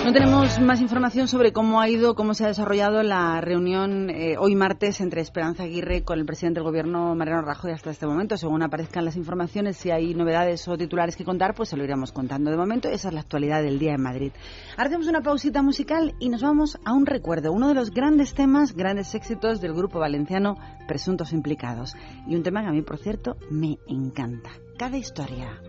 No 0.03 0.11
tenemos 0.11 0.59
más 0.59 0.81
información 0.81 1.29
sobre 1.29 1.53
cómo 1.53 1.79
ha 1.79 1.87
ido, 1.87 2.13
cómo 2.13 2.33
se 2.33 2.43
ha 2.43 2.49
desarrollado 2.49 3.03
la 3.03 3.39
reunión 3.39 4.09
eh, 4.09 4.35
hoy 4.37 4.53
martes 4.53 4.99
entre 4.99 5.21
Esperanza 5.21 5.63
Aguirre 5.63 6.03
con 6.03 6.19
el 6.19 6.25
presidente 6.25 6.59
del 6.59 6.67
gobierno 6.67 7.15
Mariano 7.15 7.41
Rajoy 7.41 7.71
hasta 7.71 7.89
este 7.89 8.05
momento. 8.05 8.35
Según 8.35 8.63
aparezcan 8.63 9.05
las 9.05 9.15
informaciones, 9.15 9.77
si 9.77 9.91
hay 9.91 10.13
novedades 10.13 10.67
o 10.67 10.77
titulares 10.77 11.15
que 11.15 11.23
contar, 11.23 11.55
pues 11.55 11.69
se 11.69 11.77
lo 11.77 11.85
iremos 11.85 12.11
contando. 12.11 12.51
De 12.51 12.57
momento, 12.57 12.89
esa 12.89 13.07
es 13.07 13.13
la 13.13 13.21
actualidad 13.21 13.63
del 13.63 13.79
día 13.79 13.93
en 13.93 14.01
Madrid. 14.01 14.33
Ahora 14.75 14.89
hacemos 14.89 15.07
una 15.07 15.21
pausita 15.21 15.61
musical 15.61 16.13
y 16.19 16.27
nos 16.27 16.41
vamos 16.41 16.77
a 16.83 16.91
un 16.91 17.05
recuerdo, 17.05 17.53
uno 17.53 17.69
de 17.69 17.75
los 17.75 17.91
grandes 17.91 18.33
temas, 18.33 18.75
grandes 18.75 19.15
éxitos 19.15 19.61
del 19.61 19.73
grupo 19.73 19.99
valenciano 19.99 20.57
Presuntos 20.85 21.31
Implicados. 21.31 21.95
Y 22.27 22.35
un 22.35 22.43
tema 22.43 22.61
que 22.61 22.67
a 22.67 22.71
mí, 22.73 22.81
por 22.81 22.97
cierto, 22.97 23.37
me 23.49 23.77
encanta. 23.87 24.49
Cada 24.77 24.97
historia. 24.97 25.61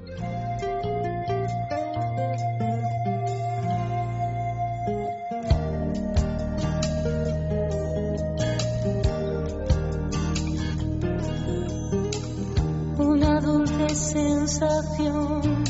Una 13.04 13.40
dulce 13.40 13.88
sensación 13.94 15.64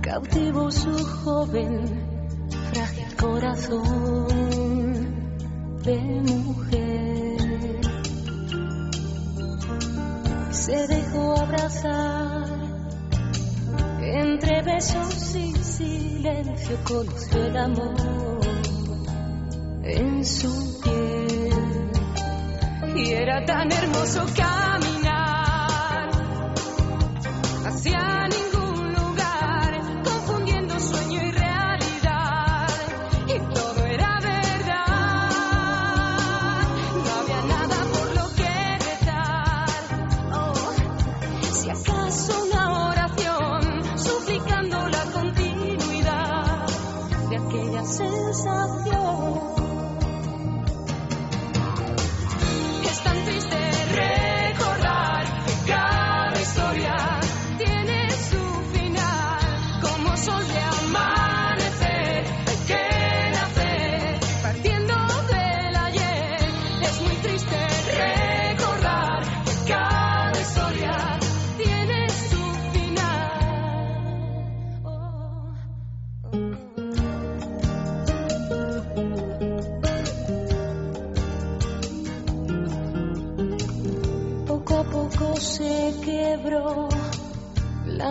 cautivó 0.00 0.70
su 0.70 0.92
joven, 1.04 2.48
frágil 2.72 3.16
corazón 3.16 4.26
de 5.82 5.98
mujer. 6.22 7.80
Se 10.50 10.86
dejó 10.88 11.38
abrazar 11.38 12.46
entre 14.02 14.62
besos 14.62 15.36
y 15.36 15.54
silencio, 15.54 16.78
conoció 16.84 17.44
el 17.44 17.56
amor 17.56 18.40
en 19.84 20.24
su 20.24 20.80
piel. 20.82 21.90
Y 22.96 23.12
era 23.12 23.44
tan 23.44 23.70
hermoso 23.72 24.26
caminar 24.36 24.69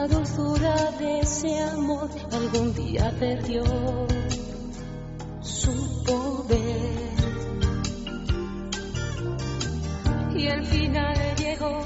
dulzura 0.10 0.92
de 1.00 1.20
ese 1.20 1.60
amor. 1.60 2.10
Algún 2.32 2.74
día 2.74 3.14
perdió 3.20 3.64
su 5.42 6.04
poder. 6.04 7.10
Y 10.36 10.48
el 10.48 10.66
final 10.66 11.36
llegó. 11.38 11.80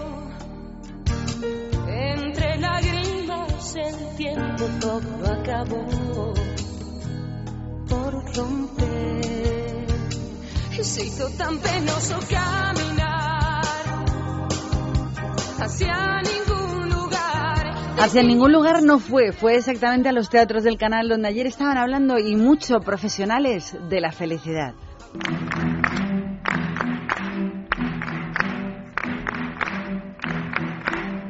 Entre 1.87 2.57
lágrimas 2.59 3.75
el 3.75 4.15
tiempo 4.15 4.65
todo 4.79 5.31
acabó 5.31 6.33
por 7.89 8.35
romper. 8.35 9.85
Y 10.79 10.83
se 10.83 11.05
hizo 11.05 11.29
tan 11.31 11.57
penoso 11.59 12.19
caminar 12.29 13.63
hacia 15.59 16.21
ningún. 16.21 16.42
Hacia 17.99 18.21
ningún 18.23 18.51
lugar 18.51 18.83
no 18.83 18.99
fue, 18.99 19.31
fue 19.31 19.55
exactamente 19.55 20.09
a 20.09 20.11
los 20.11 20.29
teatros 20.29 20.63
del 20.63 20.77
canal 20.77 21.07
donde 21.07 21.29
ayer 21.29 21.45
estaban 21.45 21.77
hablando 21.77 22.17
y 22.17 22.35
mucho 22.35 22.79
profesionales 22.79 23.77
de 23.89 24.01
la 24.01 24.11
felicidad. 24.11 24.73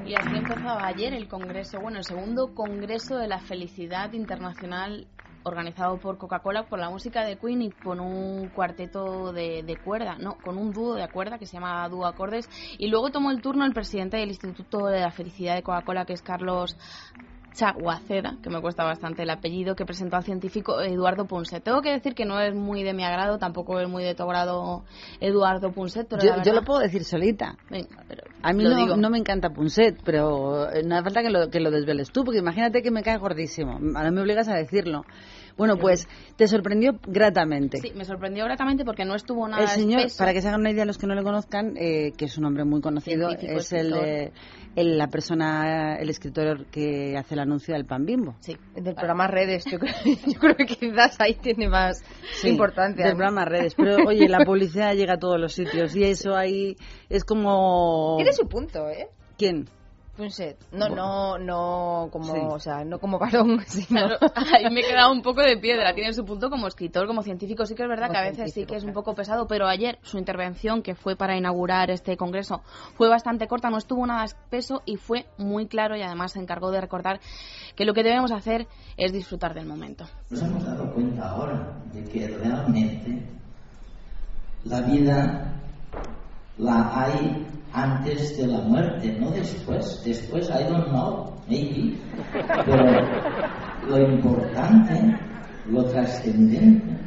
Y 0.05 0.15
así 0.15 0.35
empezaba 0.35 0.87
ayer 0.87 1.13
el 1.13 1.27
congreso, 1.27 1.79
bueno, 1.79 1.99
el 1.99 2.05
segundo 2.05 2.55
congreso 2.55 3.17
de 3.17 3.27
la 3.27 3.39
felicidad 3.39 4.13
internacional 4.13 5.07
organizado 5.43 5.97
por 5.97 6.17
Coca-Cola 6.17 6.63
por 6.63 6.79
la 6.79 6.89
música 6.89 7.23
de 7.23 7.37
Queen 7.37 7.61
y 7.61 7.71
con 7.71 7.99
un 7.99 8.49
cuarteto 8.49 9.31
de, 9.33 9.63
de 9.63 9.77
cuerda, 9.77 10.17
no, 10.17 10.37
con 10.37 10.57
un 10.57 10.71
dúo 10.71 10.95
de 10.95 11.07
cuerda 11.09 11.37
que 11.37 11.45
se 11.45 11.53
llama 11.53 11.87
Dúo 11.89 12.05
Acordes. 12.05 12.49
Y 12.77 12.87
luego 12.87 13.11
tomó 13.11 13.31
el 13.31 13.41
turno 13.41 13.65
el 13.65 13.73
presidente 13.73 14.17
del 14.17 14.29
Instituto 14.29 14.87
de 14.87 15.01
la 15.01 15.11
Felicidad 15.11 15.55
de 15.55 15.63
Coca-Cola, 15.63 16.05
que 16.05 16.13
es 16.13 16.21
Carlos 16.21 16.77
Chaguacera, 17.53 18.37
que 18.41 18.49
me 18.49 18.61
cuesta 18.61 18.83
bastante 18.83 19.23
el 19.23 19.29
apellido, 19.29 19.75
que 19.75 19.85
presentó 19.85 20.17
al 20.17 20.23
científico 20.23 20.81
Eduardo 20.81 21.25
Punset. 21.25 21.63
Tengo 21.63 21.81
que 21.81 21.91
decir 21.91 22.15
que 22.15 22.25
no 22.25 22.39
es 22.39 22.55
muy 22.55 22.83
de 22.83 22.93
mi 22.93 23.03
agrado, 23.03 23.37
tampoco 23.37 23.79
es 23.79 23.87
muy 23.87 24.03
de 24.03 24.15
tu 24.15 24.23
agrado 24.23 24.83
Eduardo 25.19 25.71
Punset, 25.71 26.07
pero 26.07 26.43
Yo, 26.43 26.53
lo 26.53 26.63
puedo 26.63 26.79
decir 26.79 27.03
solita. 27.03 27.55
Venga, 27.69 28.03
pero 28.07 28.23
A 28.41 28.53
mí 28.53 28.63
no, 28.63 28.97
no 28.97 29.09
me 29.09 29.17
encanta 29.17 29.51
Punset, 29.51 30.01
pero 30.03 30.69
eh, 30.71 30.83
no 30.83 30.95
hace 30.95 31.03
falta 31.03 31.21
que 31.21 31.29
lo, 31.29 31.49
que 31.49 31.59
lo 31.59 31.71
desveles 31.71 32.11
tú, 32.11 32.23
porque 32.23 32.39
imagínate 32.39 32.81
que 32.81 32.91
me 32.91 33.03
cae 33.03 33.17
gordísimo. 33.17 33.79
Ahora 33.95 34.11
me 34.11 34.21
obligas 34.21 34.47
a 34.47 34.55
decirlo. 34.55 35.05
Bueno, 35.57 35.77
pues 35.77 36.07
te 36.35 36.47
sorprendió 36.47 36.99
gratamente. 37.07 37.77
Sí, 37.79 37.91
me 37.95 38.05
sorprendió 38.05 38.43
gratamente 38.45 38.83
porque 38.83 39.05
no 39.05 39.15
estuvo 39.15 39.47
nada 39.47 39.63
El 39.63 39.69
señor, 39.69 39.99
espeso. 39.99 40.17
para 40.17 40.33
que 40.33 40.41
se 40.41 40.47
hagan 40.47 40.61
una 40.61 40.71
idea 40.71 40.85
los 40.85 40.97
que 40.97 41.05
no 41.07 41.13
le 41.15 41.23
conozcan, 41.23 41.75
eh, 41.77 42.11
que 42.17 42.25
es 42.25 42.37
un 42.37 42.45
hombre 42.45 42.63
muy 42.63 42.81
conocido, 42.81 43.29
Científico, 43.29 43.59
es 43.59 43.71
el, 43.73 43.93
eh, 43.93 44.31
el- 44.75 44.97
la 44.97 45.07
persona, 45.07 45.95
el 45.97 46.09
escritor 46.09 46.65
que 46.71 47.15
hace 47.17 47.35
el 47.35 47.39
anuncio 47.41 47.73
del 47.75 47.85
pan 47.85 48.05
bimbo. 48.05 48.35
Sí, 48.39 48.57
del 48.75 48.95
programa 48.95 49.27
Redes. 49.27 49.65
Yo 49.65 49.77
creo, 49.79 49.93
yo 50.27 50.39
creo 50.39 50.55
que 50.55 50.65
quizás 50.65 51.19
ahí 51.19 51.35
tiene 51.35 51.67
más 51.69 52.03
Sí, 52.41 52.49
importancia. 52.49 53.05
Del 53.05 53.15
programa 53.15 53.45
Redes. 53.45 53.75
Pero 53.75 53.97
oye, 54.07 54.27
la 54.27 54.43
publicidad 54.45 54.95
llega 54.95 55.13
a 55.13 55.19
todos 55.19 55.39
los 55.39 55.53
sitios 55.53 55.95
y 55.95 56.03
eso 56.03 56.35
ahí 56.35 56.75
es 57.09 57.23
como... 57.23 58.15
Tiene 58.17 58.33
su 58.33 58.47
punto, 58.47 58.89
¿eh? 58.89 59.07
¿Quién? 59.37 59.65
Punset. 60.15 60.57
No, 60.71 60.89
no, 60.89 61.39
no 61.39 62.09
como, 62.11 62.49
o 62.49 62.59
sea, 62.59 62.85
no 62.85 62.99
como 62.99 63.17
varón, 63.17 63.61
sino... 63.67 64.07
Claro, 64.07 64.17
ahí 64.35 64.71
me 64.71 64.81
he 64.81 64.83
quedado 64.83 65.11
un 65.11 65.23
poco 65.23 65.41
de 65.41 65.57
piedra. 65.57 65.95
Tiene 65.95 66.13
su 66.13 66.23
punto 66.23 66.51
como 66.51 66.67
escritor, 66.67 67.07
como 67.07 67.23
científico. 67.23 67.65
Sí 67.65 67.73
que 67.73 67.81
es 67.81 67.89
verdad 67.89 68.07
Como 68.07 68.19
que 68.19 68.27
a 68.27 68.29
veces 68.29 68.53
sí 68.53 68.65
que 68.65 68.75
es 68.75 68.83
un 68.83 68.93
poco 68.93 69.15
pesado, 69.15 69.47
pero 69.47 69.67
ayer 69.67 69.97
su 70.03 70.19
intervención, 70.19 70.83
que 70.83 70.93
fue 70.93 71.15
para 71.15 71.35
inaugurar 71.35 71.89
este 71.89 72.15
congreso, 72.15 72.61
fue 72.95 73.09
bastante 73.09 73.47
corta, 73.47 73.71
no 73.71 73.77
estuvo 73.77 74.05
nada 74.05 74.23
espeso 74.23 74.83
y 74.85 74.97
fue 74.97 75.25
muy 75.37 75.67
claro 75.67 75.95
y 75.95 76.03
además 76.03 76.33
se 76.33 76.39
encargó 76.39 76.69
de 76.69 76.81
recordar 76.81 77.19
que 77.75 77.85
lo 77.85 77.95
que 77.95 78.03
debemos 78.03 78.31
hacer 78.31 78.67
es 78.97 79.11
disfrutar 79.13 79.55
del 79.55 79.65
momento. 79.65 80.05
Nos 80.29 80.43
hemos 80.43 80.63
dado 80.63 80.93
cuenta 80.93 81.27
ahora 81.27 81.81
de 81.91 82.03
que 82.03 82.27
realmente 82.27 83.23
la 84.65 84.81
vida 84.81 85.62
la 86.57 86.91
hay 86.93 87.45
antes 87.73 88.37
de 88.37 88.47
la 88.47 88.59
muerte, 88.61 89.17
no 89.19 89.31
después. 89.31 90.01
Después, 90.05 90.49
I 90.49 90.63
don't 90.69 90.89
know, 90.89 91.33
maybe. 91.47 91.97
Pero 92.65 92.85
lo 93.87 94.13
importante, 94.13 95.17
lo 95.69 95.83
trascendente, 95.85 96.97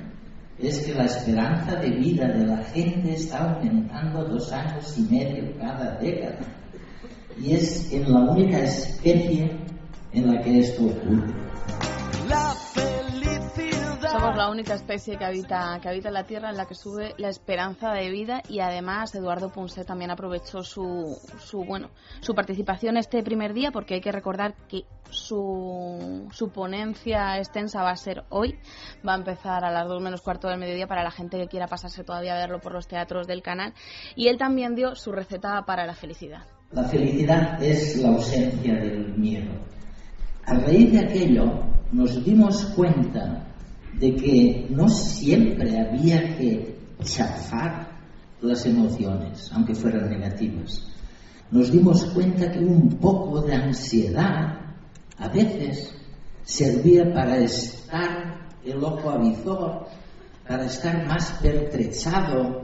es 0.58 0.80
que 0.80 0.94
la 0.94 1.04
esperanza 1.04 1.76
de 1.76 1.90
vida 1.90 2.28
de 2.28 2.46
la 2.46 2.64
gente 2.64 3.14
está 3.14 3.52
aumentando 3.52 4.24
dos 4.24 4.52
años 4.52 4.96
y 4.98 5.02
medio 5.02 5.56
cada 5.58 5.96
década. 5.98 6.38
Y 7.38 7.54
es 7.54 7.92
en 7.92 8.10
la 8.10 8.20
única 8.20 8.58
especie 8.60 9.50
en 10.12 10.32
la 10.32 10.40
que 10.42 10.60
esto 10.60 10.86
ocurre. 10.86 11.34
Somos 14.16 14.34
la 14.34 14.48
única 14.48 14.72
especie 14.72 15.18
que 15.18 15.26
habita, 15.26 15.78
que 15.82 15.90
habita 15.90 16.08
en 16.08 16.14
la 16.14 16.24
Tierra 16.24 16.48
en 16.48 16.56
la 16.56 16.64
que 16.64 16.74
sube 16.74 17.12
la 17.18 17.28
esperanza 17.28 17.92
de 17.92 18.08
vida 18.08 18.42
y 18.48 18.60
además 18.60 19.14
Eduardo 19.14 19.52
Ponce 19.52 19.84
también 19.84 20.10
aprovechó 20.10 20.62
su, 20.62 21.18
su, 21.38 21.66
bueno, 21.66 21.90
su 22.20 22.34
participación 22.34 22.96
este 22.96 23.22
primer 23.22 23.52
día 23.52 23.72
porque 23.72 23.92
hay 23.92 24.00
que 24.00 24.12
recordar 24.12 24.54
que 24.68 24.84
su, 25.10 26.28
su 26.32 26.48
ponencia 26.48 27.36
extensa 27.36 27.82
va 27.82 27.90
a 27.90 27.96
ser 27.96 28.24
hoy. 28.30 28.58
Va 29.06 29.12
a 29.12 29.18
empezar 29.18 29.66
a 29.66 29.70
las 29.70 29.86
2 29.86 30.02
menos 30.02 30.22
cuarto 30.22 30.48
del 30.48 30.58
mediodía 30.58 30.86
para 30.86 31.04
la 31.04 31.10
gente 31.10 31.36
que 31.36 31.48
quiera 31.48 31.66
pasarse 31.66 32.02
todavía 32.02 32.36
a 32.36 32.38
verlo 32.38 32.58
por 32.58 32.72
los 32.72 32.88
teatros 32.88 33.26
del 33.26 33.42
canal. 33.42 33.74
Y 34.14 34.28
él 34.28 34.38
también 34.38 34.74
dio 34.74 34.94
su 34.94 35.12
receta 35.12 35.62
para 35.66 35.84
la 35.84 35.94
felicidad. 35.94 36.42
La 36.72 36.84
felicidad 36.84 37.62
es 37.62 37.98
la 37.98 38.08
ausencia 38.08 38.76
del 38.76 39.14
miedo. 39.18 39.52
A 40.46 40.54
raíz 40.54 40.90
de 40.90 41.00
aquello 41.00 41.44
nos 41.92 42.24
dimos 42.24 42.64
cuenta 42.74 43.52
de 43.98 44.14
que 44.14 44.66
no 44.70 44.88
siempre 44.88 45.78
había 45.78 46.36
que 46.36 46.76
chafar 47.02 47.88
las 48.40 48.66
emociones, 48.66 49.50
aunque 49.52 49.74
fueran 49.74 50.10
negativas. 50.10 50.86
Nos 51.50 51.70
dimos 51.70 52.04
cuenta 52.06 52.50
que 52.50 52.58
un 52.58 52.88
poco 52.98 53.40
de 53.42 53.54
ansiedad 53.54 54.58
a 55.18 55.28
veces 55.28 55.94
servía 56.44 57.12
para 57.12 57.38
estar 57.38 58.48
el 58.64 58.82
ojo 58.82 59.10
avizor, 59.10 59.86
para 60.46 60.66
estar 60.66 61.06
más 61.06 61.32
pertrechado 61.40 62.60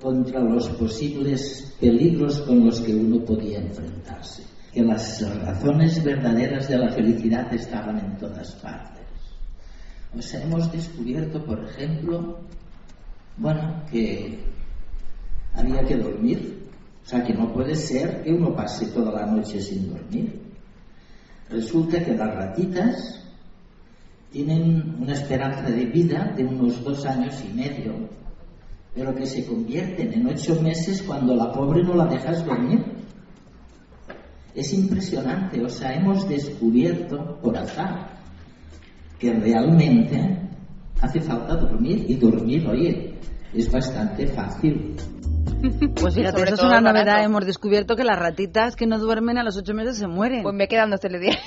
contra 0.00 0.40
los 0.40 0.68
posibles 0.70 1.74
peligros 1.80 2.40
con 2.42 2.64
los 2.64 2.80
que 2.80 2.94
uno 2.94 3.24
podía 3.24 3.58
enfrentarse. 3.58 4.44
Que 4.72 4.82
las 4.82 5.20
razones 5.42 6.02
verdaderas 6.04 6.68
de 6.68 6.78
la 6.78 6.92
felicidad 6.92 7.52
estaban 7.52 7.98
en 7.98 8.16
todas 8.18 8.54
partes. 8.56 8.97
Sea, 10.20 10.42
hemos 10.42 10.72
descubierto, 10.72 11.44
por 11.44 11.62
ejemplo, 11.64 12.38
bueno, 13.36 13.82
que 13.90 14.38
había 15.54 15.84
que 15.84 15.96
dormir. 15.96 16.58
O 17.04 17.08
sea, 17.08 17.22
que 17.22 17.32
no 17.32 17.52
puede 17.52 17.74
ser 17.76 18.22
que 18.22 18.32
uno 18.32 18.54
pase 18.54 18.86
toda 18.86 19.12
la 19.12 19.26
noche 19.26 19.60
sin 19.60 19.90
dormir. 19.90 20.40
Resulta 21.48 22.04
que 22.04 22.14
las 22.14 22.34
ratitas 22.34 23.22
tienen 24.32 24.96
una 25.00 25.14
esperanza 25.14 25.62
de 25.70 25.86
vida 25.86 26.32
de 26.36 26.44
unos 26.44 26.82
dos 26.82 27.06
años 27.06 27.42
y 27.48 27.54
medio, 27.54 27.94
pero 28.94 29.14
que 29.14 29.24
se 29.24 29.46
convierten 29.46 30.12
en 30.12 30.26
ocho 30.26 30.60
meses 30.60 31.02
cuando 31.02 31.34
la 31.34 31.52
pobre 31.52 31.82
no 31.82 31.94
la 31.94 32.06
dejas 32.06 32.44
dormir. 32.44 32.84
Es 34.54 34.72
impresionante, 34.74 35.64
o 35.64 35.68
sea, 35.68 35.94
hemos 35.94 36.28
descubierto 36.28 37.38
por 37.40 37.56
azar 37.56 38.17
que 39.18 39.32
realmente 39.32 40.38
hace 41.00 41.20
falta 41.20 41.56
dormir 41.56 42.04
y 42.08 42.14
dormir, 42.14 42.66
oye, 42.68 43.14
es 43.54 43.70
bastante 43.70 44.26
fácil. 44.26 44.96
Pues 46.00 46.14
fíjate, 46.14 46.42
eso 46.42 46.54
es 46.54 46.62
una 46.62 46.80
novedad. 46.80 47.06
barato. 47.06 47.24
Hemos 47.24 47.44
descubierto 47.46 47.96
que 47.96 48.04
las 48.04 48.16
ratitas 48.16 48.76
que 48.76 48.86
no 48.86 48.96
duermen 48.98 49.38
a 49.38 49.42
los 49.42 49.56
ocho 49.56 49.74
meses 49.74 49.98
se 49.98 50.06
mueren. 50.06 50.44
Pues 50.44 50.54
me 50.54 50.68
quedan 50.68 50.90
dos 50.90 51.00
telediarios. 51.00 51.42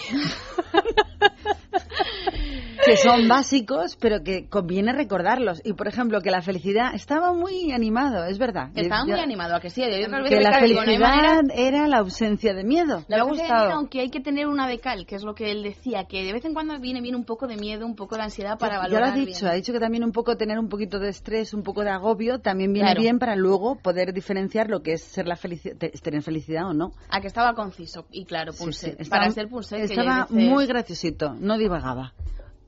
Que 2.86 2.98
son 2.98 3.28
básicos, 3.28 3.96
pero 4.00 4.24
que 4.24 4.48
conviene 4.48 4.94
recordarlos. 4.94 5.62
Y 5.64 5.74
por 5.74 5.88
ejemplo, 5.88 6.22
que 6.22 6.32
la 6.32 6.42
felicidad 6.42 6.94
estaba 6.96 7.34
muy 7.34 7.72
animado, 7.72 8.26
es 8.26 8.38
verdad. 8.38 8.70
Estaba 8.76 9.02
Yo- 9.06 9.14
muy 9.14 9.20
animado 9.22 9.56
a 9.56 9.60
que 9.60 9.70
sí. 9.70 9.82
Otras 9.84 10.30
que 10.30 10.42
la 10.42 10.60
que 10.60 10.66
digo, 10.66 10.82
no 10.82 10.86
manera- 11.00 11.36
felicidad 11.40 11.42
era 11.56 11.88
la 11.88 11.98
ausencia 12.00 12.54
de 12.54 12.64
miedo. 12.64 13.04
La 13.08 13.24
es 13.24 13.42
que, 13.42 13.48
aunque 13.74 14.00
hay 14.02 14.10
que 14.10 14.20
tener 14.20 14.48
una 14.48 14.68
de 14.68 14.80
cal, 14.80 15.06
que 15.06 15.16
es 15.16 15.24
lo 15.24 15.36
que 15.36 15.52
él 15.52 15.64
decía, 15.64 16.06
que 16.06 16.24
de 16.24 16.34
vez 16.34 16.44
en 16.46 16.54
cuando 16.54 16.80
viene 16.80 17.02
bien 17.02 17.16
un 17.16 17.24
poco 17.26 17.48
de 17.48 17.58
miedo, 17.58 17.86
un 17.86 17.96
poco 17.96 18.16
de 18.16 18.24
ansiedad 18.24 18.58
para 18.58 18.74
ya 18.76 18.78
lo 18.78 18.84
valorar 18.84 19.10
ha 19.14 19.16
dicho, 19.16 19.40
bien. 19.42 19.52
ha 19.52 19.54
dicho 19.56 19.74
que 19.74 19.80
también 19.80 20.04
un 20.04 20.12
poco 20.12 20.36
tener 20.38 20.58
un 20.60 20.70
poquito 20.70 21.00
de 21.00 21.10
estrés, 21.10 21.54
un 21.54 21.64
poco 21.64 21.84
de 21.84 21.90
agobio, 21.92 22.40
también 22.40 22.74
viene 22.74 22.90
Claro. 22.90 23.02
bien 23.02 23.20
para 23.20 23.36
luego 23.36 23.76
poder 23.76 24.14
diferenciar 24.14 24.70
lo 24.70 24.82
que 24.82 24.94
es 24.94 25.04
ser 25.04 25.28
la 25.28 25.36
felici- 25.36 25.78
te- 25.78 25.90
tener 25.90 26.22
felicidad 26.24 26.68
o 26.68 26.74
no. 26.74 26.92
A 27.10 27.22
que 27.22 27.28
estaba 27.28 27.54
conciso 27.54 28.06
y 28.12 28.26
claro, 28.26 28.52
Sí, 28.54 28.64
Punset. 28.64 28.92
sí, 28.92 29.02
estaba- 29.04 29.22
Para 29.22 29.32
ser 29.34 29.50
ya 29.50 29.78
Estaba 29.78 30.28
muy 30.30 30.66
graciosito, 30.66 31.36
no 31.40 31.58
divagaba. 31.58 32.14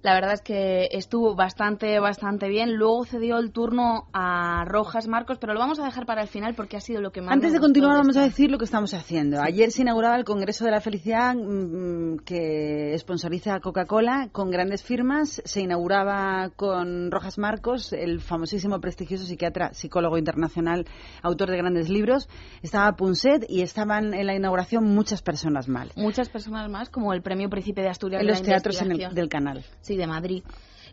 La 0.03 0.13
verdad 0.13 0.33
es 0.33 0.41
que 0.41 0.89
estuvo 0.91 1.33
bastante, 1.33 1.97
bastante 1.99 2.49
bien. 2.49 2.75
Luego 2.75 3.05
cedió 3.05 3.37
el 3.37 3.51
turno 3.53 4.09
a 4.11 4.65
Rojas 4.65 5.07
Marcos, 5.07 5.37
pero 5.39 5.53
lo 5.53 5.59
vamos 5.61 5.79
a 5.79 5.85
dejar 5.85 6.05
para 6.05 6.21
el 6.21 6.27
final 6.27 6.55
porque 6.55 6.75
ha 6.75 6.81
sido 6.81 6.99
lo 6.99 7.11
que 7.13 7.21
más 7.21 7.31
Antes 7.31 7.53
de 7.53 7.59
continuar, 7.61 7.95
vamos 7.95 8.17
a 8.17 8.21
decir 8.23 8.51
lo 8.51 8.57
que 8.57 8.65
estamos 8.65 8.93
haciendo. 8.93 9.41
Ayer 9.41 9.71
se 9.71 9.81
inauguraba 9.81 10.17
el 10.17 10.25
Congreso 10.25 10.65
de 10.65 10.71
la 10.71 10.81
Felicidad 10.81 11.33
mm, 11.35 12.17
que 12.25 12.93
sponsoriza 12.99 13.61
Coca-Cola 13.61 14.27
con 14.33 14.51
grandes 14.51 14.83
firmas. 14.83 15.41
Se 15.45 15.61
inauguraba 15.61 16.49
con 16.55 17.09
Rojas 17.09 17.37
Marcos, 17.37 17.93
el 17.93 18.19
famosísimo, 18.19 18.81
prestigioso 18.81 19.23
psiquiatra, 19.23 19.73
psicólogo 19.73 20.17
internacional, 20.17 20.85
autor 21.21 21.49
de 21.49 21.57
grandes 21.57 21.87
libros. 21.87 22.27
Estaba 22.61 22.91
Punset 22.97 23.45
y 23.47 23.61
estaban 23.61 24.13
en 24.13 24.27
la 24.27 24.35
inauguración 24.35 24.83
muchas 24.83 25.21
personas 25.21 25.69
mal. 25.69 25.91
Muchas 25.95 26.27
personas 26.27 26.69
más, 26.69 26.89
como 26.89 27.13
el 27.13 27.21
Premio 27.21 27.49
Príncipe 27.49 27.81
de 27.81 27.87
Asturias 27.87 28.19
En 28.19 28.27
de 28.27 28.33
los 28.33 28.41
la 28.41 28.45
teatros 28.45 28.81
en 28.81 28.91
el- 28.91 29.13
del 29.15 29.29
canal. 29.29 29.63
Sí, 29.79 29.92
de 29.97 30.07
Madrid. 30.07 30.43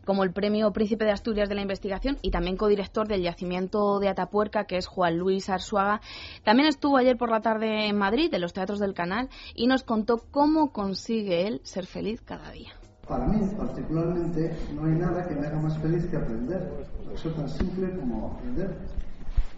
Como 0.05 0.25
el 0.25 0.33
Premio 0.33 0.73
Príncipe 0.73 1.05
de 1.05 1.11
Asturias 1.11 1.49
de 1.49 1.55
la 1.55 1.63
Investigación 1.63 2.17
y 2.23 2.31
también 2.31 2.57
codirector 2.57 3.07
del 3.07 3.23
Yacimiento 3.23 3.99
de 3.99 4.09
Atapuerca, 4.09 4.65
que 4.65 4.77
es 4.77 4.87
Juan 4.87 5.19
Luis 5.19 5.51
Arzuaga. 5.51 6.01
También 6.43 6.69
estuvo 6.69 6.97
ayer 6.97 7.17
por 7.17 7.31
la 7.31 7.43
tarde 7.43 7.87
en 7.87 7.99
Madrid, 7.99 8.33
en 8.33 8.41
los 8.41 8.53
teatros 8.53 8.79
del 8.79 8.95
canal, 8.95 9.29
y 9.55 9.67
nos 9.67 9.83
contó 9.83 10.25
cómo 10.31 10.73
consigue 10.73 11.47
él 11.47 11.61
ser 11.65 11.87
feliz 11.87 12.23
cada 12.23 12.51
día. 12.51 12.73
Para 13.07 13.27
mí, 13.27 13.45
particularmente, 13.57 14.57
no 14.75 14.85
hay 14.85 14.93
nada 14.93 15.27
que 15.27 15.35
me 15.35 15.47
haga 15.47 15.61
más 15.61 15.77
feliz 15.79 16.07
que 16.07 16.17
aprender. 16.17 16.87
Eso 17.13 17.31
tan 17.33 17.49
simple 17.49 17.91
como 17.97 18.35
aprender. 18.39 18.79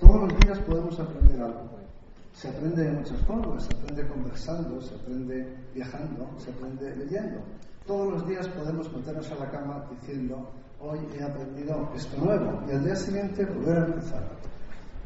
Todos 0.00 0.22
los 0.22 0.40
días 0.40 0.58
podemos 0.60 0.98
aprender 0.98 1.40
algo. 1.40 1.70
Se 2.32 2.48
aprende 2.48 2.82
de 2.82 2.92
muchas 2.92 3.20
formas, 3.26 3.64
se 3.64 3.76
aprende 3.76 4.08
conversando, 4.08 4.80
se 4.80 4.94
aprende 4.94 5.54
viajando, 5.74 6.30
se 6.38 6.50
aprende 6.50 6.96
leyendo. 6.96 7.42
Todos 7.86 8.12
los 8.12 8.28
días 8.28 8.46
podemos 8.48 8.92
meternos 8.92 9.28
a 9.32 9.34
la 9.34 9.50
cama 9.50 9.84
diciendo, 9.90 10.52
hoy 10.78 11.00
he 11.18 11.22
aprendido 11.22 11.90
esto 11.96 12.16
nuevo, 12.16 12.62
y 12.68 12.72
al 12.72 12.84
día 12.84 12.94
siguiente 12.94 13.44
volver 13.44 13.78
a 13.78 13.86
empezar. 13.86 14.22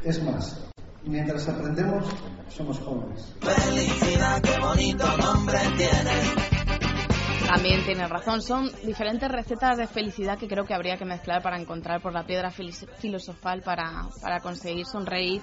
Es 0.05 0.23
más, 0.23 0.69
mientras 1.05 1.49
aprendemos, 1.49 2.05
somos 2.51 2.79
jóvenes. 2.81 3.35
Felicidad, 3.41 4.43
qué 4.43 4.61
bonito 4.61 5.07
nombre 5.17 5.59
tiene. 5.79 6.47
También 7.47 7.85
tiene 7.85 8.09
razón, 8.09 8.43
son 8.43 8.71
diferentes 8.85 9.31
recetas 9.31 9.79
de 9.79 9.87
felicidad 9.87 10.37
que 10.37 10.49
creo 10.49 10.67
que 10.67 10.75
habría 10.75 10.99
que 10.99 11.05
mezclar 11.05 11.43
para 11.43 11.59
encontrar 11.59 12.03
por 12.03 12.13
la 12.13 12.27
piedra 12.27 12.51
filosofal 12.51 13.63
para, 13.63 14.09
para 14.21 14.41
conseguir 14.41 14.85
sonreír 14.85 15.43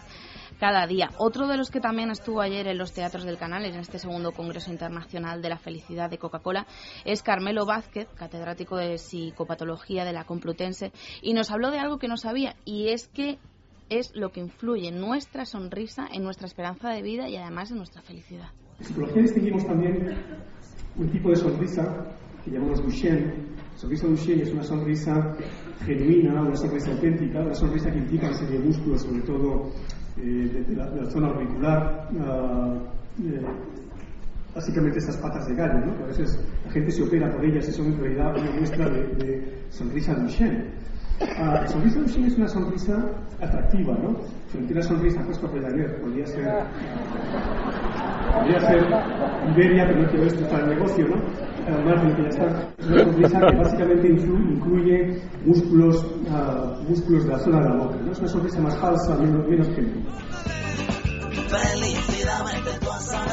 cada 0.59 0.87
día. 0.87 1.09
Otro 1.17 1.47
de 1.47 1.57
los 1.57 1.69
que 1.69 1.79
también 1.79 2.11
estuvo 2.11 2.41
ayer 2.41 2.67
en 2.67 2.77
los 2.77 2.93
teatros 2.93 3.23
del 3.25 3.37
canal, 3.37 3.65
en 3.65 3.75
este 3.75 3.99
segundo 3.99 4.31
Congreso 4.31 4.71
Internacional 4.71 5.41
de 5.41 5.49
la 5.49 5.57
Felicidad 5.57 6.09
de 6.09 6.17
Coca-Cola, 6.17 6.65
es 7.05 7.23
Carmelo 7.23 7.65
Vázquez, 7.65 8.07
catedrático 8.15 8.77
de 8.77 8.97
psicopatología 8.97 10.05
de 10.05 10.13
la 10.13 10.25
Complutense, 10.25 10.91
y 11.21 11.33
nos 11.33 11.51
habló 11.51 11.71
de 11.71 11.79
algo 11.79 11.97
que 11.97 12.07
no 12.07 12.17
sabía, 12.17 12.55
y 12.65 12.89
es 12.89 13.07
que 13.07 13.39
es 13.89 14.15
lo 14.15 14.31
que 14.31 14.39
influye 14.39 14.87
en 14.87 14.99
nuestra 14.99 15.45
sonrisa, 15.45 16.07
en 16.11 16.23
nuestra 16.23 16.47
esperanza 16.47 16.89
de 16.89 17.01
vida 17.01 17.29
y 17.29 17.35
además 17.35 17.71
en 17.71 17.77
nuestra 17.77 18.01
felicidad. 18.01 18.49
En 18.79 18.85
psicología 18.85 19.21
distinguimos 19.21 19.65
también 19.65 20.17
un 20.95 21.11
tipo 21.11 21.29
de 21.29 21.35
sonrisa 21.35 21.83
que 22.43 22.51
llamamos 22.51 22.81
Duchenne. 22.81 23.53
La 23.73 23.77
sonrisa 23.77 24.07
Duchenne 24.07 24.43
es 24.43 24.51
una 24.51 24.63
sonrisa 24.63 25.35
genuina, 25.85 26.41
una 26.41 26.55
sonrisa 26.55 26.91
auténtica, 26.91 27.39
una 27.39 27.53
sonrisa 27.53 27.91
que 27.91 27.97
implica 27.97 28.27
una 28.27 28.37
serie 28.37 28.59
de 28.59 28.65
músculos, 28.65 29.01
sobre 29.01 29.21
todo 29.21 29.71
de, 30.15 30.63
de 30.63 30.75
la, 30.75 30.89
de 30.89 31.01
la 31.01 31.09
zona 31.09 31.27
auricular, 31.27 32.09
ah, 32.21 32.75
eh, 33.23 33.41
básicamente 34.53 34.99
estas 34.99 35.17
patas 35.17 35.47
de 35.47 35.55
gallo, 35.55 35.85
¿no? 35.85 35.97
Que 35.97 36.03
a 36.03 36.07
veces 36.07 36.39
la 36.65 36.71
gente 36.71 36.91
se 36.91 37.03
opera 37.03 37.31
por 37.31 37.43
ellas 37.43 37.67
y 37.67 37.71
son 37.71 37.87
en 37.87 37.99
realidad 37.99 38.37
una 38.37 38.51
muestra 38.51 38.89
de, 38.89 39.03
de 39.15 39.63
sonrisa 39.69 40.13
Duchenne. 40.13 40.65
Ah, 41.37 41.59
la 41.61 41.67
sonrisa 41.67 41.99
Duchenne 41.99 42.27
es 42.27 42.37
una 42.37 42.47
sonrisa 42.47 43.05
atractiva, 43.41 43.93
¿no? 43.95 44.15
Frente 44.47 44.73
a 44.73 44.77
una 44.77 44.83
sonrisa 44.83 45.23
puesto 45.23 45.47
por 45.49 45.61
podría 45.61 46.25
ser, 46.27 46.47
podría 48.33 48.59
ser 48.59 48.83
Iberia, 49.51 49.85
pero 49.87 50.01
no 50.01 50.09
quiero 50.09 50.25
esto 50.25 50.49
para 50.49 50.63
el 50.63 50.69
negocio, 50.69 51.07
¿no? 51.07 51.15
Además 51.67 52.15
que 52.15 52.23
ya 52.23 52.29
está, 52.29 52.73
es 52.77 52.87
una 52.87 53.03
sonrisa 53.03 53.39
que 53.39 53.55
básicamente 53.55 54.07
incluye, 54.09 55.21
músculos, 55.45 56.05
ah, 56.29 56.75
músculos 56.87 57.23
de 57.25 57.31
la 57.31 57.39
zona 57.39 57.59
de 57.59 57.69
la 57.69 57.75
boca, 57.75 57.95
¿no? 58.03 58.11
Es 58.11 58.19
una 58.19 58.27
sonrisa 58.27 58.61
más 58.61 58.77
falsa, 58.79 59.15
menos, 59.17 59.47
menos. 59.47 59.67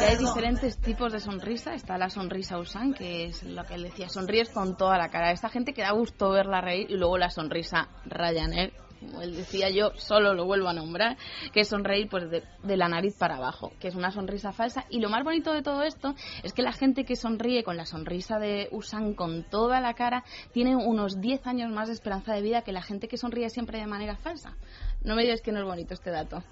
Y 0.01 0.05
hay 0.05 0.17
diferentes 0.17 0.79
tipos 0.79 1.13
de 1.13 1.21
sonrisa. 1.21 1.75
Está 1.75 1.97
la 1.99 2.11
sonrisa 2.11 2.59
Usan, 2.59 2.93
que 2.93 3.27
es 3.27 3.43
lo 3.43 3.65
que 3.65 3.75
él 3.75 3.85
decía, 3.85 4.09
sonríes 4.09 4.51
con 4.51 4.77
toda 4.77 4.99
la 4.99 5.09
cara. 5.09 5.33
Esta 5.33 5.49
gente 5.49 5.73
que 5.73 5.83
da 5.83 5.93
gusto 5.93 6.31
verla 6.31 6.61
reír 6.61 6.91
y 6.91 6.97
luego 6.97 7.19
la 7.19 7.31
sonrisa 7.31 7.89
Ryanair, 8.05 8.73
como 9.01 9.23
él 9.23 9.35
decía 9.35 9.71
yo, 9.71 9.93
solo 9.97 10.35
lo 10.35 10.45
vuelvo 10.45 10.69
a 10.69 10.73
nombrar, 10.73 11.17
que 11.53 11.61
es 11.61 11.69
sonreír 11.69 12.09
pues 12.09 12.31
de, 12.31 12.43
de, 12.63 12.77
la 12.77 12.89
nariz 12.89 13.17
para 13.17 13.37
abajo, 13.37 13.73
que 13.81 13.89
es 13.89 13.95
una 13.95 14.11
sonrisa 14.11 14.53
falsa. 14.53 14.85
Y 14.91 15.01
lo 15.01 15.09
más 15.09 15.25
bonito 15.25 15.53
de 15.53 15.63
todo 15.63 15.83
esto 15.83 16.15
es 16.43 16.53
que 16.53 16.63
la 16.63 16.73
gente 16.73 17.05
que 17.05 17.17
sonríe 17.17 17.65
con 17.65 17.77
la 17.77 17.87
sonrisa 17.87 18.39
de 18.39 18.69
Usan 18.73 19.15
con 19.15 19.43
toda 19.45 19.81
la 19.81 19.95
cara 19.95 20.25
tiene 20.53 20.77
unos 20.77 21.21
10 21.21 21.47
años 21.47 21.71
más 21.71 21.89
de 21.89 21.95
esperanza 21.95 22.35
de 22.35 22.43
vida 22.43 22.63
que 22.63 22.73
la 22.73 22.83
gente 22.83 23.09
que 23.09 23.17
sonríe 23.17 23.49
siempre 23.51 23.79
de 23.79 23.87
manera 23.87 24.17
falsa. 24.17 24.57
No 25.03 25.17
me 25.17 25.23
digas 25.23 25.41
que 25.41 25.53
no 25.53 25.61
es 25.61 25.65
bonito 25.65 25.95
este 25.95 26.11
dato. 26.11 26.43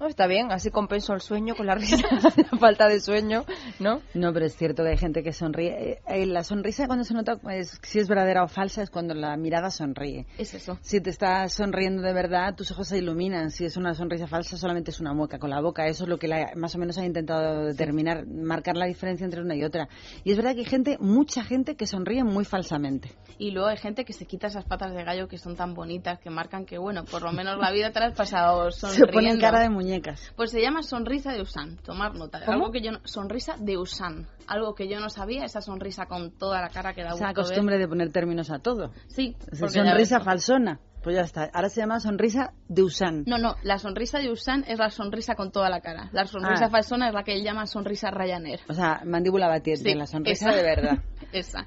No, 0.00 0.06
está 0.06 0.28
bien, 0.28 0.52
así 0.52 0.70
compenso 0.70 1.12
el 1.12 1.20
sueño 1.20 1.56
con 1.56 1.66
la 1.66 1.74
risa, 1.74 1.96
la 2.52 2.58
falta 2.58 2.86
de 2.86 3.00
sueño, 3.00 3.44
¿no? 3.80 4.00
No, 4.14 4.32
pero 4.32 4.46
es 4.46 4.56
cierto 4.56 4.84
que 4.84 4.90
hay 4.90 4.96
gente 4.96 5.24
que 5.24 5.32
sonríe. 5.32 5.92
Eh, 5.92 6.02
eh, 6.06 6.26
la 6.26 6.44
sonrisa 6.44 6.86
cuando 6.86 7.04
se 7.04 7.14
nota 7.14 7.36
pues, 7.36 7.80
si 7.82 7.98
es 7.98 8.08
verdadera 8.08 8.44
o 8.44 8.48
falsa 8.48 8.82
es 8.82 8.90
cuando 8.90 9.14
la 9.14 9.36
mirada 9.36 9.70
sonríe. 9.70 10.26
Es 10.38 10.54
eso. 10.54 10.78
Si 10.82 11.00
te 11.00 11.10
estás 11.10 11.52
sonriendo 11.52 12.02
de 12.02 12.12
verdad, 12.12 12.54
tus 12.54 12.70
ojos 12.70 12.88
se 12.88 12.98
iluminan. 12.98 13.50
Si 13.50 13.64
es 13.64 13.76
una 13.76 13.94
sonrisa 13.94 14.28
falsa, 14.28 14.56
solamente 14.56 14.92
es 14.92 15.00
una 15.00 15.12
mueca 15.14 15.40
con 15.40 15.50
la 15.50 15.60
boca. 15.60 15.86
Eso 15.86 16.04
es 16.04 16.08
lo 16.08 16.18
que 16.18 16.28
la, 16.28 16.52
más 16.54 16.74
o 16.76 16.78
menos 16.78 16.96
ha 16.98 17.04
intentado 17.04 17.66
determinar, 17.66 18.24
marcar 18.26 18.76
la 18.76 18.86
diferencia 18.86 19.24
entre 19.24 19.40
una 19.40 19.56
y 19.56 19.64
otra. 19.64 19.88
Y 20.22 20.30
es 20.30 20.36
verdad 20.36 20.54
que 20.54 20.60
hay 20.60 20.66
gente, 20.66 20.96
mucha 21.00 21.42
gente 21.42 21.74
que 21.74 21.86
sonríe 21.86 22.22
muy 22.22 22.44
falsamente. 22.44 23.10
Y 23.38 23.50
luego 23.50 23.68
hay 23.68 23.76
gente 23.76 24.04
que 24.04 24.12
se 24.12 24.26
quita 24.26 24.46
esas 24.46 24.64
patas 24.64 24.94
de 24.94 25.02
gallo 25.02 25.26
que 25.26 25.38
son 25.38 25.56
tan 25.56 25.74
bonitas, 25.74 26.18
que 26.20 26.30
marcan 26.30 26.66
que, 26.66 26.78
bueno, 26.78 27.04
por 27.04 27.22
lo 27.22 27.32
menos 27.32 27.58
la 27.58 27.72
vida 27.72 27.90
te 27.92 28.00
la 28.00 28.06
has 28.06 28.14
pasado 28.14 28.70
sonriendo. 28.70 29.06
Se 29.08 29.12
ponen 29.12 29.40
cara 29.40 29.60
de 29.60 29.70
muñecas. 29.88 30.32
Pues 30.36 30.50
se 30.50 30.60
llama 30.60 30.82
sonrisa 30.82 31.32
de 31.32 31.42
Usan. 31.42 31.76
Tomar 31.78 32.14
nota. 32.14 32.40
¿Cómo? 32.44 32.52
Algo 32.52 32.70
que 32.72 32.80
yo 32.80 32.92
no, 32.92 33.00
sonrisa 33.04 33.56
de 33.58 33.76
Usan. 33.76 34.26
Algo 34.46 34.74
que 34.74 34.88
yo 34.88 35.00
no 35.00 35.10
sabía, 35.10 35.44
esa 35.44 35.60
sonrisa 35.60 36.06
con 36.06 36.30
toda 36.30 36.60
la 36.60 36.68
cara 36.68 36.94
que 36.94 37.02
da 37.02 37.10
Esa 37.10 37.32
costumbre 37.34 37.76
ver. 37.76 37.86
de 37.86 37.88
poner 37.88 38.12
términos 38.12 38.50
a 38.50 38.58
todo. 38.58 38.92
Sí. 39.08 39.36
Sonrisa 39.52 40.20
falsona. 40.20 40.80
Pues 41.08 41.16
ya 41.16 41.22
está. 41.22 41.48
Ahora 41.54 41.70
se 41.70 41.80
llama 41.80 42.00
sonrisa 42.00 42.52
de 42.68 42.82
Usan. 42.82 43.24
No, 43.26 43.38
no, 43.38 43.54
la 43.62 43.78
sonrisa 43.78 44.18
de 44.18 44.30
Usan 44.30 44.62
es 44.68 44.78
la 44.78 44.90
sonrisa 44.90 45.36
con 45.36 45.50
toda 45.50 45.70
la 45.70 45.80
cara. 45.80 46.10
La 46.12 46.26
sonrisa 46.26 46.66
Ah. 46.66 46.68
falsona 46.68 47.08
es 47.08 47.14
la 47.14 47.22
que 47.22 47.32
él 47.32 47.42
llama 47.42 47.64
sonrisa 47.64 48.10
Ryanair. 48.10 48.60
O 48.68 48.74
sea, 48.74 49.00
mandíbula 49.06 49.48
batiente, 49.48 49.88
Sí, 49.92 49.94
la 49.96 50.04
sonrisa 50.06 50.50
esa. 50.50 50.54
de 50.58 50.62
verdad. 50.62 50.98
Esa. 51.32 51.66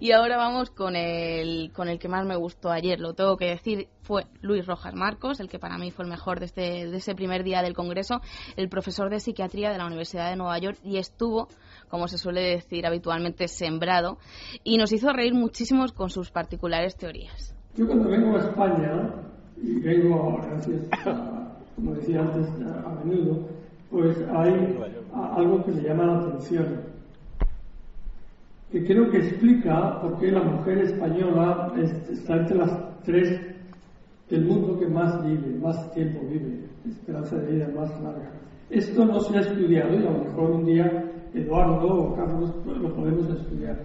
Y 0.00 0.10
ahora 0.12 0.36
vamos 0.36 0.70
con 0.70 0.94
el, 0.96 1.72
con 1.72 1.88
el 1.88 1.98
que 2.00 2.08
más 2.08 2.24
me 2.26 2.34
gustó 2.36 2.70
ayer, 2.70 2.98
lo 3.00 3.14
tengo 3.14 3.36
que 3.36 3.46
decir, 3.46 3.88
fue 4.02 4.24
Luis 4.40 4.66
Rojas 4.66 4.94
Marcos, 4.94 5.38
el 5.40 5.48
que 5.48 5.58
para 5.60 5.78
mí 5.78 5.90
fue 5.92 6.04
el 6.04 6.10
mejor 6.10 6.38
de, 6.40 6.46
este, 6.46 6.86
de 6.88 6.96
ese 6.96 7.14
primer 7.16 7.42
día 7.44 7.60
del 7.62 7.74
Congreso, 7.74 8.20
el 8.56 8.68
profesor 8.68 9.08
de 9.10 9.18
psiquiatría 9.20 9.70
de 9.70 9.78
la 9.78 9.86
Universidad 9.86 10.30
de 10.30 10.36
Nueva 10.36 10.58
York 10.58 10.78
y 10.84 10.98
estuvo, 10.98 11.48
como 11.88 12.06
se 12.08 12.18
suele 12.18 12.40
decir 12.40 12.86
habitualmente, 12.86 13.46
sembrado 13.48 14.18
y 14.64 14.78
nos 14.78 14.92
hizo 14.92 15.12
reír 15.12 15.34
muchísimos 15.34 15.92
con 15.92 16.10
sus 16.10 16.30
particulares 16.32 16.96
teorías. 16.96 17.54
Yo 17.76 17.86
cuando 17.86 18.08
vengo 18.08 18.36
a 18.36 18.40
España, 18.40 19.10
y 19.62 19.80
vengo 19.80 20.38
gracias 20.48 20.82
como 21.76 21.94
decía 21.94 22.20
antes, 22.20 22.46
a, 22.66 23.04
menudo, 23.04 23.38
pues 23.90 24.16
hay 24.34 24.76
algo 25.14 25.64
que 25.64 25.72
me 25.72 25.82
llama 25.82 26.04
la 26.06 26.18
atención, 26.20 26.66
que 28.70 28.84
creo 28.84 29.10
que 29.10 29.18
explica 29.18 30.00
por 30.00 30.18
qué 30.18 30.30
la 30.30 30.42
mujer 30.42 30.78
española 30.78 31.72
es- 31.78 32.10
está 32.10 32.36
entre 32.36 32.58
las 32.58 33.02
tres 33.04 33.40
del 34.28 34.44
mundo 34.44 34.78
que 34.78 34.86
más 34.86 35.24
vive, 35.24 35.58
más 35.58 35.90
tiempo 35.92 36.20
vive, 36.30 36.60
esperanza 36.88 37.36
de 37.36 37.52
vida 37.52 37.68
más 37.74 37.90
larga. 38.02 38.30
Esto 38.68 39.04
no 39.06 39.18
se 39.20 39.38
ha 39.38 39.40
estudiado 39.40 39.94
y 39.94 39.98
a 40.06 40.10
lo 40.10 40.18
mejor 40.24 40.50
un 40.50 40.64
día 40.66 41.04
Eduardo 41.34 41.88
o 41.94 42.16
Carlos 42.16 42.52
lo 42.66 42.94
podemos 42.94 43.28
estudiar. 43.30 43.76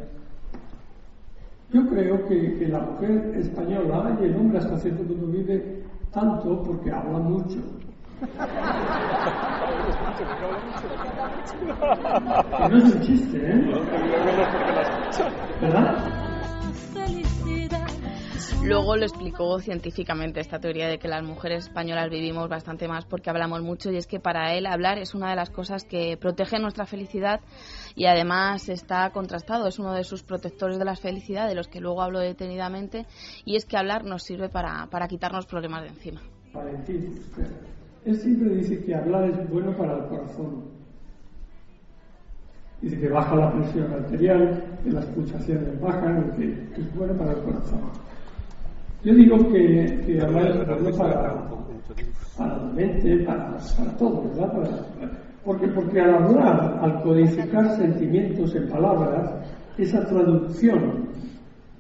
Yo 1.76 1.86
creo 1.90 2.26
que, 2.26 2.58
que 2.58 2.70
la 2.70 2.80
mujer 2.80 3.36
española 3.36 4.18
y 4.22 4.24
el 4.24 4.38
hombre 4.38 4.60
hasta 4.60 4.78
cierto 4.78 5.04
punto 5.04 5.28
vive 5.28 5.84
tanto 6.14 6.64
porque 6.64 6.90
habla 6.90 7.20
mucho. 7.20 7.58
No 12.70 12.78
es 12.78 12.96
un 12.96 13.02
chiste, 13.02 13.38
¿eh? 13.38 13.60
¿Verdad? 15.60 16.26
Luego 18.64 18.96
lo 18.96 19.04
explicó 19.04 19.60
científicamente 19.60 20.40
esta 20.40 20.60
teoría 20.60 20.88
de 20.88 20.98
que 20.98 21.08
las 21.08 21.24
mujeres 21.24 21.66
españolas 21.66 22.10
vivimos 22.10 22.50
bastante 22.50 22.88
más 22.88 23.06
porque 23.06 23.30
hablamos 23.30 23.62
mucho 23.62 23.92
y 23.92 23.98
es 23.98 24.08
que 24.08 24.20
para 24.20 24.56
él 24.56 24.66
hablar 24.66 24.98
es 24.98 25.14
una 25.14 25.30
de 25.30 25.36
las 25.36 25.52
cosas 25.52 25.84
que 25.84 26.18
protege 26.18 26.58
nuestra 26.58 26.86
felicidad 26.88 27.42
y 27.96 28.06
además 28.06 28.68
está 28.70 29.10
contrastado, 29.12 29.68
es 29.68 29.80
uno 29.80 29.94
de 29.94 30.04
sus 30.04 30.22
protectores 30.24 30.78
de 30.78 30.86
la 30.86 30.96
felicidad, 30.96 31.48
de 31.48 31.56
los 31.56 31.68
que 31.68 31.80
luego 31.80 32.02
hablo 32.02 32.20
detenidamente, 32.20 33.06
y 33.46 33.56
es 33.56 33.66
que 33.66 33.78
hablar 33.78 34.04
nos 34.04 34.24
sirve 34.24 34.50
para, 34.50 34.88
para 34.88 35.08
quitarnos 35.08 35.46
problemas 35.46 35.84
de 35.84 35.90
encima. 35.90 36.22
Usted. 36.54 37.48
Él 38.06 38.16
siempre 38.18 38.50
dice 38.56 38.84
que 38.84 38.94
hablar 38.94 39.30
es 39.30 39.50
bueno 39.50 39.76
para 39.76 39.98
el 39.98 40.06
corazón. 40.06 40.66
Dice 42.82 43.00
que 43.00 43.10
baja 43.10 43.36
la 43.36 43.52
presión 43.52 43.92
arterial, 43.94 44.80
que 44.84 44.92
las 44.92 45.06
pulsaciones 45.08 45.80
bajan, 45.82 46.32
que, 46.38 46.52
es 46.80 46.96
bueno 46.96 47.18
para 47.18 47.32
el 47.32 47.40
corazón. 47.44 47.82
Yo 49.04 49.14
digo 49.14 49.38
que, 49.52 50.20
hablar 50.22 50.48
es 50.48 50.68
bueno 50.68 50.98
para, 50.98 51.50
para 52.38 52.58
la 52.58 52.64
mente, 52.74 53.18
para, 53.24 53.58
para 53.78 53.98
todo, 53.98 54.24
¿verdad? 54.30 54.54
Para- 54.54 55.25
porque, 55.46 55.68
porque 55.68 56.02
al 56.02 56.16
hablar, 56.16 56.80
al 56.82 57.04
codificar 57.04 57.78
sentimientos 57.78 58.56
en 58.56 58.68
palabras, 58.68 59.32
esa 59.78 60.04
traducción 60.08 61.06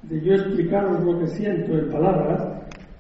de 0.03 0.22
yo 0.22 0.34
explicaros 0.34 1.03
lo 1.03 1.20
que 1.20 1.28
siento 1.28 1.74
en 1.74 1.89
palabras, 1.89 2.47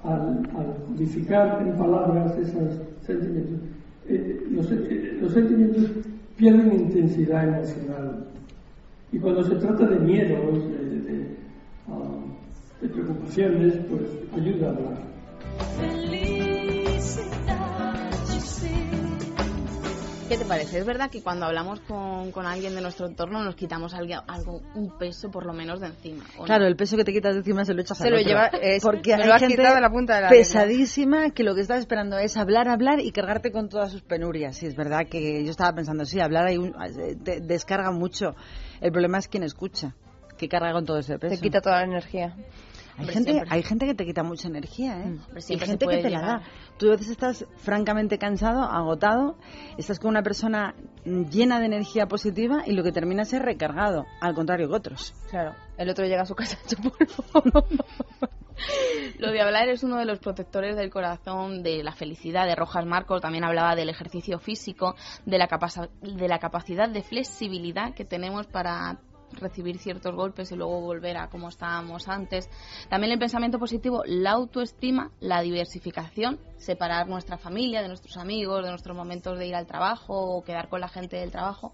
al, 0.03 0.41
codificar 0.87 1.61
en 1.61 1.77
palabras 1.77 2.35
esos 2.37 2.81
sentimientos, 3.01 3.59
eh, 4.07 4.43
los, 4.49 4.71
eh, 4.71 5.17
los 5.21 5.33
sentimientos 5.33 5.91
pierden 6.35 6.73
intensidad 6.73 7.47
emocional. 7.47 8.25
Y 9.11 9.19
cuando 9.19 9.43
se 9.43 9.55
trata 9.55 9.85
de 9.85 9.99
miedos, 9.99 10.67
de, 10.67 11.35
de 12.81 12.89
preocupaciones, 12.89 13.77
pues 13.87 14.01
ayuda 14.35 14.67
a 14.67 14.71
hablar. 14.71 15.05
¿Qué 20.27 20.37
te 20.39 20.45
parece? 20.45 20.79
¿Es 20.79 20.85
verdad 20.85 21.11
que 21.11 21.21
cuando 21.21 21.45
hablamos 21.45 21.79
con, 21.81 22.31
con 22.31 22.47
alguien 22.47 22.73
de 22.73 22.81
nuestro 22.81 23.05
entorno 23.05 23.43
nos 23.43 23.55
quitamos 23.55 23.93
algo, 23.93 24.15
algo, 24.27 24.61
un 24.73 24.89
peso 24.97 25.29
por 25.29 25.45
lo 25.45 25.53
menos 25.53 25.79
de 25.79 25.87
encima? 25.87 26.23
¿o 26.37 26.39
no? 26.39 26.45
Claro, 26.45 26.65
el 26.65 26.75
peso 26.75 26.97
que 26.97 27.03
te 27.03 27.13
quitas 27.13 27.33
de 27.33 27.39
encima 27.39 27.63
se 27.63 27.73
lo 27.75 27.81
echas 27.81 27.97
Se 27.99 28.05
al 28.05 28.09
lo 28.13 28.17
otro. 28.17 28.27
lleva- 28.29 28.47
es- 28.59 28.81
porque 28.83 29.15
me 29.15 29.21
hay 29.23 29.27
lo 29.29 29.35
has 29.35 29.39
gente 29.41 29.55
quitado 29.57 29.75
de 29.75 29.81
la 29.81 29.89
punta 29.91 30.15
de 30.15 30.21
la 30.23 30.29
pesadísima 30.29 31.29
que 31.29 31.43
lo 31.43 31.53
que 31.53 31.61
está 31.61 31.77
esperando 31.77 32.17
es 32.17 32.37
hablar, 32.37 32.67
hablar 32.67 32.99
y 33.01 33.11
cargarte 33.11 33.51
con 33.51 33.69
todas 33.69 33.91
sus 33.91 34.01
penurias. 34.01 34.57
Sí, 34.57 34.65
es 34.65 34.75
verdad 34.75 35.01
que 35.09 35.43
yo 35.43 35.51
estaba 35.51 35.73
pensando, 35.73 36.05
sí, 36.05 36.19
hablar 36.19 36.47
hay 36.47 36.57
un, 36.57 36.69
eh, 36.69 37.15
te 37.23 37.39
descarga 37.41 37.91
mucho. 37.91 38.35
El 38.81 38.91
problema 38.91 39.19
es 39.19 39.27
quien 39.27 39.43
escucha, 39.43 39.93
que 40.37 40.49
carga 40.49 40.73
con 40.73 40.85
todo 40.85 40.97
ese 40.97 41.19
peso. 41.19 41.35
Te 41.35 41.41
quita 41.41 41.61
toda 41.61 41.77
la 41.77 41.83
energía. 41.83 42.35
Hay 42.97 43.01
Hombre, 43.01 43.13
gente, 43.13 43.31
siempre. 43.31 43.55
hay 43.55 43.63
gente 43.63 43.85
que 43.85 43.93
te 43.93 44.05
quita 44.05 44.23
mucha 44.23 44.47
energía, 44.47 44.97
¿eh? 44.99 45.03
Hombre, 45.03 45.43
Hay 45.49 45.59
gente 45.59 45.85
que 45.85 45.97
te 45.97 46.09
la 46.09 46.21
da. 46.21 46.41
Tú 46.77 46.87
a 46.87 46.91
veces 46.91 47.09
estás 47.09 47.45
francamente 47.57 48.17
cansado, 48.17 48.63
agotado, 48.63 49.35
estás 49.77 49.99
con 49.99 50.11
una 50.11 50.23
persona 50.23 50.75
mm, 51.05 51.23
llena 51.25 51.59
de 51.59 51.65
energía 51.65 52.07
positiva 52.07 52.63
y 52.65 52.71
lo 52.71 52.83
que 52.83 52.93
terminas 52.93 53.33
es 53.33 53.41
recargado, 53.41 54.05
al 54.21 54.33
contrario 54.33 54.69
que 54.69 54.75
otros. 54.75 55.13
Claro, 55.29 55.55
el 55.77 55.89
otro 55.89 56.05
llega 56.05 56.21
a 56.21 56.25
su 56.25 56.35
casa 56.35 56.57
hecho 56.65 56.77
polvo. 56.81 57.65
Lo 59.19 59.31
de 59.31 59.41
hablar 59.41 59.67
es 59.67 59.83
uno 59.83 59.97
de 59.97 60.05
los 60.05 60.19
protectores 60.19 60.77
del 60.77 60.89
corazón, 60.89 61.61
de 61.61 61.83
la 61.83 61.91
felicidad. 61.93 62.45
De 62.45 62.55
Rojas 62.55 62.85
Marcos 62.85 63.21
también 63.21 63.43
hablaba 63.43 63.75
del 63.75 63.89
ejercicio 63.89 64.39
físico, 64.39 64.95
de 65.25 65.37
la, 65.37 65.47
de 66.01 66.27
la 66.27 66.39
capacidad 66.39 66.89
de 66.89 67.03
flexibilidad 67.03 67.93
que 67.93 68.05
tenemos 68.05 68.47
para 68.47 68.99
recibir 69.33 69.77
ciertos 69.77 70.15
golpes 70.15 70.51
y 70.51 70.55
luego 70.55 70.81
volver 70.81 71.17
a 71.17 71.29
como 71.29 71.49
estábamos 71.49 72.07
antes. 72.07 72.49
También 72.89 73.13
el 73.13 73.19
pensamiento 73.19 73.59
positivo, 73.59 74.03
la 74.05 74.31
autoestima, 74.31 75.11
la 75.19 75.41
diversificación, 75.41 76.39
separar 76.57 77.07
nuestra 77.07 77.37
familia 77.37 77.81
de 77.81 77.87
nuestros 77.87 78.17
amigos, 78.17 78.63
de 78.63 78.69
nuestros 78.69 78.95
momentos 78.95 79.37
de 79.37 79.47
ir 79.47 79.55
al 79.55 79.67
trabajo 79.67 80.13
o 80.13 80.43
quedar 80.43 80.69
con 80.69 80.81
la 80.81 80.87
gente 80.87 81.17
del 81.17 81.31
trabajo. 81.31 81.73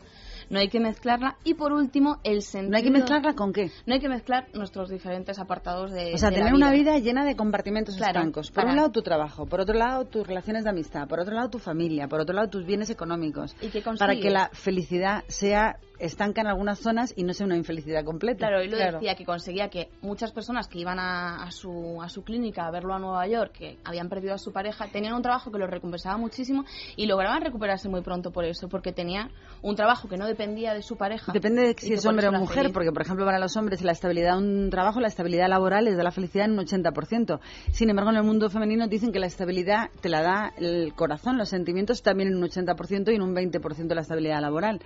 No 0.52 0.60
hay 0.60 0.68
que 0.68 0.80
mezclarla. 0.80 1.38
Y 1.46 1.54
por 1.54 1.72
último, 1.72 2.20
el 2.24 2.42
sentido... 2.42 2.72
¿No 2.72 2.78
hay 2.78 2.84
que 2.84 2.92
mezclarla 2.92 3.34
con 3.36 3.54
qué? 3.54 3.72
No 3.86 3.94
hay 3.94 4.02
que 4.02 4.10
mezclar 4.10 4.48
nuestros 4.54 4.90
diferentes 4.90 5.40
apartados 5.40 5.92
de 5.92 6.14
O 6.14 6.18
sea, 6.18 6.30
de 6.30 6.36
tener 6.36 6.52
la 6.52 6.58
una 6.58 6.72
vida 6.72 6.98
llena 7.00 7.24
de 7.24 7.38
compartimentos 7.38 7.96
Claro, 7.96 8.20
estancos. 8.20 8.52
Por 8.52 8.56
para- 8.56 8.70
un 8.72 8.76
lado 8.76 8.92
tu 8.92 9.02
trabajo, 9.02 9.46
por 9.46 9.62
otro 9.62 9.76
lado 9.76 10.06
tus 10.06 10.28
relaciones 10.28 10.66
de 10.66 10.70
amistad, 10.70 11.08
por 11.08 11.22
otro 11.22 11.34
lado 11.34 11.50
tu 11.50 11.60
familia, 11.60 12.08
por 12.10 12.20
otro 12.20 12.36
lado 12.36 12.50
tus 12.50 12.66
bienes 12.66 12.90
económicos. 12.90 13.56
¿Y 13.62 13.70
qué 13.70 13.82
para 13.98 14.16
que 14.16 14.30
la 14.30 14.50
felicidad 14.54 15.24
sea 15.28 15.78
estanca 16.02 16.42
en 16.42 16.48
algunas 16.48 16.80
zonas 16.80 17.14
y 17.16 17.24
no 17.24 17.34
sea 17.34 17.46
una 17.46 17.56
infelicidad 17.56 18.04
completa. 18.04 18.48
Claro, 18.48 18.60
él 18.62 18.72
lo 18.72 18.78
decía 18.78 19.16
que 19.16 19.24
conseguía 19.24 19.70
que 19.70 19.90
muchas 20.02 20.32
personas 20.32 20.68
que 20.68 20.80
iban 20.80 21.00
a, 21.00 21.44
a 21.44 21.52
su, 21.52 22.02
a 22.02 22.10
su 22.10 22.24
clínica 22.24 22.66
a 22.66 22.72
verlo 22.72 22.96
a 22.96 23.00
Nueva 23.00 23.28
York, 23.28 23.52
que 23.52 23.78
habían 23.84 24.10
perdido 24.10 24.34
a 24.34 24.40
su 24.40 24.52
pareja, 24.52 24.88
tenían 24.88 25.14
un 25.14 25.22
trabajo 25.22 25.52
que 25.52 25.60
los 25.60 25.70
recompensaba 25.70 26.18
muchísimo 26.18 26.66
y 26.96 27.06
lograban 27.06 27.42
recuperarse 27.44 27.88
muy 27.88 28.02
pronto 28.02 28.32
por 28.32 28.46
eso, 28.46 28.68
porque 28.68 28.92
tenían 28.92 29.32
un 29.62 29.76
trabajo 29.76 30.10
que 30.10 30.18
no 30.18 30.26
dependía 30.26 30.41
de 30.48 30.82
su 30.82 30.98
pareja. 30.98 31.32
Depende 31.32 31.62
de 31.62 31.76
si 31.78 31.94
es 31.94 32.06
hombre 32.06 32.28
o 32.28 32.32
mujer, 32.32 32.64
feliz. 32.64 32.74
porque 32.74 32.92
por 32.92 33.04
ejemplo 33.04 33.26
para 33.26 33.38
los 33.38 33.56
hombres 33.58 33.82
la 33.82 33.92
estabilidad 33.92 34.34
de 34.34 34.40
un 34.40 34.70
trabajo, 34.70 35.00
la 35.00 35.08
estabilidad 35.08 35.48
laboral 35.48 35.88
es 35.88 35.96
de 35.96 36.04
la 36.04 36.12
felicidad 36.12 36.46
en 36.46 36.54
un 36.54 36.66
80%. 36.66 37.40
Sin 37.72 37.90
embargo, 37.90 38.10
en 38.10 38.18
el 38.18 38.24
mundo 38.24 38.50
femenino 38.50 38.88
dicen 38.88 39.12
que 39.12 39.20
la 39.20 39.28
estabilidad 39.28 39.90
te 40.02 40.10
la 40.10 40.22
da 40.22 40.54
el 40.58 40.94
corazón, 40.96 41.38
los 41.38 41.50
sentimientos 41.50 42.02
también 42.02 42.30
en 42.30 42.38
un 42.38 42.44
80% 42.44 43.12
y 43.12 43.16
en 43.16 43.22
un 43.22 43.36
20% 43.36 43.94
la 43.94 44.02
estabilidad 44.02 44.42
laboral. 44.42 44.82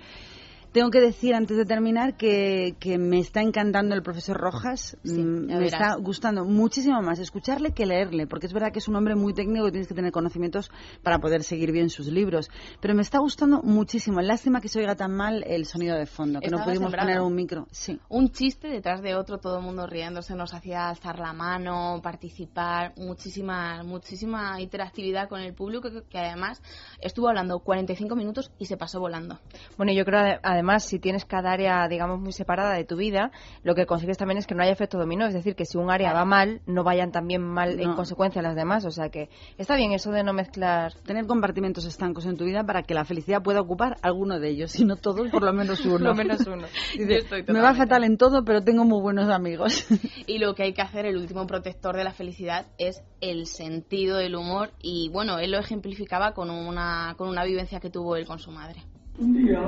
Tengo 0.76 0.90
que 0.90 1.00
decir 1.00 1.34
antes 1.34 1.56
de 1.56 1.64
terminar 1.64 2.18
que, 2.18 2.76
que 2.78 2.98
me 2.98 3.18
está 3.18 3.40
encantando 3.40 3.94
el 3.94 4.02
profesor 4.02 4.36
Rojas, 4.36 4.94
Mm, 5.04 5.48
ya 5.48 5.54
me 5.54 5.64
verás. 5.64 5.72
está 5.72 5.94
gustando 5.96 6.44
muchísimo 6.44 7.00
más 7.00 7.18
escucharle 7.18 7.72
que 7.72 7.86
leerle, 7.86 8.26
porque 8.26 8.44
es 8.46 8.52
verdad 8.52 8.72
que 8.72 8.80
es 8.80 8.86
un 8.86 8.94
hombre 8.96 9.14
muy 9.14 9.32
técnico 9.32 9.66
y 9.68 9.70
tienes 9.70 9.88
que 9.88 9.94
tener 9.94 10.12
conocimientos 10.12 10.70
para 11.02 11.18
poder 11.18 11.44
seguir 11.44 11.72
bien 11.72 11.88
sus 11.88 12.08
libros. 12.08 12.50
Pero 12.82 12.94
me 12.94 13.00
está 13.00 13.20
gustando 13.20 13.62
muchísimo. 13.62 14.20
Lástima 14.20 14.60
que 14.60 14.68
se 14.68 14.78
oiga 14.78 14.94
tan 14.96 15.12
mal 15.16 15.42
el 15.46 15.64
sonido 15.64 15.96
de 15.96 16.04
fondo, 16.04 16.40
que 16.40 16.50
no 16.50 16.58
Estaba 16.58 16.64
pudimos 16.66 16.90
sembrado. 16.90 17.08
poner 17.08 17.20
un 17.22 17.34
micro. 17.34 17.66
Sí. 17.70 17.98
un 18.10 18.30
chiste 18.30 18.68
detrás 18.68 19.00
de 19.00 19.14
otro, 19.14 19.38
todo 19.38 19.56
el 19.60 19.64
mundo 19.64 19.86
riéndose, 19.86 20.34
nos 20.34 20.52
hacía 20.52 20.90
alzar 20.90 21.18
la 21.18 21.32
mano, 21.32 22.00
participar, 22.02 22.92
muchísima, 22.98 23.82
muchísima 23.82 24.60
interactividad 24.60 25.26
con 25.30 25.40
el 25.40 25.54
público 25.54 25.90
que, 25.90 26.02
que 26.02 26.18
además 26.18 26.60
estuvo 27.00 27.28
hablando 27.30 27.60
45 27.60 28.14
minutos 28.14 28.50
y 28.58 28.66
se 28.66 28.76
pasó 28.76 29.00
volando. 29.00 29.38
Bueno, 29.78 29.94
yo 29.94 30.04
creo 30.04 30.20
ade- 30.20 30.40
además 30.66 30.84
si 30.84 30.98
tienes 30.98 31.24
cada 31.24 31.52
área, 31.52 31.86
digamos, 31.86 32.20
muy 32.20 32.32
separada 32.32 32.74
de 32.74 32.84
tu 32.84 32.96
vida, 32.96 33.30
lo 33.62 33.76
que 33.76 33.86
consigues 33.86 34.18
también 34.18 34.38
es 34.38 34.46
que 34.48 34.54
no 34.56 34.62
haya 34.62 34.72
efecto 34.72 34.98
dominó, 34.98 35.26
es 35.26 35.34
decir, 35.34 35.54
que 35.54 35.64
si 35.64 35.78
un 35.78 35.90
área 35.90 36.12
va 36.12 36.24
mal, 36.24 36.60
no 36.66 36.82
vayan 36.82 37.12
también 37.12 37.42
mal 37.42 37.78
en 37.78 37.94
consecuencia 37.94 38.42
las 38.42 38.56
demás, 38.56 38.84
o 38.84 38.90
sea 38.90 39.08
que 39.08 39.28
está 39.58 39.76
bien 39.76 39.92
eso 39.92 40.10
de 40.10 40.24
no 40.24 40.32
mezclar. 40.32 40.92
Tener 41.04 41.26
compartimentos 41.26 41.84
estancos 41.84 42.26
en 42.26 42.36
tu 42.36 42.44
vida 42.44 42.64
para 42.64 42.82
que 42.82 42.94
la 42.94 43.04
felicidad 43.04 43.42
pueda 43.42 43.60
ocupar 43.60 43.96
alguno 44.02 44.40
de 44.40 44.48
ellos, 44.48 44.72
si 44.72 44.84
no 44.84 44.96
todos, 44.96 45.30
por 45.30 45.44
lo 45.44 45.52
menos 45.52 45.80
uno. 45.86 45.98
Lo 45.98 46.14
menos 46.14 46.44
uno. 46.46 46.66
Dice, 46.92 47.08
Yo 47.08 47.16
estoy 47.16 47.44
me 47.46 47.60
va 47.60 47.74
fatal 47.74 48.02
en 48.02 48.16
todo, 48.18 48.44
pero 48.44 48.62
tengo 48.62 48.84
muy 48.84 49.00
buenos 49.00 49.30
amigos. 49.30 49.86
Y 50.26 50.38
lo 50.38 50.54
que 50.54 50.64
hay 50.64 50.72
que 50.72 50.82
hacer, 50.82 51.06
el 51.06 51.16
último 51.16 51.46
protector 51.46 51.96
de 51.96 52.02
la 52.02 52.12
felicidad, 52.12 52.66
es 52.78 53.02
el 53.20 53.46
sentido 53.46 54.16
del 54.16 54.34
humor. 54.34 54.70
Y 54.80 55.08
bueno, 55.10 55.38
él 55.38 55.52
lo 55.52 55.58
ejemplificaba 55.58 56.32
con 56.32 56.50
una, 56.50 57.14
con 57.16 57.28
una 57.28 57.44
vivencia 57.44 57.78
que 57.78 57.90
tuvo 57.90 58.16
él 58.16 58.26
con 58.26 58.38
su 58.38 58.50
madre. 58.50 58.82
Un 59.18 59.32
día, 59.32 59.60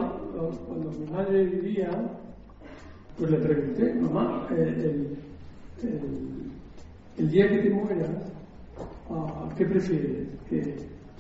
cuando 0.66 0.90
mi 0.90 1.10
madre 1.10 1.44
vivía, 1.44 1.88
pues 3.16 3.30
le 3.30 3.38
pregunté, 3.38 3.94
mamá, 3.94 4.46
eh, 4.50 5.16
el, 7.16 7.30
día 7.30 7.48
que 7.48 7.58
te 7.58 7.70
mueras, 7.70 8.10
ah, 9.10 9.48
¿qué 9.56 9.64
prefieres? 9.64 10.28
¿Que, 10.50 10.76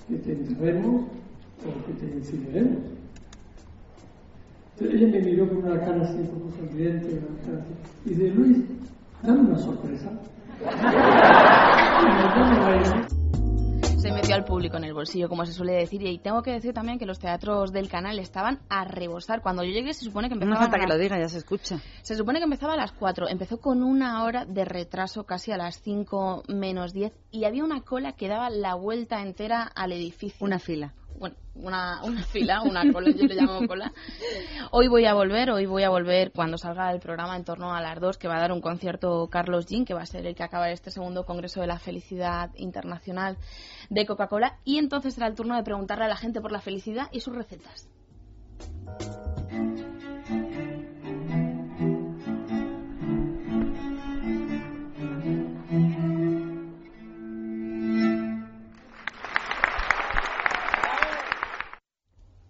que 0.08 0.16
te 0.16 0.32
enterremos 0.32 1.04
o 1.64 1.86
que 1.86 1.92
te 1.94 2.16
incineremos? 2.16 2.82
Entonces 4.74 5.00
ella 5.00 5.10
me 5.10 5.20
miró 5.24 5.48
con 5.48 5.64
una 5.64 5.80
cara 5.80 6.02
así, 6.02 6.18
poco 6.18 6.50
sonriente, 6.58 7.06
una 7.06 7.40
cara 7.46 7.64
así, 7.64 7.72
y 8.04 8.10
dice, 8.10 8.34
Luis, 8.34 8.58
dame 9.22 9.40
una 9.40 9.58
sorpresa. 9.58 10.10
Se 14.08 14.14
metió 14.14 14.34
al 14.34 14.44
público 14.44 14.78
en 14.78 14.84
el 14.84 14.94
bolsillo, 14.94 15.28
como 15.28 15.44
se 15.44 15.52
suele 15.52 15.74
decir. 15.74 16.00
Y 16.00 16.18
tengo 16.18 16.40
que 16.42 16.50
decir 16.50 16.72
también 16.72 16.98
que 16.98 17.04
los 17.04 17.18
teatros 17.18 17.72
del 17.72 17.90
canal 17.90 18.18
estaban 18.18 18.58
a 18.70 18.86
rebosar. 18.86 19.42
Cuando 19.42 19.62
yo 19.62 19.70
llegué 19.70 19.92
se 19.92 20.06
supone 20.06 20.30
que 20.30 20.34
No 20.34 20.44
empezaba 20.44 20.64
hace 20.64 20.70
falta 20.70 20.84
a 20.84 20.86
que 20.86 20.94
lo 20.94 20.98
diga, 20.98 21.18
ya 21.18 21.28
se 21.28 21.36
escucha. 21.36 21.78
Se 22.00 22.14
supone 22.14 22.38
que 22.38 22.44
empezaba 22.44 22.72
a 22.72 22.76
las 22.78 22.92
4, 22.92 23.28
empezó 23.28 23.60
con 23.60 23.82
una 23.82 24.24
hora 24.24 24.46
de 24.46 24.64
retraso 24.64 25.24
casi 25.24 25.52
a 25.52 25.58
las 25.58 25.82
5 25.82 26.44
menos 26.48 26.94
10 26.94 27.12
y 27.30 27.44
había 27.44 27.62
una 27.62 27.82
cola 27.82 28.12
que 28.12 28.28
daba 28.28 28.48
la 28.48 28.76
vuelta 28.76 29.20
entera 29.20 29.62
al 29.62 29.92
edificio. 29.92 30.38
Una 30.40 30.58
fila. 30.58 30.94
Bueno, 31.18 31.36
una, 31.54 32.02
una 32.04 32.22
fila, 32.22 32.62
una 32.62 32.92
cola, 32.92 33.10
yo 33.10 33.26
le 33.26 33.34
llamo 33.34 33.66
cola. 33.66 33.92
Hoy 34.70 34.86
voy 34.86 35.04
a 35.04 35.14
volver, 35.14 35.50
hoy 35.50 35.66
voy 35.66 35.82
a 35.82 35.90
volver 35.90 36.30
cuando 36.30 36.58
salga 36.58 36.92
el 36.92 37.00
programa 37.00 37.36
en 37.36 37.44
torno 37.44 37.74
a 37.74 37.80
las 37.80 37.98
2 37.98 38.18
que 38.18 38.28
va 38.28 38.36
a 38.36 38.40
dar 38.40 38.52
un 38.52 38.60
concierto 38.60 39.28
Carlos 39.28 39.66
Jean, 39.66 39.84
que 39.84 39.94
va 39.94 40.02
a 40.02 40.06
ser 40.06 40.26
el 40.26 40.36
que 40.36 40.44
acaba 40.44 40.70
este 40.70 40.90
segundo 40.90 41.26
Congreso 41.26 41.60
de 41.60 41.66
la 41.66 41.78
Felicidad 41.78 42.50
Internacional 42.54 43.36
de 43.90 44.06
Coca-Cola 44.06 44.58
y 44.64 44.78
entonces 44.78 45.14
será 45.14 45.26
el 45.26 45.34
turno 45.34 45.56
de 45.56 45.64
preguntarle 45.64 46.04
a 46.04 46.08
la 46.08 46.16
gente 46.16 46.40
por 46.40 46.52
la 46.52 46.60
felicidad 46.60 47.08
y 47.10 47.20
sus 47.20 47.34
recetas. 47.34 47.88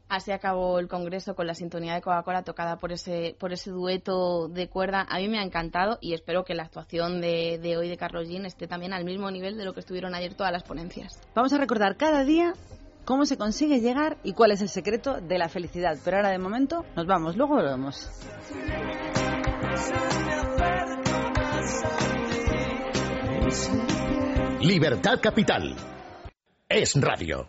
Así 0.09 0.33
acabó 0.33 0.79
el 0.79 0.89
congreso 0.89 1.35
con 1.35 1.47
la 1.47 1.55
sintonía 1.55 1.95
de 1.95 2.01
Coca-Cola 2.01 2.43
tocada 2.43 2.77
por 2.77 2.93
ese, 2.93 3.37
por 3.39 3.53
ese 3.53 3.71
dueto 3.71 4.49
de 4.49 4.69
cuerda. 4.69 5.07
A 5.09 5.19
mí 5.19 5.29
me 5.29 5.39
ha 5.39 5.43
encantado 5.43 5.99
y 6.01 6.15
espero 6.15 6.45
que 6.45 6.55
la 6.55 6.63
actuación 6.63 7.21
de, 7.21 7.59
de 7.59 7.77
hoy 7.77 7.89
de 7.89 7.97
Carlos 7.97 8.29
Jean 8.29 8.47
esté 8.47 8.67
también 8.67 8.93
al 8.93 9.05
mismo 9.05 9.31
nivel 9.31 9.59
de 9.59 9.65
lo 9.65 9.75
que 9.75 9.81
estuvieron 9.81 10.15
ayer 10.15 10.35
todas 10.35 10.53
las 10.53 10.63
ponencias. 10.63 11.21
Vamos 11.35 11.53
a 11.53 11.59
recordar 11.59 11.97
cada 11.97 12.25
día 12.25 12.55
cómo 13.05 13.27
se 13.27 13.37
consigue 13.37 13.81
llegar 13.81 14.19
y 14.23 14.33
cuál 14.33 14.53
es 14.53 14.63
el 14.63 14.69
secreto 14.69 15.21
de 15.21 15.39
la 15.39 15.49
felicidad. 15.49 15.97
Pero 16.05 16.19
ahora 16.19 16.31
de 16.31 16.39
momento 16.39 16.85
nos 16.97 17.07
vamos, 17.07 17.37
luego 17.37 17.57
volvemos. 17.57 18.11
Libertad 24.61 25.21
Capital. 25.23 25.75
Es 26.69 27.01
radio. 27.01 27.49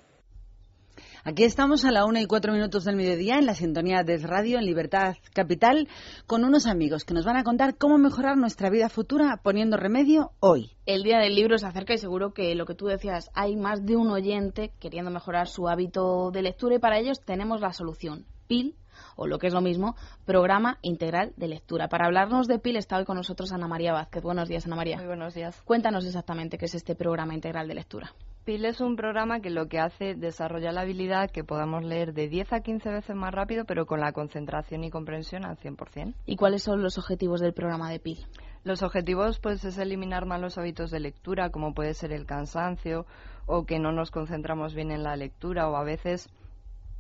Aquí 1.25 1.43
estamos 1.43 1.83
a 1.83 1.91
la 1.91 2.05
una 2.05 2.21
y 2.21 2.25
cuatro 2.25 2.53
minutos 2.53 2.85
del 2.85 2.95
mediodía 2.95 3.37
en 3.37 3.45
la 3.45 3.53
sintonía 3.53 4.03
de 4.03 4.17
Radio 4.19 4.57
en 4.57 4.65
Libertad 4.65 5.15
Capital 5.33 5.89
con 6.25 6.45
unos 6.45 6.65
amigos 6.65 7.03
que 7.03 7.13
nos 7.13 7.25
van 7.25 7.35
a 7.35 7.43
contar 7.43 7.75
cómo 7.77 7.97
mejorar 7.97 8.37
nuestra 8.37 8.69
vida 8.69 8.87
futura 8.87 9.37
poniendo 9.43 9.75
remedio 9.75 10.31
hoy. 10.39 10.71
El 10.85 11.03
día 11.03 11.19
del 11.19 11.35
libro 11.35 11.57
se 11.57 11.67
acerca 11.67 11.93
y 11.93 11.97
seguro 11.97 12.33
que 12.33 12.55
lo 12.55 12.65
que 12.65 12.73
tú 12.73 12.85
decías, 12.85 13.29
hay 13.33 13.57
más 13.57 13.85
de 13.85 13.97
un 13.97 14.09
oyente 14.09 14.71
queriendo 14.79 15.11
mejorar 15.11 15.47
su 15.47 15.67
hábito 15.67 16.31
de 16.31 16.41
lectura 16.41 16.75
y 16.75 16.79
para 16.79 16.97
ellos 16.97 17.19
tenemos 17.25 17.59
la 17.59 17.73
solución. 17.73 18.25
PIL, 18.47 18.75
o 19.17 19.27
lo 19.27 19.39
que 19.39 19.47
es 19.47 19.53
lo 19.53 19.61
mismo, 19.61 19.95
Programa 20.25 20.79
Integral 20.81 21.33
de 21.35 21.49
Lectura. 21.49 21.89
Para 21.89 22.05
hablarnos 22.05 22.47
de 22.47 22.59
PIL 22.59 22.77
está 22.77 22.97
hoy 22.97 23.05
con 23.05 23.17
nosotros 23.17 23.51
Ana 23.51 23.67
María 23.67 23.91
Vázquez. 23.91 24.23
Buenos 24.23 24.47
días, 24.47 24.65
Ana 24.65 24.77
María. 24.77 24.97
Muy 24.97 25.07
buenos 25.07 25.33
días. 25.33 25.61
Cuéntanos 25.63 26.05
exactamente 26.05 26.57
qué 26.57 26.65
es 26.65 26.75
este 26.75 26.95
Programa 26.95 27.35
Integral 27.35 27.67
de 27.67 27.75
Lectura. 27.75 28.13
PIL 28.49 28.65
es 28.65 28.81
un 28.81 28.95
programa 28.95 29.41
que 29.41 29.51
lo 29.51 29.67
que 29.67 29.77
hace 29.77 30.09
es 30.09 30.19
desarrollar 30.19 30.73
la 30.73 30.81
habilidad 30.81 31.29
que 31.29 31.43
podamos 31.43 31.83
leer 31.83 32.13
de 32.13 32.27
10 32.27 32.53
a 32.53 32.61
15 32.61 32.89
veces 32.89 33.15
más 33.15 33.31
rápido, 33.31 33.63
pero 33.63 33.85
con 33.85 33.99
la 33.99 34.11
concentración 34.11 34.83
y 34.83 34.89
comprensión 34.89 35.45
al 35.45 35.55
100%. 35.57 36.15
¿Y 36.25 36.35
cuáles 36.35 36.63
son 36.63 36.81
los 36.81 36.97
objetivos 36.97 37.41
del 37.41 37.53
programa 37.53 37.91
de 37.91 37.99
PIL? 37.99 38.25
Los 38.63 38.81
objetivos 38.81 39.39
pues 39.39 39.63
es 39.65 39.77
eliminar 39.77 40.25
malos 40.25 40.57
hábitos 40.57 40.89
de 40.89 40.99
lectura, 40.99 41.51
como 41.51 41.75
puede 41.75 41.93
ser 41.93 42.11
el 42.11 42.25
cansancio 42.25 43.05
o 43.45 43.67
que 43.67 43.77
no 43.77 43.91
nos 43.91 44.09
concentramos 44.09 44.73
bien 44.73 44.89
en 44.89 45.03
la 45.03 45.15
lectura 45.15 45.69
o 45.69 45.75
a 45.75 45.83
veces 45.83 46.27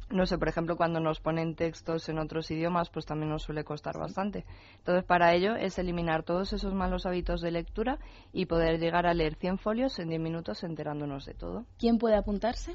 no 0.09 0.25
sé, 0.25 0.37
por 0.37 0.47
ejemplo, 0.47 0.75
cuando 0.75 0.99
nos 0.99 1.19
ponen 1.19 1.55
textos 1.55 2.09
en 2.09 2.19
otros 2.19 2.49
idiomas, 2.51 2.89
pues 2.89 3.05
también 3.05 3.29
nos 3.29 3.43
suele 3.43 3.63
costar 3.63 3.97
bastante. 3.97 4.45
Entonces, 4.77 5.03
para 5.03 5.33
ello 5.33 5.55
es 5.55 5.77
eliminar 5.77 6.23
todos 6.23 6.53
esos 6.53 6.73
malos 6.73 7.05
hábitos 7.05 7.41
de 7.41 7.51
lectura 7.51 7.99
y 8.33 8.45
poder 8.45 8.79
llegar 8.79 9.05
a 9.05 9.13
leer 9.13 9.35
100 9.35 9.57
folios 9.59 9.99
en 9.99 10.09
10 10.09 10.21
minutos 10.21 10.63
enterándonos 10.63 11.25
de 11.25 11.33
todo. 11.33 11.65
¿Quién 11.77 11.97
puede 11.97 12.15
apuntarse? 12.15 12.73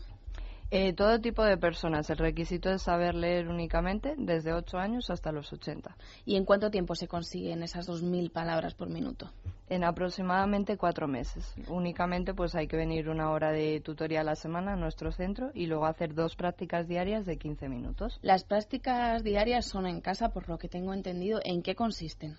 Eh, 0.71 0.93
todo 0.93 1.21
tipo 1.21 1.45
de 1.45 1.57
personas. 1.57 2.09
El 2.11 2.19
requisito 2.19 2.71
es 2.71 2.83
saber 2.83 3.15
leer 3.15 3.49
únicamente 3.49 4.15
desde 4.17 4.53
8 4.53 4.79
años 4.79 5.11
hasta 5.11 5.31
los 5.31 5.53
80. 5.53 5.97
¿Y 6.25 6.37
en 6.37 6.45
cuánto 6.45 6.71
tiempo 6.71 6.95
se 6.95 7.07
consiguen 7.07 7.63
esas 7.63 7.89
2.000 7.89 8.31
palabras 8.33 8.75
por 8.75 8.89
minuto? 8.89 9.31
En 9.69 9.85
aproximadamente 9.85 10.77
cuatro 10.77 11.09
meses. 11.09 11.55
Únicamente 11.69 12.35
pues 12.35 12.55
hay 12.55 12.67
que 12.67 12.77
venir 12.77 13.09
una 13.09 13.31
hora 13.31 13.51
de 13.51 13.81
tutoría 13.81 14.21
a 14.21 14.25
la 14.25 14.35
semana 14.35 14.75
a 14.75 14.77
nuestro 14.77 15.11
centro 15.11 15.51
y 15.55 15.67
luego 15.67 15.87
hacer 15.87 16.15
dos 16.15 16.37
prácticas 16.37 16.87
diarias 16.87 17.25
de 17.25 17.39
15 17.39 17.69
minutos. 17.69 18.19
Las 18.21 18.45
prácticas 18.45 19.23
diarias 19.23 19.67
son 19.67 19.87
en 19.87 20.01
casa, 20.01 20.31
por 20.31 20.49
lo 20.49 20.59
que 20.59 20.69
tengo 20.69 20.93
entendido. 20.93 21.41
¿En 21.45 21.63
qué 21.63 21.75
consisten? 21.75 22.37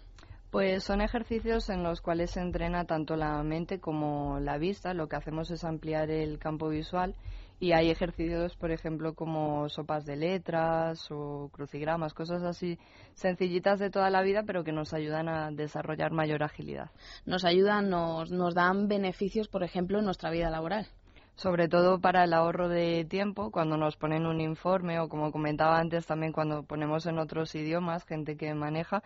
Pues 0.52 0.84
son 0.84 1.02
ejercicios 1.02 1.70
en 1.70 1.84
los 1.84 2.02
cuales 2.02 2.32
se 2.32 2.40
entrena 2.40 2.86
tanto 2.86 3.16
la 3.16 3.42
mente 3.44 3.80
como 3.80 4.40
la 4.40 4.58
vista. 4.58 4.94
Lo 4.94 5.10
que 5.10 5.16
hacemos 5.16 5.52
es 5.52 5.64
ampliar 5.64 6.12
el 6.12 6.38
campo 6.38 6.70
visual 6.70 7.16
y 7.60 7.72
hay 7.72 7.90
ejercicios, 7.90 8.56
por 8.56 8.72
ejemplo, 8.72 9.14
como 9.14 9.70
sopas 9.70 10.06
de 10.06 10.16
letras 10.16 11.08
o 11.10 11.50
crucigramas, 11.52 12.14
cosas 12.14 12.44
así 12.44 12.78
sencillitas 13.14 13.80
de 13.80 13.90
toda 13.90 14.10
la 14.10 14.22
vida, 14.22 14.44
pero 14.46 14.64
que 14.64 14.72
nos 14.72 14.94
ayudan 14.94 15.30
a 15.30 15.52
desarrollar 15.52 16.12
mayor 16.12 16.44
agilidad. 16.44 16.92
Nos 17.26 17.46
ayudan, 17.46 17.90
nos, 17.90 18.32
nos 18.32 18.56
dan 18.56 18.88
beneficios, 18.88 19.48
por 19.48 19.64
ejemplo, 19.64 20.00
en 20.00 20.06
nuestra 20.06 20.32
vida 20.32 20.50
laboral 20.50 20.88
sobre 21.36 21.68
todo 21.68 22.00
para 22.00 22.24
el 22.24 22.34
ahorro 22.34 22.70
de 22.70 23.06
tiempo, 23.06 23.52
cuando 23.52 23.76
nos 23.78 23.98
ponen 23.98 24.26
un 24.26 24.40
informe 24.40 25.00
o 25.00 25.10
como 25.10 25.32
comentaba 25.32 25.78
antes 25.78 26.06
también 26.06 26.32
cuando 26.32 26.64
ponemos 26.64 27.06
en 27.08 27.20
otros 27.20 27.54
idiomas, 27.56 28.06
gente 28.06 28.38
que 28.38 28.54
maneja, 28.54 29.04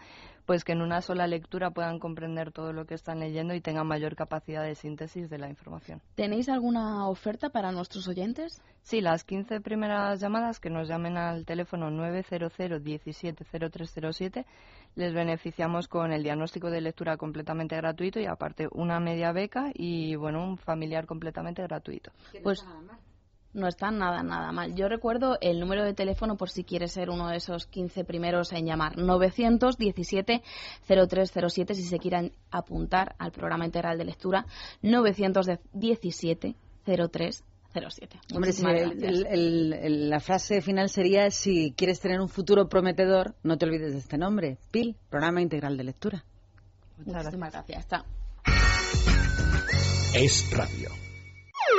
pues 0.49 0.63
que 0.63 0.71
en 0.71 0.81
una 0.81 1.03
sola 1.03 1.27
lectura 1.27 1.69
puedan 1.69 1.99
comprender 1.99 2.51
todo 2.51 2.73
lo 2.73 2.87
que 2.87 2.95
están 2.95 3.19
leyendo 3.19 3.53
y 3.53 3.61
tengan 3.61 3.85
mayor 3.85 4.15
capacidad 4.15 4.63
de 4.63 4.73
síntesis 4.73 5.29
de 5.29 5.37
la 5.37 5.47
información. 5.47 6.01
¿Tenéis 6.15 6.49
alguna 6.49 7.07
oferta 7.07 7.51
para 7.51 7.71
nuestros 7.71 8.07
oyentes? 8.07 8.59
Sí, 8.81 8.99
las 8.99 9.23
15 9.25 9.61
primeras 9.61 10.19
llamadas 10.19 10.59
que 10.59 10.71
nos 10.71 10.87
llamen 10.87 11.17
al 11.17 11.45
teléfono 11.45 11.91
900 11.91 12.51
170307 12.57 14.47
les 14.95 15.13
beneficiamos 15.13 15.87
con 15.87 16.11
el 16.11 16.23
diagnóstico 16.23 16.71
de 16.71 16.81
lectura 16.81 17.15
completamente 17.17 17.75
gratuito 17.75 18.19
y 18.19 18.25
aparte 18.25 18.67
una 18.71 18.99
media 18.99 19.31
beca 19.31 19.69
y 19.75 20.15
bueno, 20.15 20.43
un 20.43 20.57
familiar 20.57 21.05
completamente 21.05 21.61
gratuito. 21.61 22.11
Pues 22.41 22.65
no 22.65 23.09
está 23.67 23.91
nada, 23.91 24.23
nada 24.23 24.51
mal. 24.51 24.75
Yo 24.75 24.87
recuerdo 24.87 25.37
el 25.41 25.59
número 25.59 25.83
de 25.83 25.93
teléfono 25.93 26.37
por 26.37 26.49
si 26.49 26.63
quieres 26.63 26.91
ser 26.91 27.09
uno 27.09 27.29
de 27.29 27.37
esos 27.37 27.65
15 27.65 28.03
primeros 28.03 28.51
en 28.53 28.65
llamar. 28.65 28.95
917-0307 28.95 31.73
si 31.73 31.83
se 31.83 31.99
quieren 31.99 32.33
apuntar 32.51 33.15
al 33.17 33.31
programa 33.31 33.65
integral 33.65 33.97
de 33.97 34.05
lectura. 34.05 34.45
917-0307. 34.83 36.55
Hombre, 38.33 38.51
si 38.51 38.63
la 38.63 40.19
frase 40.19 40.61
final 40.61 40.89
sería, 40.89 41.29
si 41.29 41.73
quieres 41.77 41.99
tener 41.99 42.19
un 42.19 42.27
futuro 42.27 42.67
prometedor, 42.67 43.35
no 43.43 43.57
te 43.57 43.65
olvides 43.65 43.93
de 43.93 43.99
este 43.99 44.17
nombre. 44.17 44.57
PIL, 44.71 44.95
Programa 45.09 45.41
Integral 45.41 45.77
de 45.77 45.83
Lectura. 45.83 46.25
Muchísimas 47.05 47.53
gracias. 47.53 47.79
Está. 47.79 48.05
Es 50.15 50.49
radio. 50.51 50.89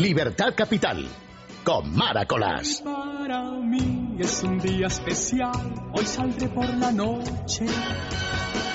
Libertad 0.00 0.54
Capital, 0.56 1.06
con 1.62 1.94
Maracolas. 1.94 2.80
Para 2.82 3.50
mí 3.50 4.16
es 4.18 4.42
un 4.42 4.58
día 4.58 4.86
especial, 4.86 5.74
hoy 5.92 6.06
saldré 6.06 6.48
por 6.48 6.66
la 6.78 6.90
noche 6.90 7.66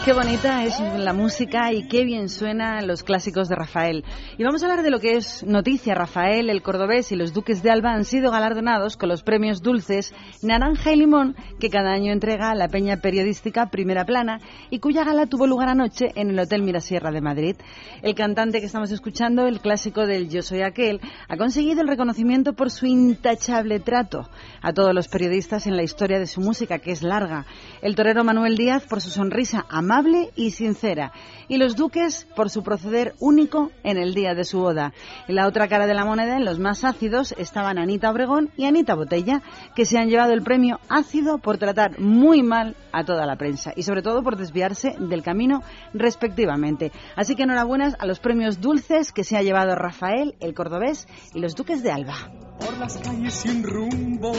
Qué 0.06 0.14
bonita 0.14 0.64
es 0.64 0.80
la 1.00 1.14
música 1.14 1.74
y 1.74 1.88
qué 1.88 2.04
bien 2.04 2.30
suenan 2.30 2.86
los 2.86 3.02
clásicos 3.02 3.50
de 3.50 3.56
Rafael. 3.56 4.06
Y 4.38 4.44
vamos 4.44 4.62
a 4.62 4.68
hablar 4.68 4.84
de 4.84 4.92
lo 4.92 5.00
que 5.00 5.18
es 5.18 5.44
noticia. 5.44 5.96
Rafael, 5.96 6.52
el 6.52 6.62
cordobés 6.62 7.12
y 7.12 7.16
los 7.16 7.34
duques 7.34 7.64
de 7.64 7.72
Alba 7.72 7.92
han 7.92 8.06
sido 8.06 8.30
galardonados 8.30 8.98
con 8.98 9.10
los 9.10 9.24
premios 9.24 9.64
Dulces, 9.64 10.14
Naranja 10.44 10.92
y 10.92 10.98
Limón, 10.98 11.36
que 11.60 11.72
cada 11.72 11.92
año 11.92 12.14
entrega 12.14 12.54
la 12.54 12.68
peña 12.68 12.98
periodística 12.98 13.72
Primera 13.72 14.06
Plana 14.06 14.42
y 14.70 14.78
cuya 14.78 15.04
gala 15.04 15.26
tuvo 15.26 15.48
lugar 15.48 15.70
anoche 15.70 16.12
en 16.14 16.30
el 16.30 16.40
Hotel 16.40 16.62
Mirasierra 16.62 17.10
de 17.10 17.22
Madrid. 17.22 17.56
El 18.04 18.14
cantante 18.14 18.60
que 18.60 18.68
estamos 18.68 18.92
escuchando, 18.92 19.48
el 19.48 19.60
clásico 19.60 20.06
del 20.06 20.30
Yo 20.30 20.44
Soy 20.44 20.62
Aquel, 20.62 21.02
ha 21.28 21.36
conseguido 21.36 21.82
el 21.82 21.88
reconocimiento 21.88 22.54
por 22.54 22.70
su 22.70 22.86
intachable 22.86 23.80
trato 23.80 24.30
a 24.62 24.72
todos 24.72 24.94
los 24.94 25.08
periodistas 25.08 25.66
en 25.66 25.76
la 25.76 25.82
historia 25.82 26.20
de 26.20 26.28
su 26.28 26.42
música, 26.42 26.78
que 26.78 26.92
es 26.92 27.02
larga. 27.02 27.48
El 27.82 27.96
torero 27.96 28.24
Manuel 28.24 28.56
Díaz 28.56 28.86
por 28.86 29.02
su 29.02 29.10
sonrisa 29.10 29.66
amable 29.96 30.32
y 30.36 30.52
sincera, 30.52 31.14
y 31.48 31.58
los 31.58 31.76
duques 31.76 32.28
por 32.36 32.50
su 32.50 32.64
proceder 32.64 33.14
único 33.20 33.72
en 33.84 33.98
el 33.98 34.14
día 34.14 34.34
de 34.34 34.44
su 34.44 34.60
boda. 34.60 34.94
En 35.28 35.36
la 35.36 35.48
otra 35.48 35.70
cara 35.70 35.88
de 35.88 35.94
la 35.94 36.04
moneda, 36.04 36.36
en 36.36 36.44
los 36.44 36.60
más 36.60 36.84
ácidos, 36.84 37.34
estaban 37.38 37.78
Anita 37.78 38.12
Obregón 38.12 38.52
y 38.58 38.66
Anita 38.66 38.94
Botella, 38.94 39.42
que 39.74 39.86
se 39.86 39.98
han 39.98 40.10
llevado 40.10 40.34
el 40.34 40.44
premio 40.44 40.80
ácido 40.90 41.38
por 41.38 41.58
tratar 41.58 42.00
muy 42.00 42.44
mal 42.44 42.76
a 42.92 43.06
toda 43.06 43.26
la 43.26 43.38
prensa 43.38 43.72
y 43.76 43.84
sobre 43.84 44.02
todo 44.02 44.22
por 44.22 44.36
desviarse 44.36 44.96
del 45.00 45.24
camino 45.24 45.64
respectivamente. 45.94 46.92
Así 47.16 47.36
que 47.36 47.44
enhorabuenas 47.44 47.96
a 47.98 48.06
los 48.06 48.20
premios 48.20 48.60
dulces 48.60 49.14
que 49.14 49.24
se 49.24 49.38
ha 49.38 49.44
llevado 49.44 49.76
Rafael, 49.76 50.36
el 50.42 50.54
cordobés 50.54 51.08
y 51.34 51.40
los 51.40 51.56
duques 51.56 51.84
de 51.84 51.92
Alba. 51.92 52.32
Por 52.60 52.78
las 52.78 52.98
calles 52.98 53.34
sin 53.34 53.64
rumbo 53.64 54.34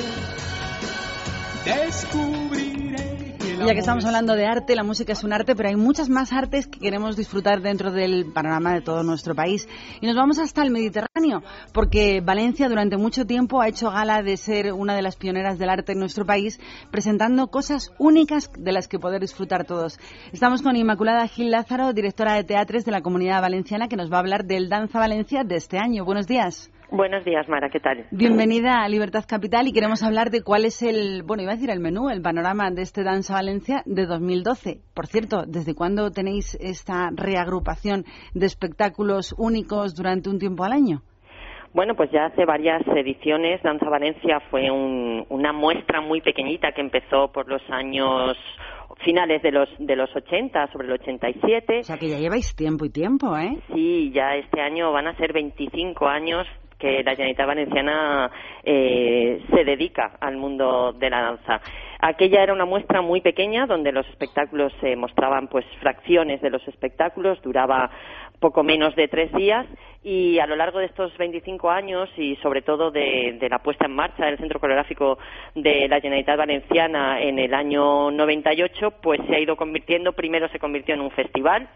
descubriré 1.64 3.15
ya 3.64 3.72
que 3.72 3.80
estamos 3.80 4.04
hablando 4.04 4.34
de 4.34 4.46
arte, 4.46 4.76
la 4.76 4.82
música 4.82 5.12
es 5.12 5.24
un 5.24 5.32
arte, 5.32 5.56
pero 5.56 5.68
hay 5.68 5.76
muchas 5.76 6.08
más 6.08 6.32
artes 6.32 6.66
que 6.66 6.78
queremos 6.78 7.16
disfrutar 7.16 7.62
dentro 7.62 7.90
del 7.90 8.26
panorama 8.32 8.74
de 8.74 8.80
todo 8.80 9.02
nuestro 9.02 9.34
país. 9.34 9.68
Y 10.00 10.06
nos 10.06 10.16
vamos 10.16 10.38
hasta 10.38 10.62
el 10.62 10.70
Mediterráneo, 10.70 11.42
porque 11.72 12.20
Valencia 12.20 12.68
durante 12.68 12.96
mucho 12.96 13.24
tiempo 13.24 13.60
ha 13.60 13.68
hecho 13.68 13.90
gala 13.90 14.22
de 14.22 14.36
ser 14.36 14.72
una 14.72 14.94
de 14.94 15.02
las 15.02 15.16
pioneras 15.16 15.58
del 15.58 15.70
arte 15.70 15.92
en 15.92 16.00
nuestro 16.00 16.26
país, 16.26 16.60
presentando 16.90 17.48
cosas 17.48 17.92
únicas 17.98 18.50
de 18.58 18.72
las 18.72 18.88
que 18.88 18.98
poder 18.98 19.20
disfrutar 19.20 19.64
todos. 19.64 19.98
Estamos 20.32 20.62
con 20.62 20.76
Inmaculada 20.76 21.26
Gil 21.26 21.50
Lázaro, 21.50 21.92
directora 21.92 22.34
de 22.34 22.44
teatres 22.44 22.84
de 22.84 22.92
la 22.92 23.00
Comunidad 23.00 23.40
Valenciana, 23.40 23.88
que 23.88 23.96
nos 23.96 24.12
va 24.12 24.16
a 24.16 24.20
hablar 24.20 24.44
del 24.44 24.68
Danza 24.68 24.98
Valencia 24.98 25.44
de 25.44 25.56
este 25.56 25.78
año. 25.78 26.04
Buenos 26.04 26.26
días. 26.26 26.70
Buenos 26.90 27.24
días, 27.24 27.48
Mara, 27.48 27.68
¿qué 27.68 27.80
tal? 27.80 28.06
Bienvenida 28.12 28.84
a 28.84 28.88
Libertad 28.88 29.24
Capital 29.28 29.66
y 29.66 29.72
queremos 29.72 30.04
hablar 30.04 30.30
de 30.30 30.42
cuál 30.42 30.64
es 30.64 30.82
el, 30.82 31.24
bueno, 31.24 31.42
iba 31.42 31.50
a 31.50 31.56
decir 31.56 31.70
el 31.70 31.80
menú, 31.80 32.10
el 32.10 32.22
panorama 32.22 32.70
de 32.70 32.82
este 32.82 33.02
Danza 33.02 33.34
Valencia 33.34 33.82
de 33.86 34.06
2012. 34.06 34.78
Por 34.94 35.06
cierto, 35.06 35.42
¿desde 35.46 35.74
cuándo 35.74 36.12
tenéis 36.12 36.54
esta 36.60 37.10
reagrupación 37.12 38.04
de 38.34 38.46
espectáculos 38.46 39.34
únicos 39.36 39.96
durante 39.96 40.30
un 40.30 40.38
tiempo 40.38 40.62
al 40.62 40.72
año? 40.72 41.02
Bueno, 41.74 41.96
pues 41.96 42.10
ya 42.12 42.26
hace 42.26 42.44
varias 42.44 42.82
ediciones. 42.86 43.60
Danza 43.62 43.90
Valencia 43.90 44.38
fue 44.48 44.70
una 44.70 45.52
muestra 45.52 46.00
muy 46.00 46.20
pequeñita 46.20 46.70
que 46.70 46.82
empezó 46.82 47.32
por 47.32 47.48
los 47.48 47.62
años 47.68 48.36
finales 49.04 49.42
de 49.42 49.50
los 49.50 49.68
de 49.78 49.96
los 49.96 50.14
80, 50.14 50.72
sobre 50.72 50.86
el 50.86 50.94
87. 50.94 51.80
O 51.80 51.82
sea 51.82 51.98
que 51.98 52.08
ya 52.08 52.18
lleváis 52.18 52.54
tiempo 52.54 52.84
y 52.84 52.90
tiempo, 52.90 53.36
¿eh? 53.36 53.58
Sí, 53.74 54.10
ya 54.14 54.36
este 54.36 54.60
año 54.60 54.92
van 54.92 55.08
a 55.08 55.16
ser 55.16 55.32
25 55.32 56.06
años 56.06 56.46
que 56.78 57.02
la 57.02 57.12
Generalitat 57.12 57.46
Valenciana 57.46 58.30
eh, 58.62 59.42
se 59.50 59.64
dedica 59.64 60.16
al 60.20 60.36
mundo 60.36 60.92
de 60.92 61.10
la 61.10 61.22
danza. 61.22 61.60
Aquella 62.00 62.42
era 62.42 62.52
una 62.52 62.66
muestra 62.66 63.00
muy 63.00 63.20
pequeña 63.20 63.66
donde 63.66 63.92
los 63.92 64.06
espectáculos 64.08 64.72
se 64.80 64.96
mostraban 64.96 65.48
pues 65.48 65.64
fracciones 65.80 66.42
de 66.42 66.50
los 66.50 66.66
espectáculos, 66.68 67.40
duraba 67.42 67.90
poco 68.38 68.62
menos 68.62 68.94
de 68.96 69.08
tres 69.08 69.32
días 69.32 69.66
y 70.02 70.38
a 70.38 70.46
lo 70.46 70.56
largo 70.56 70.78
de 70.78 70.86
estos 70.86 71.16
25 71.16 71.70
años 71.70 72.10
y 72.18 72.36
sobre 72.36 72.60
todo 72.60 72.90
de, 72.90 73.38
de 73.40 73.48
la 73.48 73.60
puesta 73.60 73.86
en 73.86 73.94
marcha 73.94 74.26
del 74.26 74.36
Centro 74.36 74.60
Coreográfico 74.60 75.18
de 75.54 75.88
la 75.88 76.00
Generalitat 76.00 76.36
Valenciana 76.36 77.20
en 77.22 77.38
el 77.38 77.54
año 77.54 78.10
98 78.10 78.90
pues 79.02 79.20
se 79.26 79.34
ha 79.34 79.40
ido 79.40 79.56
convirtiendo, 79.56 80.12
primero 80.12 80.48
se 80.50 80.58
convirtió 80.58 80.94
en 80.94 81.00
un 81.00 81.10
festival 81.12 81.68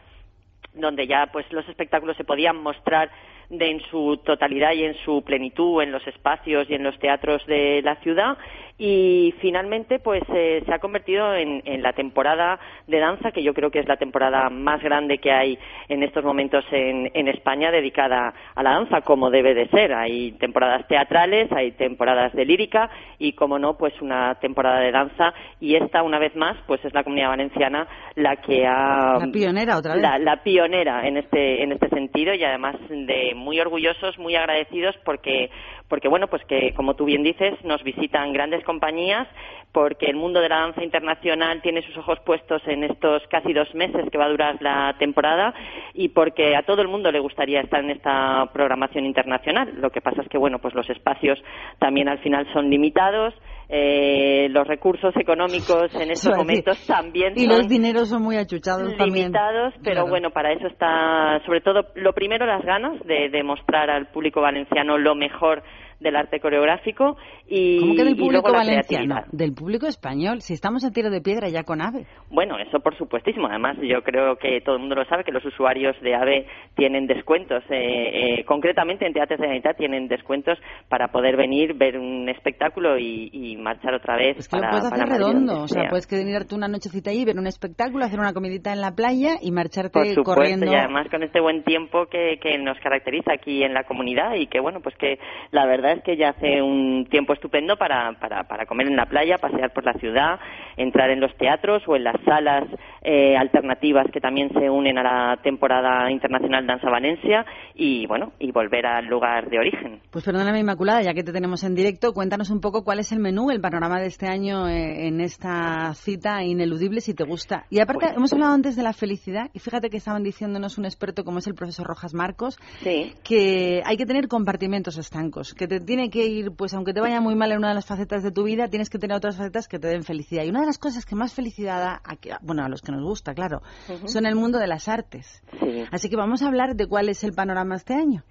donde 0.74 1.06
ya 1.06 1.28
pues 1.32 1.50
los 1.50 1.68
espectáculos 1.68 2.16
se 2.16 2.24
podían 2.24 2.62
mostrar 2.62 3.10
de, 3.50 3.70
en 3.70 3.80
su 3.90 4.18
totalidad 4.24 4.72
y 4.72 4.84
en 4.84 4.94
su 5.04 5.22
plenitud 5.22 5.82
en 5.82 5.92
los 5.92 6.06
espacios 6.06 6.68
y 6.70 6.74
en 6.74 6.84
los 6.84 6.98
teatros 6.98 7.44
de 7.46 7.82
la 7.82 7.96
ciudad. 7.96 8.38
Y 8.82 9.34
finalmente 9.42 9.98
pues 9.98 10.22
eh, 10.34 10.62
se 10.64 10.72
ha 10.72 10.78
convertido 10.78 11.34
en, 11.34 11.60
la 11.82 11.92
temporada 11.92 12.58
de 12.86 12.98
danza 12.98 13.30
que 13.30 13.42
yo 13.42 13.52
creo 13.52 13.70
que 13.70 13.80
es 13.80 13.86
la 13.86 13.98
temporada 13.98 14.48
más 14.48 14.82
grande 14.82 15.18
que 15.18 15.30
hay 15.30 15.58
en 15.88 16.02
estos 16.02 16.24
momentos 16.24 16.64
en, 16.72 17.10
en 17.12 17.28
España 17.28 17.70
dedicada 17.70 18.32
a 18.54 18.62
la 18.62 18.70
danza 18.70 19.02
como 19.02 19.28
debe 19.28 19.52
de 19.52 19.68
ser. 19.68 19.92
Hay 19.92 20.32
temporadas 20.32 20.88
teatrales 20.88 21.52
hay 21.52 21.72
temporadas 21.72 22.32
de 22.32 22.46
lírica 22.46 22.88
y 23.18 23.34
como 23.34 23.58
no 23.58 23.76
pues 23.76 23.92
una 24.00 24.36
temporada 24.36 24.80
de 24.80 24.92
danza. 24.92 25.34
Y 25.60 25.74
esta 25.74 26.02
una 26.02 26.18
vez 26.18 26.34
más 26.34 26.56
pues 26.66 26.82
es 26.82 26.94
la 26.94 27.04
comunidad 27.04 27.28
valenciana 27.28 27.86
la 28.14 28.36
que 28.36 28.66
ha 28.66 29.18
la 29.18 29.30
pionera 29.30 29.76
otra 29.76 29.94
vez. 29.94 30.02
la, 30.02 30.18
la 30.18 30.42
pionera 30.42 31.06
en 31.06 31.18
este 31.18 31.62
en 31.62 31.72
este 31.72 31.90
sentido 31.90 32.32
y 32.32 32.42
además 32.44 32.76
de 32.88 33.34
muy 33.40 33.60
orgullosos, 33.60 34.18
muy 34.18 34.36
agradecidos 34.36 34.96
porque, 35.04 35.50
porque 35.88 36.08
bueno, 36.08 36.28
pues 36.28 36.44
que 36.44 36.72
como 36.74 36.94
tú 36.94 37.04
bien 37.04 37.22
dices, 37.22 37.54
nos 37.64 37.82
visitan 37.82 38.32
grandes 38.32 38.62
compañías 38.64 39.26
porque 39.72 40.06
el 40.06 40.16
mundo 40.16 40.40
de 40.40 40.48
la 40.48 40.60
danza 40.60 40.82
internacional 40.82 41.62
tiene 41.62 41.82
sus 41.82 41.96
ojos 41.96 42.18
puestos 42.24 42.60
en 42.66 42.84
estos 42.84 43.22
casi 43.30 43.52
dos 43.52 43.72
meses 43.74 44.08
que 44.10 44.18
va 44.18 44.24
a 44.24 44.30
durar 44.30 44.56
la 44.60 44.96
temporada 44.98 45.54
y 45.94 46.08
porque 46.08 46.56
a 46.56 46.62
todo 46.62 46.82
el 46.82 46.88
mundo 46.88 47.12
le 47.12 47.20
gustaría 47.20 47.60
estar 47.60 47.84
en 47.84 47.90
esta 47.90 48.46
programación 48.52 49.04
internacional. 49.04 49.72
Lo 49.76 49.90
que 49.90 50.00
pasa 50.00 50.22
es 50.22 50.28
que, 50.28 50.38
bueno, 50.38 50.58
pues 50.58 50.74
los 50.74 50.88
espacios 50.90 51.38
también 51.78 52.08
al 52.08 52.18
final 52.18 52.46
son 52.52 52.68
limitados. 52.68 53.34
Eh, 53.72 54.48
los 54.50 54.66
recursos 54.66 55.14
económicos 55.16 55.94
en 55.94 56.10
estos 56.10 56.36
momentos 56.36 56.84
también 56.88 57.34
y 57.36 57.46
los 57.46 57.68
dineros 57.68 58.08
son 58.08 58.20
muy 58.20 58.36
achuchados 58.36 58.98
limitados 58.98 59.74
pero 59.84 60.08
bueno 60.08 60.30
para 60.30 60.52
eso 60.52 60.66
está 60.66 61.40
sobre 61.46 61.60
todo 61.60 61.82
lo 61.94 62.12
primero 62.12 62.46
las 62.46 62.64
ganas 62.64 62.98
de 63.06 63.28
demostrar 63.28 63.88
al 63.88 64.08
público 64.08 64.40
valenciano 64.40 64.98
lo 64.98 65.14
mejor 65.14 65.62
del 66.00 66.16
arte 66.16 66.40
coreográfico 66.40 67.16
y, 67.46 67.80
¿Cómo 67.80 67.94
que 67.94 68.04
del 68.04 68.16
público 68.16 68.52
valenciano? 68.52 69.22
Del 69.32 69.52
público 69.54 69.86
español. 69.86 70.40
Si 70.40 70.54
estamos 70.54 70.84
a 70.84 70.90
tiro 70.90 71.10
de 71.10 71.20
piedra 71.20 71.48
ya 71.48 71.62
con 71.62 71.80
AVE. 71.80 72.06
Bueno, 72.30 72.58
eso 72.58 72.80
por 72.80 72.96
supuestísimo. 72.96 73.48
Además, 73.48 73.76
yo 73.82 74.02
creo 74.02 74.36
que 74.36 74.60
todo 74.60 74.76
el 74.76 74.80
mundo 74.80 74.94
lo 74.94 75.04
sabe 75.06 75.24
que 75.24 75.32
los 75.32 75.44
usuarios 75.44 76.00
de 76.00 76.14
AVE 76.14 76.46
tienen 76.76 77.06
descuentos. 77.06 77.62
Eh, 77.70 78.38
eh, 78.38 78.44
concretamente 78.44 79.06
en 79.06 79.12
la 79.14 79.48
Unidad 79.48 79.76
tienen 79.76 80.08
descuentos 80.08 80.58
para 80.88 81.08
poder 81.08 81.36
venir, 81.36 81.74
ver 81.74 81.98
un 81.98 82.28
espectáculo 82.28 82.98
y, 82.98 83.30
y 83.32 83.56
marchar 83.56 83.94
otra 83.94 84.16
vez. 84.16 84.38
Es 84.38 84.48
que 84.48 84.56
para, 84.56 84.68
lo 84.68 84.78
puedes 84.78 84.92
hacer 84.92 85.08
redondo. 85.08 85.62
O 85.62 85.68
sea, 85.68 85.82
sea. 85.82 85.90
puedes 85.90 86.06
quedarte 86.06 86.54
una 86.54 86.68
nochecita 86.68 87.10
ahí, 87.10 87.24
ver 87.24 87.38
un 87.38 87.46
espectáculo, 87.46 88.04
hacer 88.04 88.20
una 88.20 88.32
comidita 88.32 88.72
en 88.72 88.80
la 88.80 88.92
playa 88.92 89.34
y 89.42 89.50
marcharte 89.50 89.90
Por 89.92 90.06
supuesto, 90.06 90.22
corriendo. 90.22 90.66
y 90.70 90.74
además 90.74 91.08
con 91.10 91.22
este 91.22 91.40
buen 91.40 91.64
tiempo 91.64 92.06
que, 92.06 92.38
que 92.40 92.58
nos 92.58 92.78
caracteriza 92.78 93.32
aquí 93.32 93.62
en 93.62 93.74
la 93.74 93.84
comunidad 93.84 94.34
y 94.36 94.46
que, 94.46 94.60
bueno, 94.60 94.80
pues 94.80 94.96
que 94.96 95.18
la 95.50 95.66
verdad 95.66 95.89
es 95.92 96.02
que 96.02 96.16
ya 96.16 96.30
hace 96.30 96.62
un 96.62 97.06
tiempo 97.10 97.32
estupendo 97.32 97.76
para, 97.76 98.12
para, 98.20 98.44
para 98.44 98.66
comer 98.66 98.88
en 98.88 98.96
la 98.96 99.06
playa, 99.06 99.38
pasear 99.38 99.72
por 99.72 99.84
la 99.84 99.94
ciudad, 99.94 100.38
entrar 100.76 101.10
en 101.10 101.20
los 101.20 101.34
teatros 101.36 101.82
o 101.86 101.96
en 101.96 102.04
las 102.04 102.16
salas 102.24 102.64
eh, 103.02 103.36
alternativas 103.36 104.06
que 104.12 104.20
también 104.20 104.50
se 104.52 104.68
unen 104.70 104.98
a 104.98 105.02
la 105.02 105.36
temporada 105.42 106.10
internacional 106.10 106.66
Danza 106.66 106.88
Valencia 106.90 107.44
y, 107.74 108.06
bueno, 108.06 108.32
y 108.38 108.52
volver 108.52 108.86
al 108.86 109.06
lugar 109.06 109.48
de 109.50 109.58
origen. 109.58 110.00
Pues 110.10 110.24
perdóname, 110.24 110.60
Inmaculada, 110.60 111.02
ya 111.02 111.14
que 111.14 111.22
te 111.22 111.32
tenemos 111.32 111.64
en 111.64 111.74
directo, 111.74 112.12
cuéntanos 112.12 112.50
un 112.50 112.60
poco 112.60 112.84
cuál 112.84 112.98
es 113.00 113.12
el 113.12 113.20
menú, 113.20 113.50
el 113.50 113.60
panorama 113.60 114.00
de 114.00 114.06
este 114.06 114.26
año 114.26 114.68
eh, 114.68 115.06
en 115.08 115.20
esta 115.20 115.92
cita 115.94 116.42
ineludible, 116.42 117.00
si 117.00 117.14
te 117.14 117.24
gusta. 117.24 117.64
Y 117.70 117.80
aparte, 117.80 118.06
Pues 118.06 118.16
hemos 118.16 118.32
hablado 118.32 118.52
antes 118.54 118.76
de 118.76 118.82
la 118.82 118.92
felicidad, 118.92 119.50
y 119.52 119.58
fíjate 119.58 119.90
que 119.90 119.96
estaban 119.96 120.22
diciéndonos 120.22 120.78
un 120.78 120.84
experto 120.84 121.24
como 121.24 121.38
es 121.38 121.46
el 121.46 121.54
profesor 121.54 121.86
Rojas 121.86 122.14
Marcos, 122.14 122.58
Sí. 122.82 123.12
que 123.24 123.82
hay 123.84 123.96
que 123.96 124.06
tener 124.06 124.28
compartimentos 124.28 124.98
estancos, 124.98 125.54
que 125.54 125.66
te 125.66 125.79
tiene 125.84 126.10
que 126.10 126.26
ir, 126.26 126.50
pues 126.56 126.74
aunque 126.74 126.92
te 126.92 127.00
vaya 127.00 127.20
muy 127.20 127.34
mal 127.34 127.50
en 127.52 127.58
una 127.58 127.68
de 127.68 127.74
las 127.74 127.86
facetas 127.86 128.22
de 128.22 128.30
tu 128.32 128.44
vida, 128.44 128.68
tienes 128.68 128.90
que 128.90 128.98
tener 128.98 129.16
otras 129.16 129.36
facetas 129.36 129.68
que 129.68 129.78
te 129.78 129.88
den 129.88 130.02
felicidad. 130.04 130.44
Y 130.44 130.50
una 130.50 130.60
de 130.60 130.66
las 130.66 130.78
cosas 130.78 131.04
que 131.06 131.14
más 131.16 131.34
felicidad 131.34 131.78
da, 131.80 132.00
a 132.04 132.16
que- 132.16 132.30
bueno, 132.42 132.64
a 132.64 132.68
los 132.68 132.82
que 132.82 132.92
nos 132.92 133.02
gusta, 133.02 133.34
claro, 133.34 133.60
son 134.06 134.26
el 134.26 134.34
mundo 134.36 134.58
de 134.58 134.66
las 134.66 134.88
artes. 134.88 135.42
Sí. 135.60 135.84
Así 135.90 136.08
que 136.10 136.16
vamos 136.16 136.42
a 136.42 136.48
hablar 136.48 136.74
de 136.76 136.86
cuál 136.86 137.08
es 137.08 137.24
el 137.24 137.32
panorama 137.32 137.74
este 137.76 137.94
año. 137.94 138.22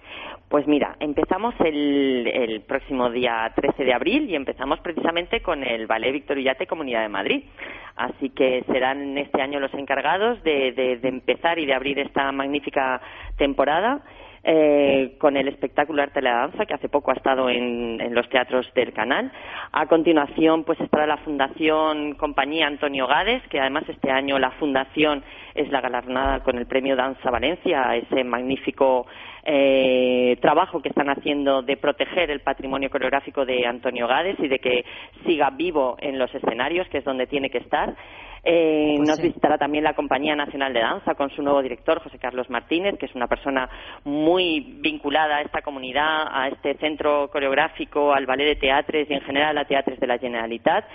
Pues 0.49 0.65
mira, 0.67 0.95
empezamos 0.99 1.53
el, 1.59 2.25
el 2.25 2.61
próximo 2.61 3.11
día 3.11 3.51
13 3.55 3.83
de 3.83 3.93
abril 3.93 4.27
y 4.31 4.35
empezamos 4.35 4.79
precisamente 4.81 5.43
con 5.43 5.63
el 5.63 5.85
Ballet 5.85 6.11
Víctor 6.11 6.37
Ullate 6.39 6.65
Comunidad 6.65 7.03
de 7.03 7.09
Madrid. 7.09 7.43
Así 7.95 8.29
que 8.31 8.63
serán 8.65 9.15
este 9.19 9.41
año 9.43 9.59
los 9.59 9.71
encargados 9.75 10.41
de, 10.43 10.71
de- 10.71 10.97
de 10.97 11.07
empezar 11.09 11.59
y 11.59 11.67
de 11.67 11.73
abrir 11.75 11.99
esta 11.99 12.31
magnífica 12.31 12.99
temporada. 13.37 14.01
Eh, 14.43 15.15
con 15.19 15.37
el 15.37 15.47
espectáculo 15.47 16.01
Arte 16.01 16.15
de 16.15 16.23
la 16.23 16.35
Danza, 16.35 16.65
que 16.65 16.73
hace 16.73 16.89
poco 16.89 17.11
ha 17.11 17.15
estado 17.15 17.49
en, 17.49 17.99
en 18.01 18.13
los 18.13 18.27
teatros 18.29 18.71
del 18.73 18.93
canal. 18.93 19.31
A 19.71 19.85
continuación, 19.87 20.63
pues 20.63 20.79
estará 20.79 21.05
la 21.05 21.17
Fundación 21.17 22.13
Compañía 22.15 22.67
Antonio 22.67 23.07
Gades, 23.07 23.43
que 23.49 23.59
además 23.59 23.83
este 23.87 24.11
año 24.11 24.39
la 24.39 24.51
Fundación 24.51 25.23
es 25.59 25.69
la 25.71 25.81
galardonada 25.81 26.39
con 26.39 26.57
el 26.57 26.65
Premio 26.65 26.95
Danza 26.95 27.29
Valencia, 27.29 27.95
ese 27.95 28.23
magnífico 28.23 29.05
eh, 29.43 30.37
trabajo 30.41 30.81
que 30.81 30.89
están 30.89 31.09
haciendo 31.09 31.61
de 31.61 31.75
proteger 31.75 32.31
el 32.31 32.39
patrimonio 32.41 32.89
coreográfico 32.89 33.45
de 33.45 33.65
Antonio 33.65 34.07
Gades 34.07 34.39
y 34.39 34.47
de 34.47 34.59
que 34.59 34.85
siga 35.25 35.49
vivo 35.49 35.97
en 35.99 36.17
los 36.17 36.33
escenarios, 36.33 36.87
que 36.87 36.99
es 36.99 37.03
donde 37.03 37.27
tiene 37.27 37.49
que 37.49 37.57
estar. 37.57 37.93
Eh, 38.43 38.93
Pues 38.95 39.09
nos 39.09 39.17
sí. 39.17 39.23
visitará 39.23 39.57
también 39.57 39.83
la 39.83 39.95
Compañía 39.95 40.33
Nacional 40.33 40.73
de 40.73 40.79
Danza 40.79 41.15
con 41.15 41.29
su 41.31 41.41
nuevo 41.41 41.61
director, 41.61 41.99
José 41.99 42.17
Carlos 42.19 42.49
Martínez, 42.49 42.97
que 42.97 43.07
es 43.07 43.15
una 43.15 43.27
persona 43.27 43.69
muy 44.05 44.61
vinculada 44.79 45.37
a 45.37 45.41
esta 45.41 45.61
comunidad, 45.61 46.27
a 46.31 46.47
este 46.47 46.75
centro 46.75 47.29
coreográfico, 47.29 48.13
al 48.13 48.25
ballet 48.25 48.45
de 48.45 48.55
teatres 48.55 49.09
y 49.09 49.13
en 49.13 49.21
general 49.21 49.57
a 49.57 49.65
teatres 49.65 49.99
de 49.99 50.07
la 50.07 50.17
Generalitat. 50.17 50.85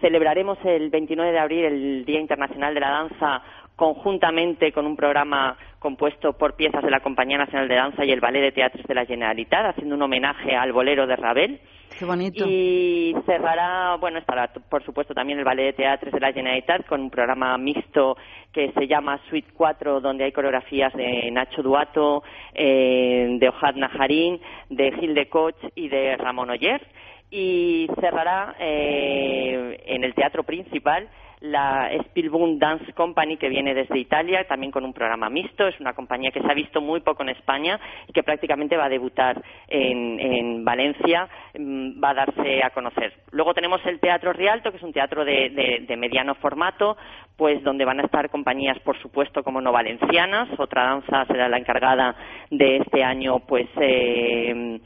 Celebraremos 0.00 0.58
el 0.64 0.90
29 0.90 1.30
de 1.30 1.38
abril 1.38 1.64
el 1.64 2.04
Día 2.04 2.18
Internacional 2.18 2.74
de 2.74 2.80
la 2.80 2.90
Danza 2.90 3.42
conjuntamente 3.76 4.72
con 4.72 4.86
un 4.86 4.96
programa 4.96 5.56
compuesto 5.78 6.34
por 6.34 6.54
piezas 6.54 6.82
de 6.82 6.90
la 6.90 7.00
Compañía 7.00 7.38
Nacional 7.38 7.68
de 7.68 7.74
Danza 7.74 8.04
y 8.04 8.12
el 8.12 8.20
Ballet 8.20 8.40
de 8.40 8.52
Teatres 8.52 8.86
de 8.86 8.94
la 8.94 9.04
Generalitat, 9.04 9.66
haciendo 9.66 9.96
un 9.96 10.02
homenaje 10.02 10.54
al 10.54 10.72
bolero 10.72 11.06
de 11.06 11.16
Ravel. 11.16 11.60
Qué 11.98 12.04
bonito. 12.04 12.44
Y 12.46 13.14
cerrará, 13.26 13.96
bueno, 13.96 14.18
estará 14.18 14.52
por 14.52 14.84
supuesto 14.84 15.14
también 15.14 15.38
el 15.38 15.44
Ballet 15.44 15.66
de 15.66 15.72
Teatres 15.72 16.12
de 16.12 16.20
la 16.20 16.32
Generalitat 16.32 16.86
con 16.86 17.00
un 17.00 17.10
programa 17.10 17.58
mixto 17.58 18.16
que 18.52 18.72
se 18.72 18.86
llama 18.86 19.20
Suite 19.28 19.50
4, 19.54 20.00
donde 20.00 20.24
hay 20.24 20.32
coreografías 20.32 20.92
de 20.94 21.30
Nacho 21.30 21.62
Duato, 21.62 22.22
eh, 22.54 23.36
de 23.38 23.48
Ojad 23.48 23.74
Najarín, 23.74 24.40
de 24.70 24.92
Gil 24.92 25.14
de 25.14 25.28
Coch 25.28 25.56
y 25.74 25.88
de 25.88 26.16
Ramón 26.16 26.50
Oller. 26.50 26.86
Y 27.30 27.88
cerrará 27.98 28.54
eh, 28.60 29.82
en 29.86 30.04
el 30.04 30.14
teatro 30.14 30.44
principal 30.44 31.08
la 31.42 31.90
Spielbund 32.06 32.60
Dance 32.60 32.92
Company 32.92 33.36
que 33.36 33.48
viene 33.48 33.74
desde 33.74 33.98
Italia, 33.98 34.46
también 34.46 34.70
con 34.72 34.84
un 34.84 34.92
programa 34.92 35.28
mixto. 35.28 35.66
Es 35.66 35.78
una 35.80 35.92
compañía 35.92 36.30
que 36.30 36.40
se 36.40 36.50
ha 36.50 36.54
visto 36.54 36.80
muy 36.80 37.00
poco 37.00 37.22
en 37.22 37.30
España 37.30 37.78
y 38.08 38.12
que 38.12 38.22
prácticamente 38.22 38.76
va 38.76 38.84
a 38.86 38.88
debutar 38.88 39.42
en, 39.68 40.18
en 40.20 40.64
Valencia, 40.64 41.28
mm, 41.58 42.02
va 42.02 42.10
a 42.10 42.14
darse 42.14 42.62
a 42.64 42.70
conocer. 42.70 43.12
Luego 43.32 43.54
tenemos 43.54 43.84
el 43.86 44.00
Teatro 44.00 44.32
Rialto, 44.32 44.70
que 44.70 44.76
es 44.76 44.82
un 44.82 44.92
teatro 44.92 45.24
de, 45.24 45.50
de- 45.50 45.84
de 45.86 45.96
mediano 45.96 46.34
formato, 46.36 46.96
pues 47.36 47.62
donde 47.64 47.84
van 47.84 47.98
a 48.00 48.04
estar 48.04 48.30
compañías, 48.30 48.78
por 48.80 48.96
supuesto, 49.00 49.42
como 49.42 49.60
no 49.60 49.72
valencianas. 49.72 50.48
Otra 50.58 50.84
danza 50.84 51.24
será 51.26 51.48
la 51.48 51.58
encargada 51.58 52.14
de 52.50 52.76
este 52.78 53.02
año, 53.02 53.40
pues. 53.40 53.66
eh, 53.80 54.80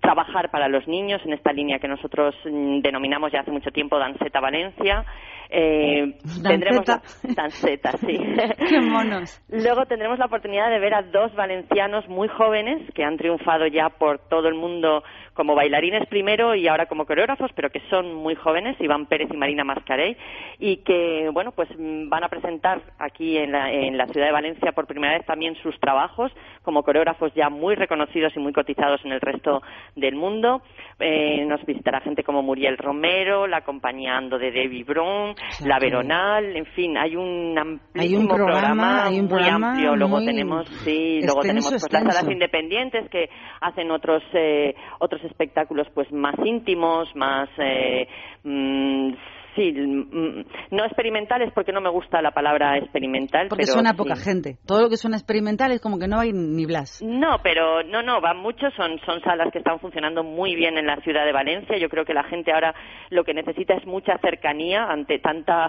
trabajar 0.00 0.50
para 0.50 0.68
los 0.68 0.86
niños 0.88 1.20
en 1.24 1.32
esta 1.32 1.52
línea 1.52 1.78
que 1.78 1.88
nosotros 1.88 2.34
mm, 2.44 2.80
denominamos 2.80 3.32
ya 3.32 3.40
hace 3.40 3.50
mucho 3.50 3.70
tiempo 3.70 3.98
Danceta 3.98 4.40
Valencia. 4.40 5.04
Eh, 5.50 6.14
tendremos 6.42 6.86
la- 6.86 7.02
Danceta, 7.34 7.92
sí. 7.98 8.16
Qué 8.68 8.80
monos. 8.80 9.42
Luego 9.48 9.84
tendremos 9.86 10.18
la 10.18 10.26
oportunidad 10.26 10.70
de 10.70 10.78
ver 10.78 10.94
a 10.94 11.02
dos 11.02 11.34
valencianos 11.34 12.08
muy 12.08 12.28
jóvenes 12.28 12.82
que 12.94 13.02
han 13.04 13.16
triunfado 13.16 13.66
ya 13.66 13.88
por 13.88 14.18
todo 14.28 14.48
el 14.48 14.54
mundo 14.54 15.02
como 15.34 15.54
bailarines 15.54 16.06
primero 16.08 16.54
y 16.54 16.68
ahora 16.68 16.86
como 16.86 17.06
coreógrafos, 17.06 17.50
pero 17.54 17.70
que 17.70 17.80
son 17.90 18.14
muy 18.14 18.34
jóvenes, 18.34 18.76
Iván 18.80 19.06
Pérez 19.06 19.28
y 19.32 19.36
Marina 19.36 19.64
Mascarey, 19.64 20.16
y 20.58 20.78
que, 20.78 21.30
bueno, 21.32 21.52
pues 21.52 21.68
mm, 21.78 22.08
van 22.08 22.24
a 22.24 22.28
presentar 22.28 22.82
aquí 22.98 23.38
en 23.38 23.52
la, 23.52 23.70
en 23.72 23.96
la 23.96 24.06
ciudad 24.06 24.26
de 24.26 24.32
Valencia 24.32 24.72
por 24.72 24.86
primera 24.86 25.14
vez 25.14 25.26
también 25.26 25.54
sus 25.56 25.78
trabajos 25.80 26.32
como 26.62 26.82
coreógrafos 26.82 27.32
ya 27.34 27.48
muy 27.48 27.74
reconocidos 27.74 28.32
y 28.36 28.40
muy 28.40 28.52
cotizados 28.52 29.00
en 29.04 29.12
el 29.12 29.20
resto 29.20 29.62
del 29.96 30.14
mundo. 30.14 30.62
Eh, 30.98 31.44
nos 31.46 31.64
visitará 31.64 32.00
gente 32.00 32.22
como 32.22 32.42
Muriel 32.42 32.76
Romero, 32.76 33.46
la 33.46 33.62
compañía 33.62 34.16
Ando 34.16 34.38
de 34.38 34.50
Debbie 34.50 34.84
Brown, 34.84 35.34
la 35.64 35.78
Veronal, 35.78 36.56
en 36.56 36.66
fin, 36.66 36.98
hay 36.98 37.16
un 37.16 37.30
Hay 37.30 37.50
un 37.50 37.58
amplísimo 37.58 38.34
programa, 38.34 39.04
hay 39.04 39.14
un 39.14 39.26
muy 39.26 39.28
programa 39.28 39.70
amplio. 39.70 39.96
Luego 39.96 40.16
muy 40.16 40.26
tenemos, 40.26 40.68
sí, 40.84 41.20
luego 41.22 41.40
tenemos 41.40 41.70
pues, 41.70 41.86
las 41.90 42.02
salas 42.02 42.30
independientes 42.30 43.08
que 43.08 43.30
hacen 43.60 43.90
otros 43.90 44.22
eh, 44.34 44.74
otros 44.98 45.22
espectáculos 45.30 45.88
pues 45.94 46.10
más 46.12 46.34
íntimos, 46.44 47.14
más 47.16 47.48
eh, 47.58 48.06
mm, 48.44 49.12
sí, 49.56 49.72
mm, 49.72 50.44
no 50.70 50.84
experimentales 50.84 51.52
porque 51.54 51.72
no 51.72 51.80
me 51.80 51.90
gusta 51.90 52.20
la 52.22 52.30
palabra 52.32 52.78
experimental, 52.78 53.48
Porque 53.48 53.62
pero 53.64 53.72
suena 53.74 53.90
a 53.90 53.92
sí. 53.92 53.98
poca 53.98 54.16
gente. 54.16 54.58
Todo 54.66 54.82
lo 54.82 54.88
que 54.88 54.96
suena 54.96 55.16
experimental 55.16 55.72
es 55.72 55.80
como 55.80 55.98
que 55.98 56.08
no 56.08 56.18
hay 56.20 56.32
ni 56.32 56.66
blas. 56.66 57.02
No, 57.04 57.38
pero 57.42 57.82
no, 57.82 58.02
no, 58.02 58.20
van 58.20 58.38
muchos, 58.38 58.72
son, 58.74 58.98
son 59.06 59.20
salas 59.22 59.48
que 59.52 59.58
están 59.58 59.80
funcionando 59.80 60.22
muy 60.22 60.54
bien 60.54 60.78
en 60.78 60.86
la 60.86 60.96
ciudad 61.02 61.24
de 61.24 61.32
Valencia. 61.32 61.76
Yo 61.78 61.88
creo 61.88 62.04
que 62.04 62.14
la 62.14 62.24
gente 62.24 62.52
ahora 62.52 62.74
lo 63.10 63.24
que 63.24 63.34
necesita 63.34 63.74
es 63.74 63.86
mucha 63.86 64.18
cercanía 64.18 64.84
ante 64.84 65.18
tanta, 65.18 65.68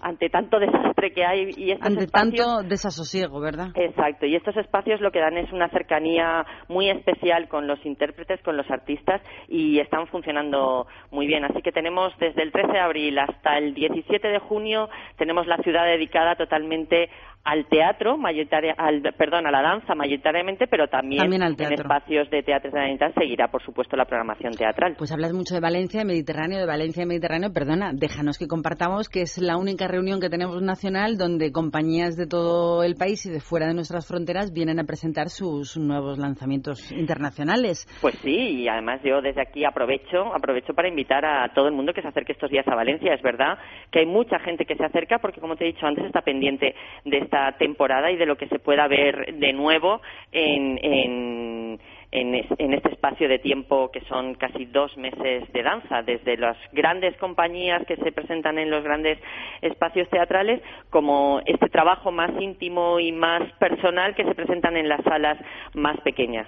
ante 0.00 0.28
tanto 0.30 0.58
desastre 0.58 1.12
que 1.12 1.24
hay 1.24 1.50
y 1.56 1.70
estos 1.72 1.86
Ante 1.86 2.04
espacios- 2.04 2.46
tanto 2.46 2.68
desasosiego, 2.68 3.40
¿verdad? 3.40 3.68
Exacto, 3.74 4.26
y 4.26 4.36
estos 4.36 4.56
espacios 4.56 5.00
lo 5.00 5.10
que 5.10 5.20
dan 5.20 5.36
es 5.36 5.52
una 5.52 5.68
cercanía 5.70 6.44
muy 6.68 6.88
especial 6.90 7.48
con 7.48 7.66
los 7.66 7.84
intérpretes, 7.84 8.40
con 8.42 8.56
los 8.56 8.70
artistas 8.70 9.20
y 9.48 9.80
están 9.80 10.06
funcionando 10.06 10.86
muy 11.10 11.26
bien. 11.26 11.44
Así 11.44 11.60
que 11.62 11.72
tenemos 11.72 12.12
desde 12.18 12.42
el 12.42 12.52
13 12.52 12.72
de 12.72 12.80
abril 12.80 13.01
hasta 13.18 13.58
el 13.58 13.74
17 13.74 14.28
de 14.28 14.38
junio 14.38 14.88
tenemos 15.16 15.46
la 15.46 15.58
ciudad 15.58 15.84
dedicada 15.84 16.36
totalmente 16.36 17.10
al 17.44 17.66
teatro, 17.66 18.16
mayoritaria, 18.16 18.74
al, 18.78 19.02
perdón, 19.16 19.46
a 19.46 19.50
la 19.50 19.62
danza 19.62 19.94
mayoritariamente, 19.94 20.66
pero 20.68 20.86
también, 20.86 21.22
También 21.22 21.42
al 21.42 21.56
en 21.58 21.72
espacios 21.72 22.30
de 22.30 22.42
teatro 22.42 22.70
Generalitat 22.70 23.14
seguirá, 23.14 23.48
por 23.48 23.62
supuesto, 23.62 23.96
la 23.96 24.04
programación 24.04 24.52
teatral. 24.54 24.94
Pues 24.96 25.12
hablas 25.12 25.32
mucho 25.32 25.54
de 25.54 25.60
Valencia, 25.60 26.00
de 26.00 26.06
Mediterráneo, 26.06 26.58
de 26.58 26.66
Valencia 26.66 27.02
y 27.02 27.06
Mediterráneo. 27.06 27.52
Perdona, 27.52 27.92
déjanos 27.92 28.38
que 28.38 28.46
compartamos 28.46 29.08
que 29.08 29.22
es 29.22 29.38
la 29.38 29.56
única 29.56 29.88
reunión 29.88 30.20
que 30.20 30.28
tenemos 30.28 30.62
nacional 30.62 31.16
donde 31.18 31.50
compañías 31.50 32.16
de 32.16 32.26
todo 32.26 32.84
el 32.84 32.94
país 32.94 33.26
y 33.26 33.30
de 33.30 33.40
fuera 33.40 33.66
de 33.66 33.74
nuestras 33.74 34.06
fronteras 34.06 34.52
vienen 34.52 34.78
a 34.78 34.84
presentar 34.84 35.28
sus 35.28 35.76
nuevos 35.76 36.18
lanzamientos 36.18 36.92
internacionales. 36.92 37.86
Pues 38.00 38.14
sí, 38.22 38.62
y 38.62 38.68
además 38.68 39.00
yo 39.02 39.20
desde 39.20 39.42
aquí 39.42 39.64
aprovecho, 39.64 40.32
aprovecho 40.34 40.74
para 40.74 40.88
invitar 40.88 41.24
a 41.24 41.52
todo 41.54 41.66
el 41.66 41.74
mundo 41.74 41.92
que 41.92 42.02
se 42.02 42.08
acerque 42.08 42.32
estos 42.32 42.50
días 42.50 42.66
a 42.68 42.74
Valencia. 42.74 43.14
Es 43.14 43.22
verdad 43.22 43.58
que 43.90 44.00
hay 44.00 44.06
mucha 44.06 44.38
gente 44.38 44.64
que 44.64 44.76
se 44.76 44.84
acerca 44.84 45.18
porque, 45.18 45.40
como 45.40 45.56
te 45.56 45.64
he 45.64 45.72
dicho 45.72 45.86
antes, 45.86 46.04
está 46.04 46.22
pendiente 46.22 46.74
de 47.04 47.18
esta 47.32 47.52
temporada 47.56 48.10
y 48.10 48.16
de 48.16 48.26
lo 48.26 48.36
que 48.36 48.46
se 48.48 48.58
pueda 48.58 48.86
ver 48.88 49.34
de 49.34 49.52
nuevo 49.54 50.02
en, 50.32 50.78
en, 50.82 51.80
en, 52.10 52.34
es- 52.34 52.58
en 52.58 52.74
este 52.74 52.90
espacio 52.90 53.26
de 53.28 53.38
tiempo 53.38 53.90
que 53.90 54.00
son 54.02 54.34
casi 54.34 54.66
dos 54.66 54.94
meses 54.98 55.50
de 55.52 55.62
danza, 55.62 56.02
desde 56.02 56.36
las 56.36 56.56
grandes 56.72 57.16
compañías 57.16 57.82
que 57.86 57.96
se 57.96 58.12
presentan 58.12 58.58
en 58.58 58.70
los 58.70 58.84
grandes 58.84 59.18
espacios 59.62 60.08
teatrales, 60.10 60.60
como 60.90 61.40
este 61.46 61.68
trabajo 61.70 62.12
más 62.12 62.30
íntimo 62.40 63.00
y 63.00 63.12
más 63.12 63.42
personal 63.58 64.14
que 64.14 64.24
se 64.24 64.34
presentan 64.34 64.76
en 64.76 64.88
las 64.88 65.02
salas 65.04 65.38
más 65.74 65.98
pequeñas. 66.02 66.46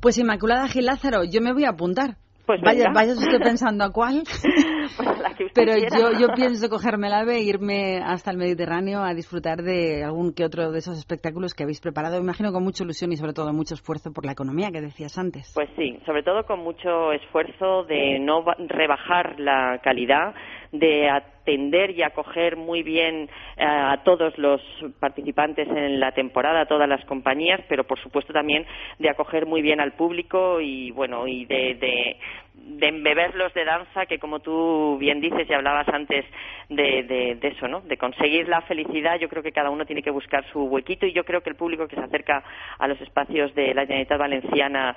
Pues 0.00 0.16
Inmaculada 0.18 0.66
Gil 0.68 0.86
Lázaro, 0.86 1.24
yo 1.30 1.40
me 1.42 1.52
voy 1.52 1.64
a 1.64 1.70
apuntar. 1.70 2.16
Pues 2.46 2.60
vaya, 2.60 2.90
vaya 2.94 3.12
usted 3.12 3.38
pensando 3.40 3.84
a 3.84 3.90
cuál. 3.90 4.22
que 5.36 5.44
usted 5.44 5.54
Pero 5.54 5.72
quiera. 5.74 5.98
yo, 5.98 6.18
yo 6.18 6.28
pienso 6.34 6.68
cogerme 6.68 7.08
el 7.08 7.14
ave 7.14 7.36
e 7.38 7.42
irme 7.42 7.98
hasta 7.98 8.30
el 8.30 8.36
Mediterráneo 8.38 9.02
a 9.02 9.12
disfrutar 9.14 9.62
de 9.62 10.04
algún 10.04 10.32
que 10.32 10.44
otro 10.44 10.70
de 10.70 10.78
esos 10.78 10.96
espectáculos 10.98 11.54
que 11.54 11.64
habéis 11.64 11.80
preparado. 11.80 12.16
Me 12.16 12.22
imagino 12.22 12.52
con 12.52 12.62
mucha 12.62 12.84
ilusión 12.84 13.12
y 13.12 13.16
sobre 13.16 13.32
todo 13.32 13.52
mucho 13.52 13.74
esfuerzo 13.74 14.12
por 14.12 14.24
la 14.24 14.32
economía 14.32 14.70
que 14.70 14.80
decías 14.80 15.18
antes. 15.18 15.50
Pues 15.54 15.68
sí, 15.76 15.98
sobre 16.06 16.22
todo 16.22 16.44
con 16.44 16.60
mucho 16.60 17.12
esfuerzo 17.12 17.84
de 17.84 18.18
no 18.20 18.42
ba- 18.44 18.56
rebajar 18.58 19.38
la 19.40 19.80
calidad, 19.82 20.34
de 20.72 21.08
atender 21.08 21.90
y 21.90 22.02
acoger 22.02 22.56
muy 22.56 22.82
bien 22.82 23.28
eh, 23.56 23.64
a 23.64 24.02
todos 24.04 24.36
los 24.38 24.60
participantes 25.00 25.68
en 25.68 26.00
la 26.00 26.12
temporada, 26.12 26.62
a 26.62 26.66
todas 26.66 26.88
las 26.88 27.04
compañías, 27.04 27.60
pero 27.68 27.84
por 27.84 28.00
supuesto 28.00 28.32
también 28.32 28.66
de 28.98 29.10
acoger 29.10 29.46
muy 29.46 29.62
bien 29.62 29.80
al 29.80 29.92
público 29.92 30.60
y 30.60 30.90
bueno 30.90 31.26
y 31.26 31.44
de, 31.44 31.74
de, 31.74 32.16
de 32.54 32.88
embeberlos 32.88 33.54
de 33.54 33.64
danza, 33.64 34.06
que 34.06 34.18
como 34.18 34.40
tú 34.40 34.96
bien 34.98 35.20
dices 35.20 35.48
y 35.48 35.52
hablabas 35.52 35.88
antes 35.88 36.24
de, 36.68 37.04
de, 37.04 37.48
eso, 37.48 37.68
¿no? 37.68 37.80
De 37.82 37.96
conseguir 37.96 38.48
la 38.48 38.62
felicidad, 38.62 39.18
yo 39.20 39.28
creo 39.28 39.42
que 39.42 39.52
cada 39.52 39.70
uno 39.70 39.86
tiene 39.86 40.02
que 40.02 40.10
buscar 40.10 40.44
su 40.52 40.64
huequito 40.64 41.06
y 41.06 41.12
yo 41.12 41.24
creo 41.24 41.42
que 41.42 41.50
el 41.50 41.56
público 41.56 41.86
que 41.86 41.96
se 41.96 42.02
acerca 42.02 42.42
a 42.78 42.88
los 42.88 43.00
espacios 43.00 43.54
de 43.54 43.72
la 43.72 43.82
Generalitat 43.82 44.18
Valenciana 44.18 44.96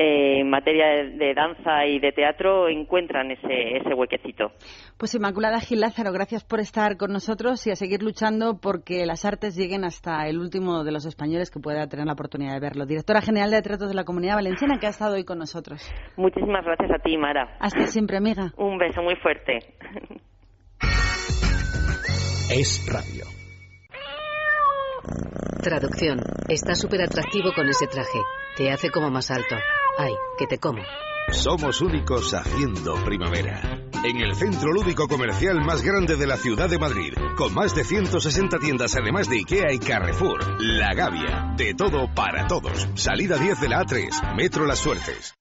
eh, 0.00 0.40
en 0.40 0.48
materia 0.48 0.86
de, 0.86 1.10
de 1.10 1.34
danza 1.34 1.84
y 1.84 1.98
de 1.98 2.12
teatro 2.12 2.68
encuentran 2.68 3.32
ese, 3.32 3.78
ese 3.78 3.94
huequecito. 3.94 4.52
Pues 4.96 5.12
Inmaculada 5.14 5.58
Gil 5.58 5.80
Lázaro, 5.80 6.12
gracias 6.12 6.44
por 6.44 6.60
estar 6.60 6.96
con 6.96 7.12
nosotros 7.12 7.66
y 7.66 7.72
a 7.72 7.74
seguir 7.74 8.04
luchando 8.04 8.60
porque 8.62 9.06
las 9.06 9.24
artes 9.24 9.56
lleguen 9.56 9.84
hasta 9.84 10.28
el 10.28 10.38
último 10.38 10.84
de 10.84 10.92
los 10.92 11.04
españoles 11.04 11.50
que 11.50 11.58
pueda 11.58 11.88
tener 11.88 12.06
la 12.06 12.12
oportunidad 12.12 12.54
de 12.54 12.60
verlo. 12.60 12.86
Directora 12.86 13.20
General 13.20 13.50
de 13.50 13.60
Teatros 13.60 13.88
de 13.88 13.96
la 13.96 14.04
Comunidad 14.04 14.36
Valenciana, 14.36 14.78
que 14.78 14.86
ha 14.86 14.90
estado 14.90 15.16
hoy 15.16 15.24
con 15.24 15.38
nosotros. 15.38 15.82
Muchísimas 16.16 16.64
gracias 16.64 16.92
a 16.92 17.02
ti, 17.02 17.16
Mara. 17.16 17.56
Hasta 17.58 17.86
siempre, 17.86 18.18
amiga. 18.18 18.52
Un 18.56 18.78
beso 18.78 19.02
muy 19.02 19.16
fuerte. 19.16 19.58
Es 22.50 22.86
radio. 22.88 23.24
Traducción. 25.62 26.20
Está 26.48 26.74
súper 26.74 27.02
atractivo 27.02 27.50
con 27.54 27.66
ese 27.66 27.86
traje. 27.88 28.20
Te 28.58 28.72
hace 28.72 28.90
como 28.90 29.08
más 29.08 29.30
alto. 29.30 29.54
Ay, 29.98 30.10
que 30.36 30.48
te 30.48 30.58
como. 30.58 30.82
Somos 31.30 31.80
únicos 31.80 32.34
haciendo 32.34 32.96
primavera. 33.04 33.60
En 34.02 34.16
el 34.16 34.34
centro 34.34 34.72
lúdico 34.72 35.06
comercial 35.06 35.64
más 35.64 35.80
grande 35.82 36.16
de 36.16 36.26
la 36.26 36.36
ciudad 36.36 36.68
de 36.68 36.76
Madrid, 36.76 37.12
con 37.36 37.54
más 37.54 37.76
de 37.76 37.84
160 37.84 38.58
tiendas 38.58 38.96
además 38.96 39.28
de 39.30 39.36
IKEA 39.36 39.72
y 39.72 39.78
Carrefour, 39.78 40.60
La 40.60 40.92
Gavia, 40.92 41.54
de 41.56 41.72
todo 41.74 42.12
para 42.12 42.48
todos. 42.48 42.88
Salida 42.96 43.38
10 43.38 43.60
de 43.60 43.68
la 43.68 43.84
A3, 43.84 44.34
Metro 44.34 44.66
Las 44.66 44.80
Suertes. 44.80 45.34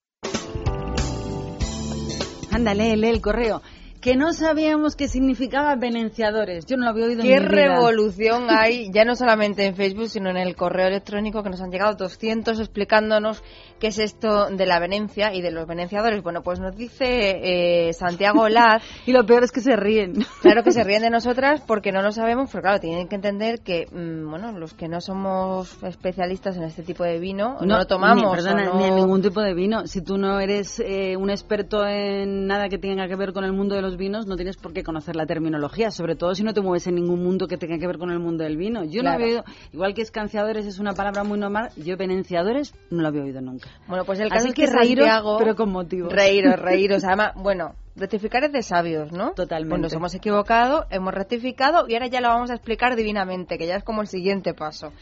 Ándale, 2.52 2.96
lee 2.98 3.10
el 3.10 3.22
correo. 3.22 3.64
Que 4.08 4.16
no 4.16 4.32
sabíamos 4.32 4.96
qué 4.96 5.10
significaba 5.10 5.76
venenciadores. 5.76 6.66
Yo 6.66 6.78
no 6.78 6.86
lo 6.86 6.92
había 6.92 7.08
oído 7.08 7.24
Qué 7.24 7.34
en 7.36 7.44
mi 7.44 7.50
vida. 7.50 7.76
revolución 7.76 8.46
hay, 8.50 8.90
ya 8.94 9.04
no 9.04 9.18
solamente 9.18 9.66
en 9.66 9.76
Facebook, 9.76 10.08
sino 10.08 10.30
en 10.30 10.38
el 10.38 10.56
correo 10.56 10.88
electrónico 10.88 11.44
que 11.44 11.50
nos 11.50 11.60
han 11.60 11.72
llegado 11.72 11.94
200 11.96 12.58
explicándonos 12.58 13.44
qué 13.82 13.88
es 13.88 14.00
esto 14.00 14.48
de 14.50 14.66
la 14.66 14.80
venencia 14.80 15.34
y 15.34 15.42
de 15.42 15.52
los 15.52 15.68
venenciadores. 15.68 16.24
Bueno, 16.24 16.42
pues 16.42 16.62
nos 16.62 16.74
dice 16.78 17.90
eh, 17.90 17.92
Santiago 17.92 18.48
Laz. 18.48 18.82
y 19.06 19.12
lo 19.12 19.26
peor 19.26 19.44
es 19.44 19.52
que 19.52 19.60
se 19.60 19.76
ríen. 19.76 20.26
Claro 20.42 20.64
que 20.64 20.72
se 20.72 20.86
ríen 20.86 21.02
de 21.02 21.10
nosotras 21.10 21.62
porque 21.68 21.92
no 21.92 22.02
lo 22.02 22.14
sabemos, 22.14 22.50
pero 22.50 22.62
claro, 22.62 22.80
tienen 22.80 23.10
que 23.10 23.16
entender 23.16 23.60
que, 23.60 23.88
mm, 23.92 24.30
bueno, 24.30 24.54
los 24.58 24.74
que 24.74 24.88
no 24.88 25.02
somos 25.02 25.84
especialistas 25.84 26.56
en 26.56 26.64
este 26.64 26.82
tipo 26.82 27.04
de 27.04 27.20
vino, 27.20 27.58
no, 27.60 27.78
lo 27.80 27.86
tomamos. 27.86 28.24
Ni, 28.24 28.32
perdona, 28.42 28.64
no- 28.68 28.76
ni 28.80 28.86
en 28.86 28.96
ningún 28.96 29.22
tipo 29.22 29.42
de 29.42 29.54
vino. 29.54 29.86
Si 29.86 30.02
tú 30.02 30.18
no 30.18 30.40
eres 30.40 30.80
eh, 30.80 31.18
un 31.18 31.30
experto 31.30 31.86
en 31.86 32.48
nada 32.48 32.70
que 32.70 32.78
tenga 32.78 33.06
que 33.10 33.18
ver 33.18 33.34
con 33.34 33.44
el 33.44 33.52
mundo 33.52 33.76
de 33.76 33.82
los 33.82 33.97
vinos, 33.98 34.28
no 34.28 34.36
tienes 34.36 34.56
por 34.58 34.72
qué 34.74 34.84
conocer 34.84 35.16
la 35.16 35.26
terminología, 35.26 35.92
sobre 35.92 36.16
todo 36.16 36.34
si 36.36 36.44
no 36.44 36.54
te 36.54 36.62
mueves 36.62 36.88
en 36.88 36.96
ningún 36.96 37.24
mundo 37.24 37.48
que 37.48 37.58
tenga 37.58 37.78
que 37.80 37.88
ver 37.88 37.98
con 37.98 38.12
el 38.12 38.20
mundo 38.20 38.44
del 38.44 38.56
vino. 38.58 38.84
Yo 38.84 39.02
Claro. 39.02 39.18
no 39.20 39.24
había 39.26 39.28
oído, 39.40 39.46
igual 39.74 39.94
que 39.94 40.02
escanciadores 40.04 40.66
es 40.66 40.80
una 40.80 40.94
palabra 40.94 41.24
muy 41.24 41.38
normal, 41.40 41.72
yo 41.76 41.98
venenciadores 41.98 42.74
no 42.90 43.02
lo 43.02 43.08
había 43.10 43.24
oído 43.24 43.42
nunca. 43.42 43.70
Bueno, 43.88 44.06
pues 44.06 44.20
el 44.20 44.30
caso 44.30 44.40
Así 44.42 44.50
es 44.50 44.56
que 44.56 44.66
que 44.66 44.72
reíros, 44.72 45.06
Santiago- 45.08 45.38
pero 45.40 45.56
con 45.56 45.72
motivo. 45.72 46.10
Reíros, 46.10 46.56
reíros. 46.60 47.04
Además, 47.04 47.32
bueno, 47.36 47.76
rectificar 47.96 48.44
es 48.44 48.52
de 48.52 48.62
sabios, 48.62 49.12
¿no? 49.12 49.32
Totalmente. 49.32 49.72
Pues 49.72 49.82
nos 49.82 49.94
hemos 49.94 50.14
equivocado, 50.14 50.86
hemos 50.92 51.14
rectificado 51.14 51.86
y 51.88 51.94
ahora 51.96 52.08
ya 52.08 52.22
lo 52.22 52.28
vamos 52.30 52.52
a 52.52 52.54
explicar 52.54 52.96
divinamente, 52.96 53.58
que 53.58 53.66
ya 53.66 53.76
es 53.76 53.84
como 53.84 54.02
el 54.02 54.08
siguiente 54.08 54.54
paso. 54.54 54.94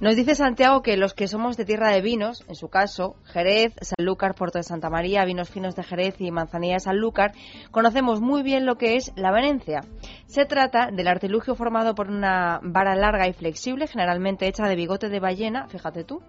Nos 0.00 0.16
dice 0.16 0.34
Santiago 0.34 0.80
que 0.80 0.96
los 0.96 1.12
que 1.12 1.28
somos 1.28 1.58
de 1.58 1.66
tierra 1.66 1.90
de 1.90 2.00
vinos, 2.00 2.42
en 2.48 2.54
su 2.54 2.70
caso, 2.70 3.16
Jerez, 3.26 3.74
Sanlúcar, 3.82 4.34
Puerto 4.34 4.56
de 4.56 4.62
Santa 4.62 4.88
María, 4.88 5.26
Vinos 5.26 5.50
Finos 5.50 5.76
de 5.76 5.82
Jerez 5.82 6.18
y 6.22 6.30
Manzanilla 6.30 6.76
de 6.76 6.80
Sanlúcar, 6.80 7.32
conocemos 7.70 8.22
muy 8.22 8.42
bien 8.42 8.64
lo 8.64 8.78
que 8.78 8.96
es 8.96 9.12
la 9.16 9.30
venencia. 9.30 9.82
Se 10.24 10.46
trata 10.46 10.88
del 10.90 11.06
artilugio 11.06 11.54
formado 11.54 11.94
por 11.94 12.08
una 12.08 12.60
vara 12.62 12.96
larga 12.96 13.28
y 13.28 13.34
flexible, 13.34 13.88
generalmente 13.88 14.48
hecha 14.48 14.66
de 14.66 14.74
bigote 14.74 15.10
de 15.10 15.20
ballena, 15.20 15.68
fíjate 15.68 16.02
tú, 16.02 16.22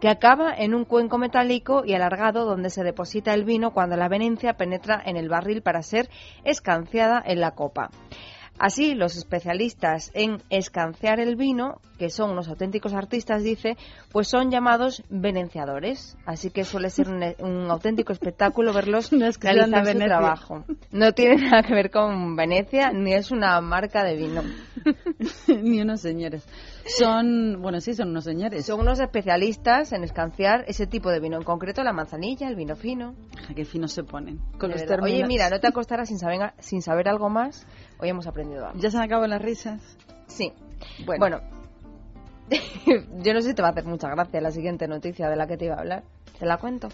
que 0.00 0.08
acaba 0.08 0.54
en 0.56 0.72
un 0.72 0.84
cuenco 0.84 1.18
metálico 1.18 1.82
y 1.84 1.94
alargado 1.94 2.44
donde 2.44 2.70
se 2.70 2.84
deposita 2.84 3.34
el 3.34 3.44
vino 3.44 3.72
cuando 3.72 3.96
la 3.96 4.08
venencia 4.08 4.52
penetra 4.52 5.02
en 5.04 5.16
el 5.16 5.28
barril 5.28 5.62
para 5.62 5.82
ser 5.82 6.08
escanciada 6.44 7.20
en 7.26 7.40
la 7.40 7.56
copa. 7.56 7.90
Así, 8.58 8.94
los 8.94 9.16
especialistas 9.16 10.10
en 10.14 10.42
escanciar 10.50 11.20
el 11.20 11.36
vino, 11.36 11.80
que 11.98 12.10
son 12.10 12.30
unos 12.30 12.48
auténticos 12.48 12.94
artistas, 12.94 13.42
dice, 13.42 13.76
pues 14.12 14.28
son 14.28 14.50
llamados 14.50 15.02
venenciadores. 15.08 16.16
Así 16.26 16.50
que 16.50 16.64
suele 16.64 16.90
ser 16.90 17.08
un, 17.08 17.22
un 17.40 17.70
auténtico 17.70 18.12
espectáculo 18.12 18.72
verlos 18.72 19.10
de 19.10 19.30
realizar 19.40 19.80
su 19.80 19.84
Venecia. 19.86 20.06
trabajo. 20.06 20.64
No 20.90 21.12
tiene 21.12 21.36
nada 21.50 21.62
que 21.62 21.74
ver 21.74 21.90
con 21.90 22.36
Venecia, 22.36 22.92
ni 22.92 23.14
es 23.14 23.30
una 23.30 23.60
marca 23.60 24.04
de 24.04 24.16
vino. 24.16 24.42
Ni 25.48 25.80
unos 25.80 26.00
señores. 26.00 26.46
Son, 26.86 27.60
bueno, 27.60 27.80
sí, 27.80 27.94
son 27.94 28.10
unos 28.10 28.24
señores. 28.24 28.64
Son 28.64 28.80
unos 28.80 29.00
especialistas 29.00 29.92
en 29.92 30.04
escanciar 30.04 30.64
ese 30.68 30.86
tipo 30.86 31.10
de 31.10 31.18
vino, 31.18 31.36
en 31.36 31.42
concreto 31.42 31.82
la 31.82 31.92
manzanilla, 31.92 32.48
el 32.48 32.54
vino 32.54 32.76
fino. 32.76 33.14
Qué 33.54 33.64
finos 33.64 33.92
se 33.92 34.04
ponen. 34.04 34.38
Con 34.58 34.70
los. 34.70 34.82
Oye, 35.02 35.26
mira, 35.26 35.50
no 35.50 35.58
te 35.58 35.66
acostarás 35.66 36.08
sin 36.08 36.18
saber, 36.18 36.52
sin 36.60 36.82
saber 36.82 37.08
algo 37.08 37.28
más. 37.28 37.66
Hoy 37.98 38.08
hemos 38.08 38.26
aprendido 38.26 38.66
algo. 38.66 38.78
¿Ya 38.78 38.90
se 38.90 38.96
han 38.96 39.04
acabado 39.04 39.26
las 39.26 39.40
risas? 39.40 39.80
Sí. 40.26 40.52
Bueno. 41.04 41.20
Bueno, 41.20 41.40
yo 43.22 43.34
no 43.34 43.40
sé 43.40 43.48
si 43.48 43.54
te 43.54 43.62
va 43.62 43.68
a 43.68 43.70
hacer 43.72 43.84
mucha 43.84 44.08
gracia 44.08 44.40
la 44.40 44.50
siguiente 44.50 44.86
noticia 44.86 45.28
de 45.28 45.36
la 45.36 45.46
que 45.46 45.56
te 45.56 45.66
iba 45.66 45.74
a 45.74 45.80
hablar. 45.80 46.04
¿Te 46.38 46.46
la 46.46 46.58
cuento? 46.58 46.88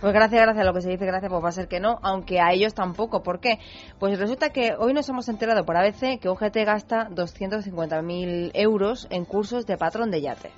Pues 0.00 0.12
gracias, 0.12 0.40
gracias 0.40 0.62
a 0.62 0.66
lo 0.66 0.72
que 0.72 0.80
se 0.80 0.90
dice, 0.90 1.06
gracias, 1.06 1.28
pues 1.28 1.44
va 1.44 1.48
a 1.48 1.52
ser 1.52 1.66
que 1.66 1.80
no, 1.80 1.98
aunque 2.02 2.40
a 2.40 2.52
ellos 2.52 2.72
tampoco. 2.72 3.22
¿Por 3.22 3.40
qué? 3.40 3.58
Pues 3.98 4.16
resulta 4.18 4.50
que 4.50 4.74
hoy 4.78 4.94
nos 4.94 5.08
hemos 5.08 5.28
enterado 5.28 5.64
por 5.64 5.76
ABC 5.76 6.20
que 6.20 6.28
UGT 6.28 6.56
gasta 6.64 7.08
250.000 7.10 8.52
euros 8.54 9.08
en 9.10 9.24
cursos 9.24 9.66
de 9.66 9.76
patrón 9.76 10.12
de 10.12 10.20
yate. 10.20 10.52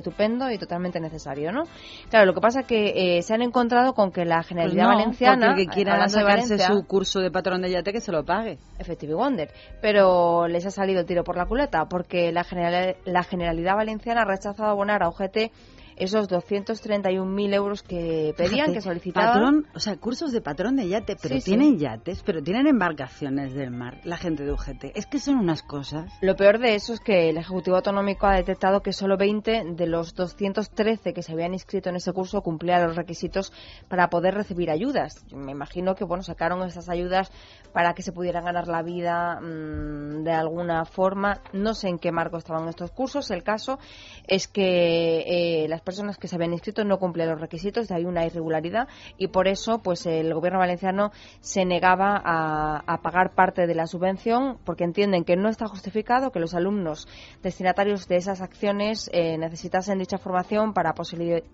Estupendo 0.00 0.50
y 0.50 0.58
totalmente 0.58 0.98
necesario, 1.00 1.52
¿no? 1.52 1.64
Claro, 2.08 2.26
lo 2.26 2.34
que 2.34 2.40
pasa 2.40 2.62
que 2.64 3.18
eh, 3.18 3.22
se 3.22 3.34
han 3.34 3.42
encontrado 3.42 3.94
con 3.94 4.10
que 4.10 4.24
la 4.24 4.36
Pues 4.36 4.48
Generalidad 4.48 4.82
no, 4.84 4.88
Valenciana... 4.96 5.54
que 5.54 5.66
quiera 5.66 5.96
Valencia- 5.96 6.66
su 6.66 6.86
curso 6.86 7.20
de 7.20 7.30
patrón 7.30 7.62
de 7.62 7.70
yate 7.70 7.92
que 7.92 8.00
se 8.00 8.12
lo 8.12 8.24
pague. 8.24 8.58
Effective 8.78 9.14
Wonder. 9.14 9.50
Pero 9.80 10.48
les 10.48 10.66
ha 10.66 10.70
salido 10.70 11.00
el 11.00 11.06
tiro 11.06 11.22
por 11.24 11.36
la 11.36 11.46
culata 11.46 11.86
porque 11.88 12.32
la, 12.32 12.44
general- 12.44 12.96
la 13.04 13.22
Generalidad 13.22 13.76
Valenciana 13.76 14.22
ha 14.22 14.24
rechazado 14.24 14.70
abonar 14.70 15.02
a 15.02 15.08
UGT 15.08 15.52
esos 16.00 16.28
231.000 16.28 17.54
euros 17.54 17.82
que 17.82 18.34
pedían, 18.36 18.50
Fíjate, 18.52 18.72
que 18.72 18.80
solicitaban. 18.80 19.32
Patrón, 19.32 19.66
o 19.74 19.78
sea, 19.80 19.96
cursos 19.96 20.32
de 20.32 20.40
patrón 20.40 20.76
de 20.76 20.88
yate, 20.88 21.16
pero 21.20 21.34
Sí, 21.36 21.40
sí. 21.42 21.50
tienen 21.50 21.78
yates, 21.78 22.22
pero 22.22 22.42
tienen 22.42 22.66
embarcaciones 22.66 23.54
del 23.54 23.70
mar, 23.70 24.00
la 24.04 24.16
gente 24.16 24.44
de 24.44 24.52
UGT. 24.52 24.92
Es 24.94 25.06
que 25.06 25.18
son 25.18 25.36
unas 25.36 25.62
cosas. 25.62 26.10
Lo 26.22 26.36
peor 26.36 26.58
de 26.58 26.74
eso 26.74 26.94
es 26.94 27.00
que 27.00 27.28
el 27.28 27.36
Ejecutivo 27.36 27.76
Autonómico 27.76 28.26
ha 28.26 28.34
detectado 28.36 28.80
que 28.82 28.92
solo 28.92 29.16
20 29.18 29.64
de 29.76 29.86
los 29.86 30.14
213 30.14 31.12
que 31.12 31.22
se 31.22 31.32
habían 31.32 31.52
inscrito 31.52 31.90
en 31.90 31.96
ese 31.96 32.12
curso 32.12 32.40
cumplían 32.42 32.86
los 32.86 32.96
requisitos 32.96 33.52
para 33.88 34.08
poder 34.08 34.34
recibir 34.34 34.70
ayudas. 34.70 35.24
Yo 35.28 35.36
Me 35.36 35.52
imagino 35.52 35.94
que 35.94 36.04
bueno 36.04 36.22
sacaron 36.22 36.62
esas 36.62 36.88
ayudas 36.88 37.30
para 37.72 37.92
que 37.94 38.02
se 38.02 38.12
pudieran 38.12 38.44
ganar 38.44 38.68
la 38.68 38.82
vida 38.82 39.38
mm, 39.40 40.24
de 40.24 40.32
alguna 40.32 40.84
forma. 40.86 41.42
No 41.52 41.74
sé 41.74 41.88
en 41.88 41.98
qué 41.98 42.10
marco 42.10 42.38
estaban 42.38 42.68
estos 42.68 42.90
cursos. 42.90 43.30
El 43.30 43.42
caso 43.42 43.78
es 44.26 44.48
que 44.48 45.64
eh, 45.64 45.68
las 45.68 45.80
personas 45.82 45.89
que 46.18 46.28
se 46.28 46.36
habían 46.36 46.52
inscrito 46.52 46.84
no 46.84 46.98
cumplían 46.98 47.30
los 47.30 47.40
requisitos, 47.40 47.88
de 47.88 47.94
ahí 47.94 48.04
una 48.04 48.24
irregularidad 48.24 48.88
y 49.16 49.28
por 49.28 49.48
eso 49.48 49.78
pues 49.78 50.06
el 50.06 50.32
gobierno 50.34 50.58
valenciano 50.58 51.12
se 51.40 51.64
negaba 51.64 52.20
a, 52.24 53.00
pagar 53.02 53.34
parte 53.34 53.66
de 53.66 53.74
la 53.74 53.86
subvención 53.86 54.58
porque 54.64 54.84
entienden 54.84 55.24
que 55.24 55.36
no 55.36 55.48
está 55.48 55.66
justificado 55.66 56.30
que 56.30 56.40
los 56.40 56.54
alumnos 56.54 57.08
destinatarios 57.42 58.06
de 58.08 58.16
esas 58.16 58.40
acciones 58.40 59.10
eh, 59.12 59.38
necesitasen 59.38 59.98
dicha 59.98 60.18
formación 60.18 60.74
para, 60.74 60.94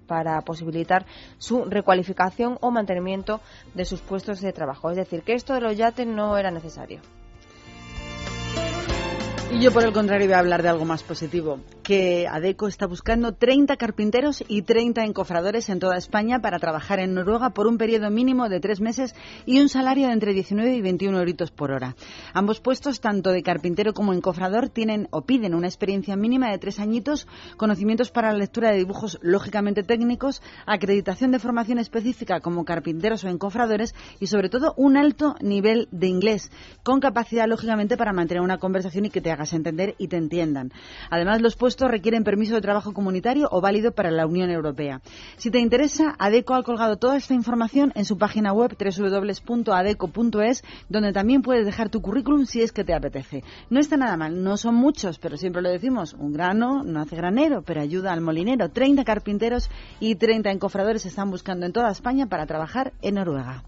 para 0.07 0.41
posibilitar 0.43 1.07
su 1.39 1.65
recualificación 1.65 2.59
o 2.61 2.71
mantenimiento 2.71 3.41
de 3.75 3.85
sus 3.85 4.01
puestos 4.01 4.41
de 4.41 4.53
trabajo. 4.53 4.91
Es 4.91 4.97
decir, 4.97 5.23
que 5.23 5.35
esto 5.35 5.55
de 5.55 5.61
los 5.61 5.77
yates 5.77 6.07
no 6.07 6.37
era 6.37 6.51
necesario. 6.51 7.01
Y 9.49 9.61
yo, 9.61 9.73
por 9.73 9.85
el 9.85 9.93
contrario, 9.93 10.27
voy 10.27 10.35
a 10.35 10.41
hablar 10.41 10.63
de 10.63 10.69
algo 10.69 10.85
más 10.85 11.05
positivo, 11.05 11.61
que 11.85 12.27
ADECO 12.29 12.67
está 12.67 12.89
buscando 12.89 13.33
30 13.33 13.77
carpinteros 13.77 14.45
y 14.49 14.63
30 14.63 15.05
encofradores 15.05 15.69
en 15.69 15.79
toda 15.79 15.97
España 15.97 16.41
para 16.41 16.59
trabajar 16.59 16.99
en 16.99 17.15
Noruega 17.15 17.51
por 17.51 17.69
un 17.69 17.79
periodo 17.79 18.11
mínimo 18.11 18.49
de 18.49 18.59
tres 18.59 18.81
meses 18.81 19.15
y 19.47 19.61
un 19.61 19.69
salario 19.69 20.09
de 20.09 20.15
entre 20.15 20.35
19 20.35 20.75
y 20.75 20.81
21 20.83 21.17
euritos 21.17 21.53
por 21.53 21.71
hora. 21.71 21.95
Ambos 22.35 22.61
puestos, 22.61 23.01
tanto 23.01 23.31
de 23.31 23.45
carpintero 23.45 23.95
como 23.95 24.13
encofrador, 24.13 24.69
tienen 24.69 25.07
o 25.13 25.23
piden 25.23 25.55
una 25.55 25.69
experiencia 25.69 26.17
mínima 26.17 26.51
de 26.51 26.59
tres 26.59 26.81
añitos, 26.81 27.29
conocimientos 27.57 28.11
para 28.11 28.33
la 28.33 28.39
lectura 28.39 28.73
de 28.73 28.79
dibujos 28.79 29.17
lógicamente 29.23 29.85
técnicos, 29.85 30.43
acreditación 30.67 31.31
de 31.31 31.39
formación 31.39 31.79
específica 31.79 32.41
como 32.41 32.65
carpinteros 32.65 33.23
o 33.23 33.29
encofradores 33.29 33.95
y, 34.19 34.27
sobre 34.27 34.49
todo, 34.49 34.75
un 34.77 34.97
alto 34.97 35.37
nivel 35.41 35.87
de 35.93 36.09
inglés, 36.09 36.51
con 36.83 36.99
capacidad, 36.99 37.47
lógicamente, 37.47 37.97
para 37.97 38.13
mantener 38.13 38.43
una 38.43 38.59
conversación 38.59 39.05
y 39.05 39.11
que 39.11 39.21
te 39.21 39.36
hagas 39.37 39.53
entender 39.53 39.95
y 39.99 40.09
te 40.09 40.17
entiendan. 40.17 40.73
Además, 41.11 41.41
los 41.41 41.57
puestos 41.57 41.91
requieren 41.91 42.25
permiso 42.25 42.55
de 42.55 42.61
trabajo 42.61 42.93
comunitario 42.93 43.49
o 43.51 43.61
válido 43.61 43.93
para 43.93 44.11
la 44.11 44.27
Unión 44.27 44.51
Europea. 44.51 45.01
Si 45.37 45.51
te 45.51 45.59
interesa, 45.59 46.17
ADECO 46.19 46.55
ha 46.55 46.63
colgado 46.63 46.97
toda 46.97 47.17
esta 47.17 47.35
información 47.35 47.93
en 47.95 48.05
su 48.05 48.19
página 48.19 48.53
web 48.53 48.77
www.adeco.es, 48.77 50.65
donde 50.89 51.13
también 51.13 51.43
puedes 51.43 51.65
dejar 51.67 51.91
tu 51.91 52.01
currículum 52.01 52.47
si 52.47 52.63
es 52.63 52.73
que 52.73 52.85
te 52.85 52.95
apetece. 52.95 53.45
No 53.71 53.79
está 53.81 53.97
nada 53.97 54.17
mal, 54.17 54.43
no 54.43 54.57
son 54.57 54.75
muchos, 54.75 55.19
pero 55.19 55.37
siempre 55.37 55.63
lo 55.63 55.71
decimos, 55.71 56.15
un 56.15 56.33
grano 56.33 56.83
no 56.83 57.01
hace 57.01 57.17
granero, 57.17 57.63
pero 57.63 57.81
ayuda 57.81 58.13
al 58.13 58.21
molinero. 58.21 58.71
30 58.71 59.05
carpinteros 59.05 59.71
y 60.01 60.17
30 60.17 60.51
encofradores 60.51 61.07
están 61.07 61.31
buscando 61.31 61.67
en 61.67 61.73
toda 61.73 61.91
España 61.91 62.27
para 62.27 62.47
trabajar 62.47 62.93
en 63.03 63.17
Noruega. 63.17 63.65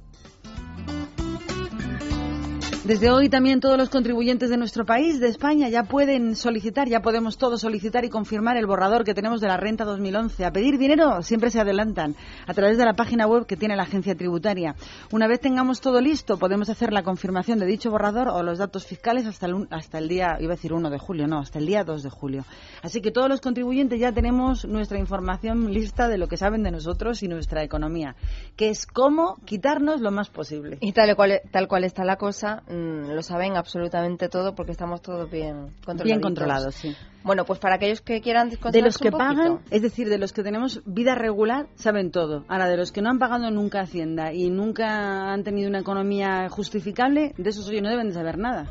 Desde 2.88 3.10
hoy 3.10 3.28
también 3.28 3.60
todos 3.60 3.76
los 3.76 3.90
contribuyentes 3.90 4.48
de 4.48 4.56
nuestro 4.56 4.86
país, 4.86 5.20
de 5.20 5.28
España, 5.28 5.68
ya 5.68 5.82
pueden 5.82 6.34
solicitar, 6.34 6.88
ya 6.88 7.00
podemos 7.00 7.36
todos 7.36 7.60
solicitar 7.60 8.06
y 8.06 8.08
confirmar 8.08 8.56
el 8.56 8.64
borrador 8.64 9.04
que 9.04 9.12
tenemos 9.12 9.42
de 9.42 9.46
la 9.46 9.58
renta 9.58 9.84
2011. 9.84 10.42
A 10.46 10.52
pedir 10.52 10.78
dinero 10.78 11.20
siempre 11.20 11.50
se 11.50 11.60
adelantan 11.60 12.16
a 12.46 12.54
través 12.54 12.78
de 12.78 12.86
la 12.86 12.94
página 12.94 13.26
web 13.26 13.44
que 13.44 13.58
tiene 13.58 13.76
la 13.76 13.82
agencia 13.82 14.14
tributaria. 14.14 14.74
Una 15.12 15.26
vez 15.26 15.38
tengamos 15.38 15.82
todo 15.82 16.00
listo, 16.00 16.38
podemos 16.38 16.70
hacer 16.70 16.94
la 16.94 17.02
confirmación 17.02 17.58
de 17.58 17.66
dicho 17.66 17.90
borrador 17.90 18.28
o 18.28 18.42
los 18.42 18.56
datos 18.56 18.86
fiscales 18.86 19.26
hasta 19.26 19.44
el, 19.44 19.68
hasta 19.68 19.98
el 19.98 20.08
día, 20.08 20.38
iba 20.40 20.54
a 20.54 20.56
decir 20.56 20.72
1 20.72 20.88
de 20.88 20.98
julio, 20.98 21.26
no, 21.26 21.40
hasta 21.40 21.58
el 21.58 21.66
día 21.66 21.84
2 21.84 22.02
de 22.02 22.08
julio. 22.08 22.46
Así 22.80 23.02
que 23.02 23.10
todos 23.10 23.28
los 23.28 23.42
contribuyentes 23.42 24.00
ya 24.00 24.12
tenemos 24.12 24.64
nuestra 24.64 24.98
información 24.98 25.74
lista 25.74 26.08
de 26.08 26.16
lo 26.16 26.26
que 26.26 26.38
saben 26.38 26.62
de 26.62 26.70
nosotros 26.70 27.22
y 27.22 27.28
nuestra 27.28 27.62
economía, 27.62 28.16
que 28.56 28.70
es 28.70 28.86
cómo 28.86 29.36
quitarnos 29.44 30.00
lo 30.00 30.10
más 30.10 30.30
posible. 30.30 30.78
Y 30.80 30.92
tal 30.92 31.14
cual, 31.16 31.42
tal 31.50 31.68
cual 31.68 31.84
está 31.84 32.02
la 32.02 32.16
cosa, 32.16 32.62
mm, 32.78 33.10
lo 33.10 33.22
saben 33.22 33.56
absolutamente 33.56 34.28
todo 34.28 34.54
porque 34.54 34.72
estamos 34.72 35.02
todos 35.02 35.30
bien 35.30 35.70
controlados. 35.84 36.04
Bien 36.04 36.20
controlados, 36.20 36.74
sí. 36.74 36.96
Bueno, 37.24 37.44
pues 37.44 37.58
para 37.58 37.74
aquellos 37.74 38.00
que 38.00 38.20
quieran 38.20 38.50
De 38.50 38.82
los 38.82 38.96
que 38.96 39.08
un 39.08 39.18
pagan, 39.18 39.60
es 39.70 39.82
decir, 39.82 40.08
de 40.08 40.18
los 40.18 40.32
que 40.32 40.42
tenemos 40.42 40.82
vida 40.86 41.14
regular, 41.14 41.66
saben 41.74 42.10
todo. 42.10 42.44
Ahora, 42.48 42.68
de 42.68 42.76
los 42.76 42.92
que 42.92 43.02
no 43.02 43.10
han 43.10 43.18
pagado 43.18 43.50
nunca 43.50 43.80
Hacienda 43.80 44.32
y 44.32 44.50
nunca 44.50 45.32
han 45.32 45.44
tenido 45.44 45.68
una 45.68 45.80
economía 45.80 46.48
justificable, 46.48 47.34
de 47.36 47.50
esos 47.50 47.68
hoy 47.68 47.80
no 47.80 47.88
deben 47.90 48.08
de 48.08 48.14
saber 48.14 48.38
nada. 48.38 48.70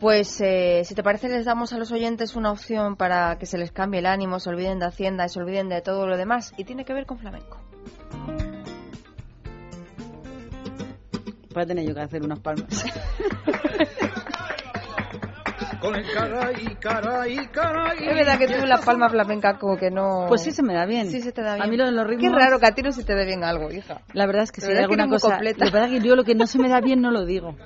Pues 0.00 0.40
eh, 0.40 0.82
si 0.84 0.94
te 0.94 1.02
parece 1.02 1.28
les 1.28 1.44
damos 1.44 1.74
a 1.74 1.78
los 1.78 1.92
oyentes 1.92 2.34
una 2.34 2.50
opción 2.50 2.96
para 2.96 3.36
que 3.38 3.44
se 3.44 3.58
les 3.58 3.70
cambie 3.70 4.00
el 4.00 4.06
ánimo, 4.06 4.40
se 4.40 4.48
olviden 4.48 4.78
de 4.78 4.86
Hacienda 4.86 5.26
y 5.26 5.28
se 5.28 5.38
olviden 5.38 5.68
de 5.68 5.82
todo 5.82 6.06
lo 6.06 6.16
demás 6.16 6.54
y 6.56 6.64
tiene 6.64 6.86
que 6.86 6.94
ver 6.94 7.04
con 7.04 7.18
flamenco. 7.18 7.58
Voy 11.52 11.62
a 11.64 11.66
tener 11.66 11.84
yo 11.86 11.94
que 11.94 12.00
hacer 12.00 12.22
unas 12.22 12.38
palmas. 12.40 12.66
Con 15.80 15.96
el 15.96 16.04
caray, 16.12 16.76
caray, 16.78 17.48
caray. 17.48 18.06
Es 18.06 18.14
verdad 18.14 18.38
que 18.38 18.46
tú 18.48 18.66
la 18.66 18.78
palma 18.78 19.08
flamenca 19.08 19.58
como 19.58 19.78
que 19.78 19.90
no... 19.90 20.26
Pues 20.28 20.42
sí 20.42 20.50
se 20.52 20.62
me 20.62 20.74
da 20.74 20.84
bien. 20.84 21.10
Sí 21.10 21.22
se 21.22 21.32
te 21.32 21.40
da 21.42 21.54
bien. 21.54 21.66
A 21.66 21.70
mí 21.70 21.76
lo 21.78 21.86
de 21.86 21.92
los 21.92 22.06
ritmos... 22.06 22.30
Qué 22.30 22.38
raro 22.38 22.60
que 22.60 22.66
a 22.66 22.72
ti 22.72 22.82
no 22.82 22.92
se 22.92 23.02
te 23.02 23.14
dé 23.14 23.24
bien 23.24 23.44
algo, 23.44 23.72
hija. 23.72 24.02
La 24.12 24.26
verdad 24.26 24.42
es 24.42 24.52
que 24.52 24.60
si 24.60 24.66
hay 24.66 24.74
es 24.74 24.78
que 24.78 24.84
alguna 24.84 25.08
cosa... 25.08 25.30
completa. 25.30 25.64
La 25.64 25.70
verdad 25.70 25.90
es 25.90 26.00
que 26.00 26.06
yo 26.06 26.16
lo 26.16 26.24
que 26.24 26.34
no 26.34 26.46
se 26.46 26.58
me 26.58 26.68
da 26.68 26.82
bien 26.82 27.00
no 27.00 27.10
lo 27.10 27.24
digo. 27.24 27.56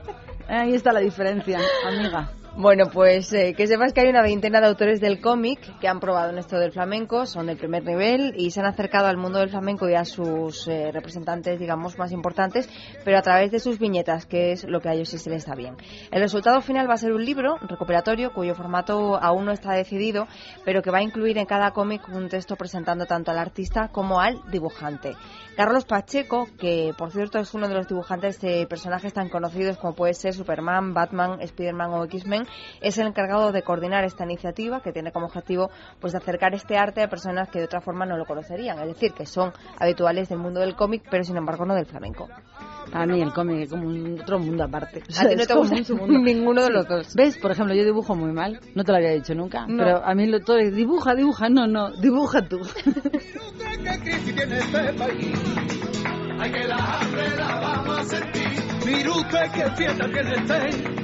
Ahí 0.46 0.74
está 0.74 0.92
la 0.92 1.00
diferencia, 1.00 1.58
amiga. 1.88 2.30
Bueno, 2.56 2.84
pues 2.86 3.32
eh, 3.32 3.52
que 3.56 3.66
sepas 3.66 3.92
que 3.92 4.02
hay 4.02 4.08
una 4.08 4.22
veintena 4.22 4.60
de 4.60 4.68
autores 4.68 5.00
del 5.00 5.20
cómic 5.20 5.58
que 5.80 5.88
han 5.88 5.98
probado 5.98 6.30
en 6.30 6.38
esto 6.38 6.56
del 6.56 6.70
flamenco, 6.70 7.26
son 7.26 7.46
del 7.46 7.56
primer 7.56 7.82
nivel 7.82 8.32
y 8.36 8.52
se 8.52 8.60
han 8.60 8.66
acercado 8.66 9.08
al 9.08 9.16
mundo 9.16 9.40
del 9.40 9.48
flamenco 9.48 9.88
y 9.88 9.94
a 9.94 10.04
sus 10.04 10.68
eh, 10.68 10.92
representantes, 10.92 11.58
digamos, 11.58 11.98
más 11.98 12.12
importantes, 12.12 12.70
pero 13.04 13.18
a 13.18 13.22
través 13.22 13.50
de 13.50 13.58
sus 13.58 13.80
viñetas, 13.80 14.26
que 14.26 14.52
es 14.52 14.62
lo 14.68 14.80
que 14.80 14.88
a 14.88 14.92
ellos 14.92 15.08
sí 15.08 15.18
se 15.18 15.30
les 15.30 15.46
da 15.46 15.56
bien. 15.56 15.76
El 16.12 16.20
resultado 16.20 16.60
final 16.60 16.88
va 16.88 16.94
a 16.94 16.98
ser 16.98 17.12
un 17.12 17.24
libro 17.24 17.56
recuperatorio 17.60 18.32
cuyo 18.32 18.54
formato 18.54 19.16
aún 19.20 19.46
no 19.46 19.52
está 19.52 19.72
decidido, 19.72 20.28
pero 20.64 20.80
que 20.80 20.92
va 20.92 20.98
a 20.98 21.02
incluir 21.02 21.38
en 21.38 21.46
cada 21.46 21.72
cómic 21.72 22.08
un 22.08 22.28
texto 22.28 22.54
presentando 22.54 23.04
tanto 23.06 23.32
al 23.32 23.38
artista 23.38 23.88
como 23.88 24.20
al 24.20 24.40
dibujante. 24.52 25.16
Carlos 25.56 25.84
Pacheco, 25.84 26.48
que 26.58 26.92
por 26.98 27.12
cierto 27.12 27.38
es 27.38 27.54
uno 27.54 27.68
de 27.68 27.74
los 27.74 27.86
dibujantes 27.86 28.40
de 28.40 28.66
personajes 28.66 29.12
tan 29.12 29.28
conocidos 29.28 29.76
como 29.76 29.94
puede 29.94 30.14
ser 30.14 30.34
Superman, 30.34 30.94
Batman, 30.94 31.38
Spiderman 31.46 31.92
o 31.92 32.04
X-Men, 32.04 32.43
es 32.80 32.98
el 32.98 33.06
encargado 33.06 33.52
de 33.52 33.62
coordinar 33.62 34.04
esta 34.04 34.24
iniciativa 34.24 34.80
que 34.80 34.92
tiene 34.92 35.12
como 35.12 35.26
objetivo 35.26 35.70
pues 36.00 36.12
de 36.12 36.18
acercar 36.18 36.54
este 36.54 36.76
arte 36.76 37.02
a 37.02 37.08
personas 37.08 37.48
que 37.48 37.58
de 37.58 37.64
otra 37.66 37.80
forma 37.80 38.06
no 38.06 38.16
lo 38.16 38.24
conocerían, 38.26 38.78
es 38.80 38.86
decir, 38.88 39.12
que 39.12 39.26
son 39.26 39.52
habituales 39.78 40.28
del 40.28 40.38
mundo 40.38 40.60
del 40.60 40.74
cómic, 40.76 41.02
pero 41.10 41.24
sin 41.24 41.36
embargo 41.36 41.64
no 41.64 41.74
del 41.74 41.86
flamenco. 41.86 42.28
A 42.92 43.06
mí 43.06 43.20
el 43.20 43.32
cómic 43.32 43.62
es 43.62 43.70
como 43.70 43.86
un 43.88 44.20
otro 44.20 44.38
mundo 44.38 44.62
aparte. 44.64 45.00
O 45.00 45.10
A 45.10 45.12
sea, 45.12 45.28
ti 45.30 45.36
no 45.36 45.42
es 45.42 45.48
te 45.48 45.54
como 45.54 45.60
gusta 45.68 45.78
un 45.78 45.84
segundo. 45.84 46.18
ninguno 46.18 46.62
de 46.64 46.70
los 46.70 46.86
dos. 46.86 47.14
¿Ves? 47.14 47.38
Por 47.38 47.50
ejemplo, 47.50 47.74
yo 47.74 47.82
dibujo 47.82 48.14
muy 48.14 48.30
mal. 48.32 48.60
No 48.74 48.84
te 48.84 48.92
lo 48.92 48.98
había 48.98 49.10
dicho 49.10 49.34
nunca. 49.34 49.66
No. 49.66 49.82
Pero 49.82 50.04
a 50.04 50.14
mí 50.14 50.26
lo 50.26 50.40
todo 50.40 50.58
es 50.58 50.74
dibuja, 50.74 51.14
dibuja. 51.14 51.48
No, 51.48 51.66
no, 51.66 51.90
dibuja 51.92 52.42
tú. 52.46 52.58
que 52.84 54.00
Cristi 54.00 54.32
tiene 54.34 54.58
este 54.58 54.92
país. 54.94 55.38
Ay, 56.38 56.52
que 56.52 56.68
la 56.68 56.76
hambre 57.00 57.36
la 57.36 57.60
vamos 57.60 57.98
a 57.98 58.04
sentir. 58.04 58.48
Mire 58.84 59.08
usted 59.08 59.50
qué 59.54 59.70
fiesta 59.76 60.06
tiene 60.12 60.34
este. 60.34 61.03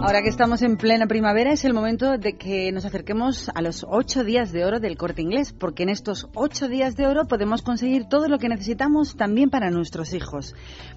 Ahora 0.00 0.22
que 0.22 0.28
estamos 0.28 0.62
en 0.62 0.76
plena 0.76 1.06
primavera 1.06 1.52
es 1.52 1.64
el 1.64 1.72
momento 1.72 2.18
de 2.18 2.36
que 2.36 2.70
nos 2.72 2.84
acerquemos 2.84 3.50
a 3.54 3.62
los 3.62 3.86
ocho 3.88 4.22
días 4.22 4.52
de 4.52 4.64
oro 4.64 4.78
del 4.78 4.96
corte 4.96 5.22
inglés, 5.22 5.52
porque 5.52 5.82
en 5.82 5.88
estos 5.88 6.28
ocho 6.34 6.68
días 6.68 6.96
de 6.96 7.06
oro 7.06 7.26
podemos 7.26 7.62
conseguir 7.62 8.04
todo 8.04 8.28
lo 8.28 8.38
que 8.38 8.48
necesitamos 8.48 9.16
también 9.16 9.48
para 9.48 9.70
nuestros 9.70 10.12
hijos. 10.12 10.54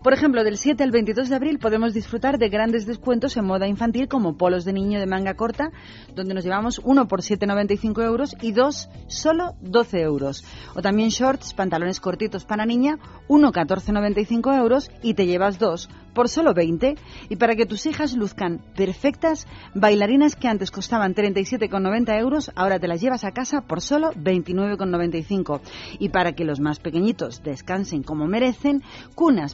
Por 0.08 0.14
ejemplo, 0.14 0.46
del 0.46 0.58
7 0.58 0.82
al 0.86 0.92
22 0.92 1.28
de 1.28 1.36
abril 1.36 1.60
podemos 1.60 1.94
disfrutar 1.94 2.38
de 2.38 2.48
grandes 2.48 2.86
descuentos 2.86 3.36
en 3.36 3.44
moda 3.44 3.68
infantil 3.68 4.08
como 4.08 4.38
polos 4.38 4.64
de 4.64 4.72
niño 4.72 5.02
de 5.02 5.06
manga 5.06 5.34
corta, 5.34 5.70
donde 6.16 6.34
nos 6.34 6.46
llevamos 6.46 6.80
uno 6.86 7.10
por 7.10 7.24
7,95 7.24 8.06
euros 8.06 8.34
y 8.42 8.54
dos 8.54 8.88
solo 9.08 9.56
12 9.60 10.00
euros. 10.00 10.46
O 10.76 10.82
también 10.82 11.10
shorts, 11.10 11.54
pantalones 11.54 12.00
cortitos 12.00 12.46
para 12.46 12.66
niña, 12.66 13.00
uno 13.28 13.52
14,95 13.52 14.58
euros 14.58 14.90
y 15.04 15.14
te 15.14 15.26
llevas 15.26 15.60
dos 15.60 15.90
por 16.18 16.30
solo 16.30 16.56
20 16.56 16.96
y 17.30 17.36
para 17.36 17.56
que 17.56 17.68
tus 17.68 17.86
hijas 17.86 18.16
luzcan 18.16 18.60
perfectas, 18.76 19.46
bailarinas 19.76 20.36
que 20.36 20.48
antes 20.48 20.72
costaban 20.72 21.14
37,90 21.14 22.20
euros, 22.20 22.52
ahora 22.56 22.80
te 22.80 22.88
las 22.88 23.02
llevas 23.02 23.24
a 23.24 23.34
casa 23.34 23.62
por 23.62 23.82
solo 23.82 24.14
29,95 24.14 25.62
y 26.00 26.10
para 26.10 26.32
que 26.34 26.44
los 26.44 26.60
más 26.60 26.80
pequeñitos 26.80 27.44
descansen 27.44 28.02
como 28.02 28.26
merecen, 28.26 28.82
cunas, 29.14 29.54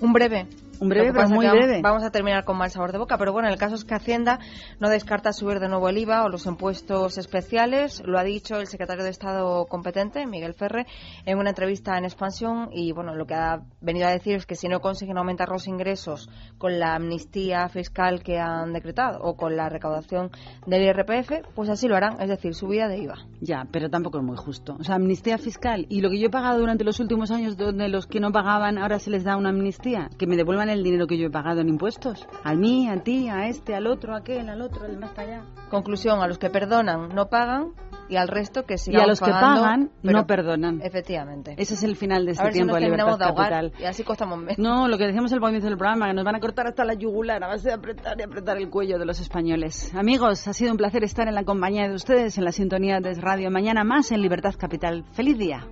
Un 0.00 0.12
breve. 0.12 0.46
Un 0.80 0.88
breve, 0.88 1.12
pero 1.12 1.28
muy 1.28 1.46
breve. 1.46 1.80
Vamos 1.82 2.02
a 2.02 2.10
terminar 2.10 2.44
con 2.44 2.56
mal 2.56 2.70
sabor 2.70 2.90
de 2.90 2.98
boca, 2.98 3.18
pero 3.18 3.32
bueno, 3.32 3.48
el 3.48 3.58
caso 3.58 3.74
es 3.74 3.84
que 3.84 3.94
Hacienda 3.94 4.38
no 4.78 4.88
descarta 4.88 5.32
subir 5.32 5.60
de 5.60 5.68
nuevo 5.68 5.90
el 5.90 5.98
IVA 5.98 6.24
o 6.24 6.30
los 6.30 6.46
impuestos 6.46 7.18
especiales. 7.18 8.02
Lo 8.06 8.18
ha 8.18 8.24
dicho 8.24 8.56
el 8.56 8.66
secretario 8.66 9.04
de 9.04 9.10
Estado 9.10 9.66
competente, 9.66 10.26
Miguel 10.26 10.54
Ferre, 10.54 10.86
en 11.26 11.38
una 11.38 11.50
entrevista 11.50 11.98
en 11.98 12.04
Expansión. 12.04 12.70
Y 12.72 12.92
bueno, 12.92 13.14
lo 13.14 13.26
que 13.26 13.34
ha 13.34 13.60
venido 13.82 14.08
a 14.08 14.10
decir 14.10 14.36
es 14.36 14.46
que 14.46 14.54
si 14.54 14.68
no 14.68 14.80
consiguen 14.80 15.18
aumentar 15.18 15.50
los 15.50 15.68
ingresos 15.68 16.30
con 16.56 16.78
la 16.78 16.94
amnistía 16.94 17.68
fiscal 17.68 18.22
que 18.22 18.38
han 18.38 18.72
decretado 18.72 19.20
o 19.22 19.36
con 19.36 19.56
la 19.56 19.68
recaudación 19.68 20.30
del 20.66 20.84
IRPF, 20.84 21.54
pues 21.54 21.68
así 21.68 21.88
lo 21.88 21.96
harán, 21.96 22.18
es 22.22 22.28
decir, 22.28 22.54
subida 22.54 22.88
de 22.88 22.98
IVA. 23.02 23.16
Ya, 23.42 23.66
pero 23.70 23.90
tampoco 23.90 24.18
es 24.18 24.24
muy 24.24 24.36
justo. 24.38 24.76
O 24.80 24.84
sea, 24.84 24.94
amnistía 24.94 25.36
fiscal. 25.36 25.84
Y 25.90 26.00
lo 26.00 26.08
que 26.08 26.18
yo 26.18 26.28
he 26.28 26.30
pagado 26.30 26.58
durante 26.58 26.84
los 26.84 27.00
últimos 27.00 27.30
años, 27.30 27.58
donde 27.58 27.88
los 27.88 28.06
que 28.06 28.18
no 28.18 28.32
pagaban 28.32 28.78
ahora 28.78 28.98
se 28.98 29.10
les 29.10 29.24
da 29.24 29.36
una 29.36 29.50
amnistía, 29.50 30.08
que 30.18 30.26
me 30.26 30.36
devuelvan 30.36 30.69
el 30.72 30.82
dinero 30.82 31.06
que 31.06 31.18
yo 31.18 31.26
he 31.26 31.30
pagado 31.30 31.60
en 31.60 31.68
impuestos. 31.68 32.26
A 32.44 32.54
mí, 32.54 32.88
a 32.88 32.96
ti, 33.02 33.28
a 33.28 33.46
este, 33.48 33.74
al 33.74 33.86
otro, 33.86 34.14
a 34.14 34.18
aquel, 34.18 34.48
al 34.48 34.60
otro, 34.62 34.84
al 34.84 34.98
más 34.98 35.16
allá. 35.18 35.42
Conclusión, 35.70 36.20
a 36.20 36.26
los 36.26 36.38
que 36.38 36.50
perdonan 36.50 37.08
no 37.14 37.26
pagan 37.26 37.72
y 38.08 38.16
al 38.16 38.26
resto 38.26 38.64
que 38.64 38.74
Y 38.74 38.78
sigan 38.78 39.02
a 39.02 39.06
los 39.06 39.20
que 39.20 39.30
pagando, 39.30 39.60
pagan, 39.62 39.90
pero- 40.02 40.18
no 40.18 40.26
perdonan. 40.26 40.80
Efectivamente. 40.82 41.54
Ese 41.56 41.74
es 41.74 41.82
el 41.84 41.94
final 41.96 42.24
de 42.24 42.30
a 42.30 42.32
este 42.32 42.44
ver 42.44 42.52
si 42.52 42.58
tiempo 42.58 42.72
nos 42.72 42.80
de 42.80 42.86
libertad 42.86 43.18
de 43.18 43.24
ahogar 43.24 43.50
capital. 43.50 43.72
y 43.80 43.84
así 43.84 44.02
costamos 44.02 44.38
menos. 44.38 44.58
No, 44.58 44.88
lo 44.88 44.98
que 44.98 45.06
decíamos 45.06 45.32
al 45.32 45.40
comienzo 45.40 45.68
del 45.68 45.76
programa, 45.78 46.08
que 46.08 46.14
nos 46.14 46.24
van 46.24 46.34
a 46.34 46.40
cortar 46.40 46.66
hasta 46.66 46.84
la 46.84 46.94
yugular 46.94 47.42
a 47.44 47.46
base 47.48 47.68
de 47.68 47.74
apretar 47.74 48.18
y 48.18 48.22
apretar 48.22 48.56
el 48.56 48.68
cuello 48.68 48.98
de 48.98 49.04
los 49.06 49.20
españoles. 49.20 49.94
Amigos, 49.94 50.48
ha 50.48 50.52
sido 50.52 50.72
un 50.72 50.76
placer 50.76 51.04
estar 51.04 51.28
en 51.28 51.34
la 51.34 51.44
compañía 51.44 51.88
de 51.88 51.94
ustedes 51.94 52.36
en 52.38 52.44
la 52.44 52.52
sintonía 52.52 52.98
de 53.00 53.14
Radio 53.14 53.50
Mañana 53.50 53.84
Más 53.84 54.10
en 54.10 54.22
Libertad 54.22 54.54
Capital. 54.58 55.04
¡Feliz 55.12 55.38
día! 55.38 55.66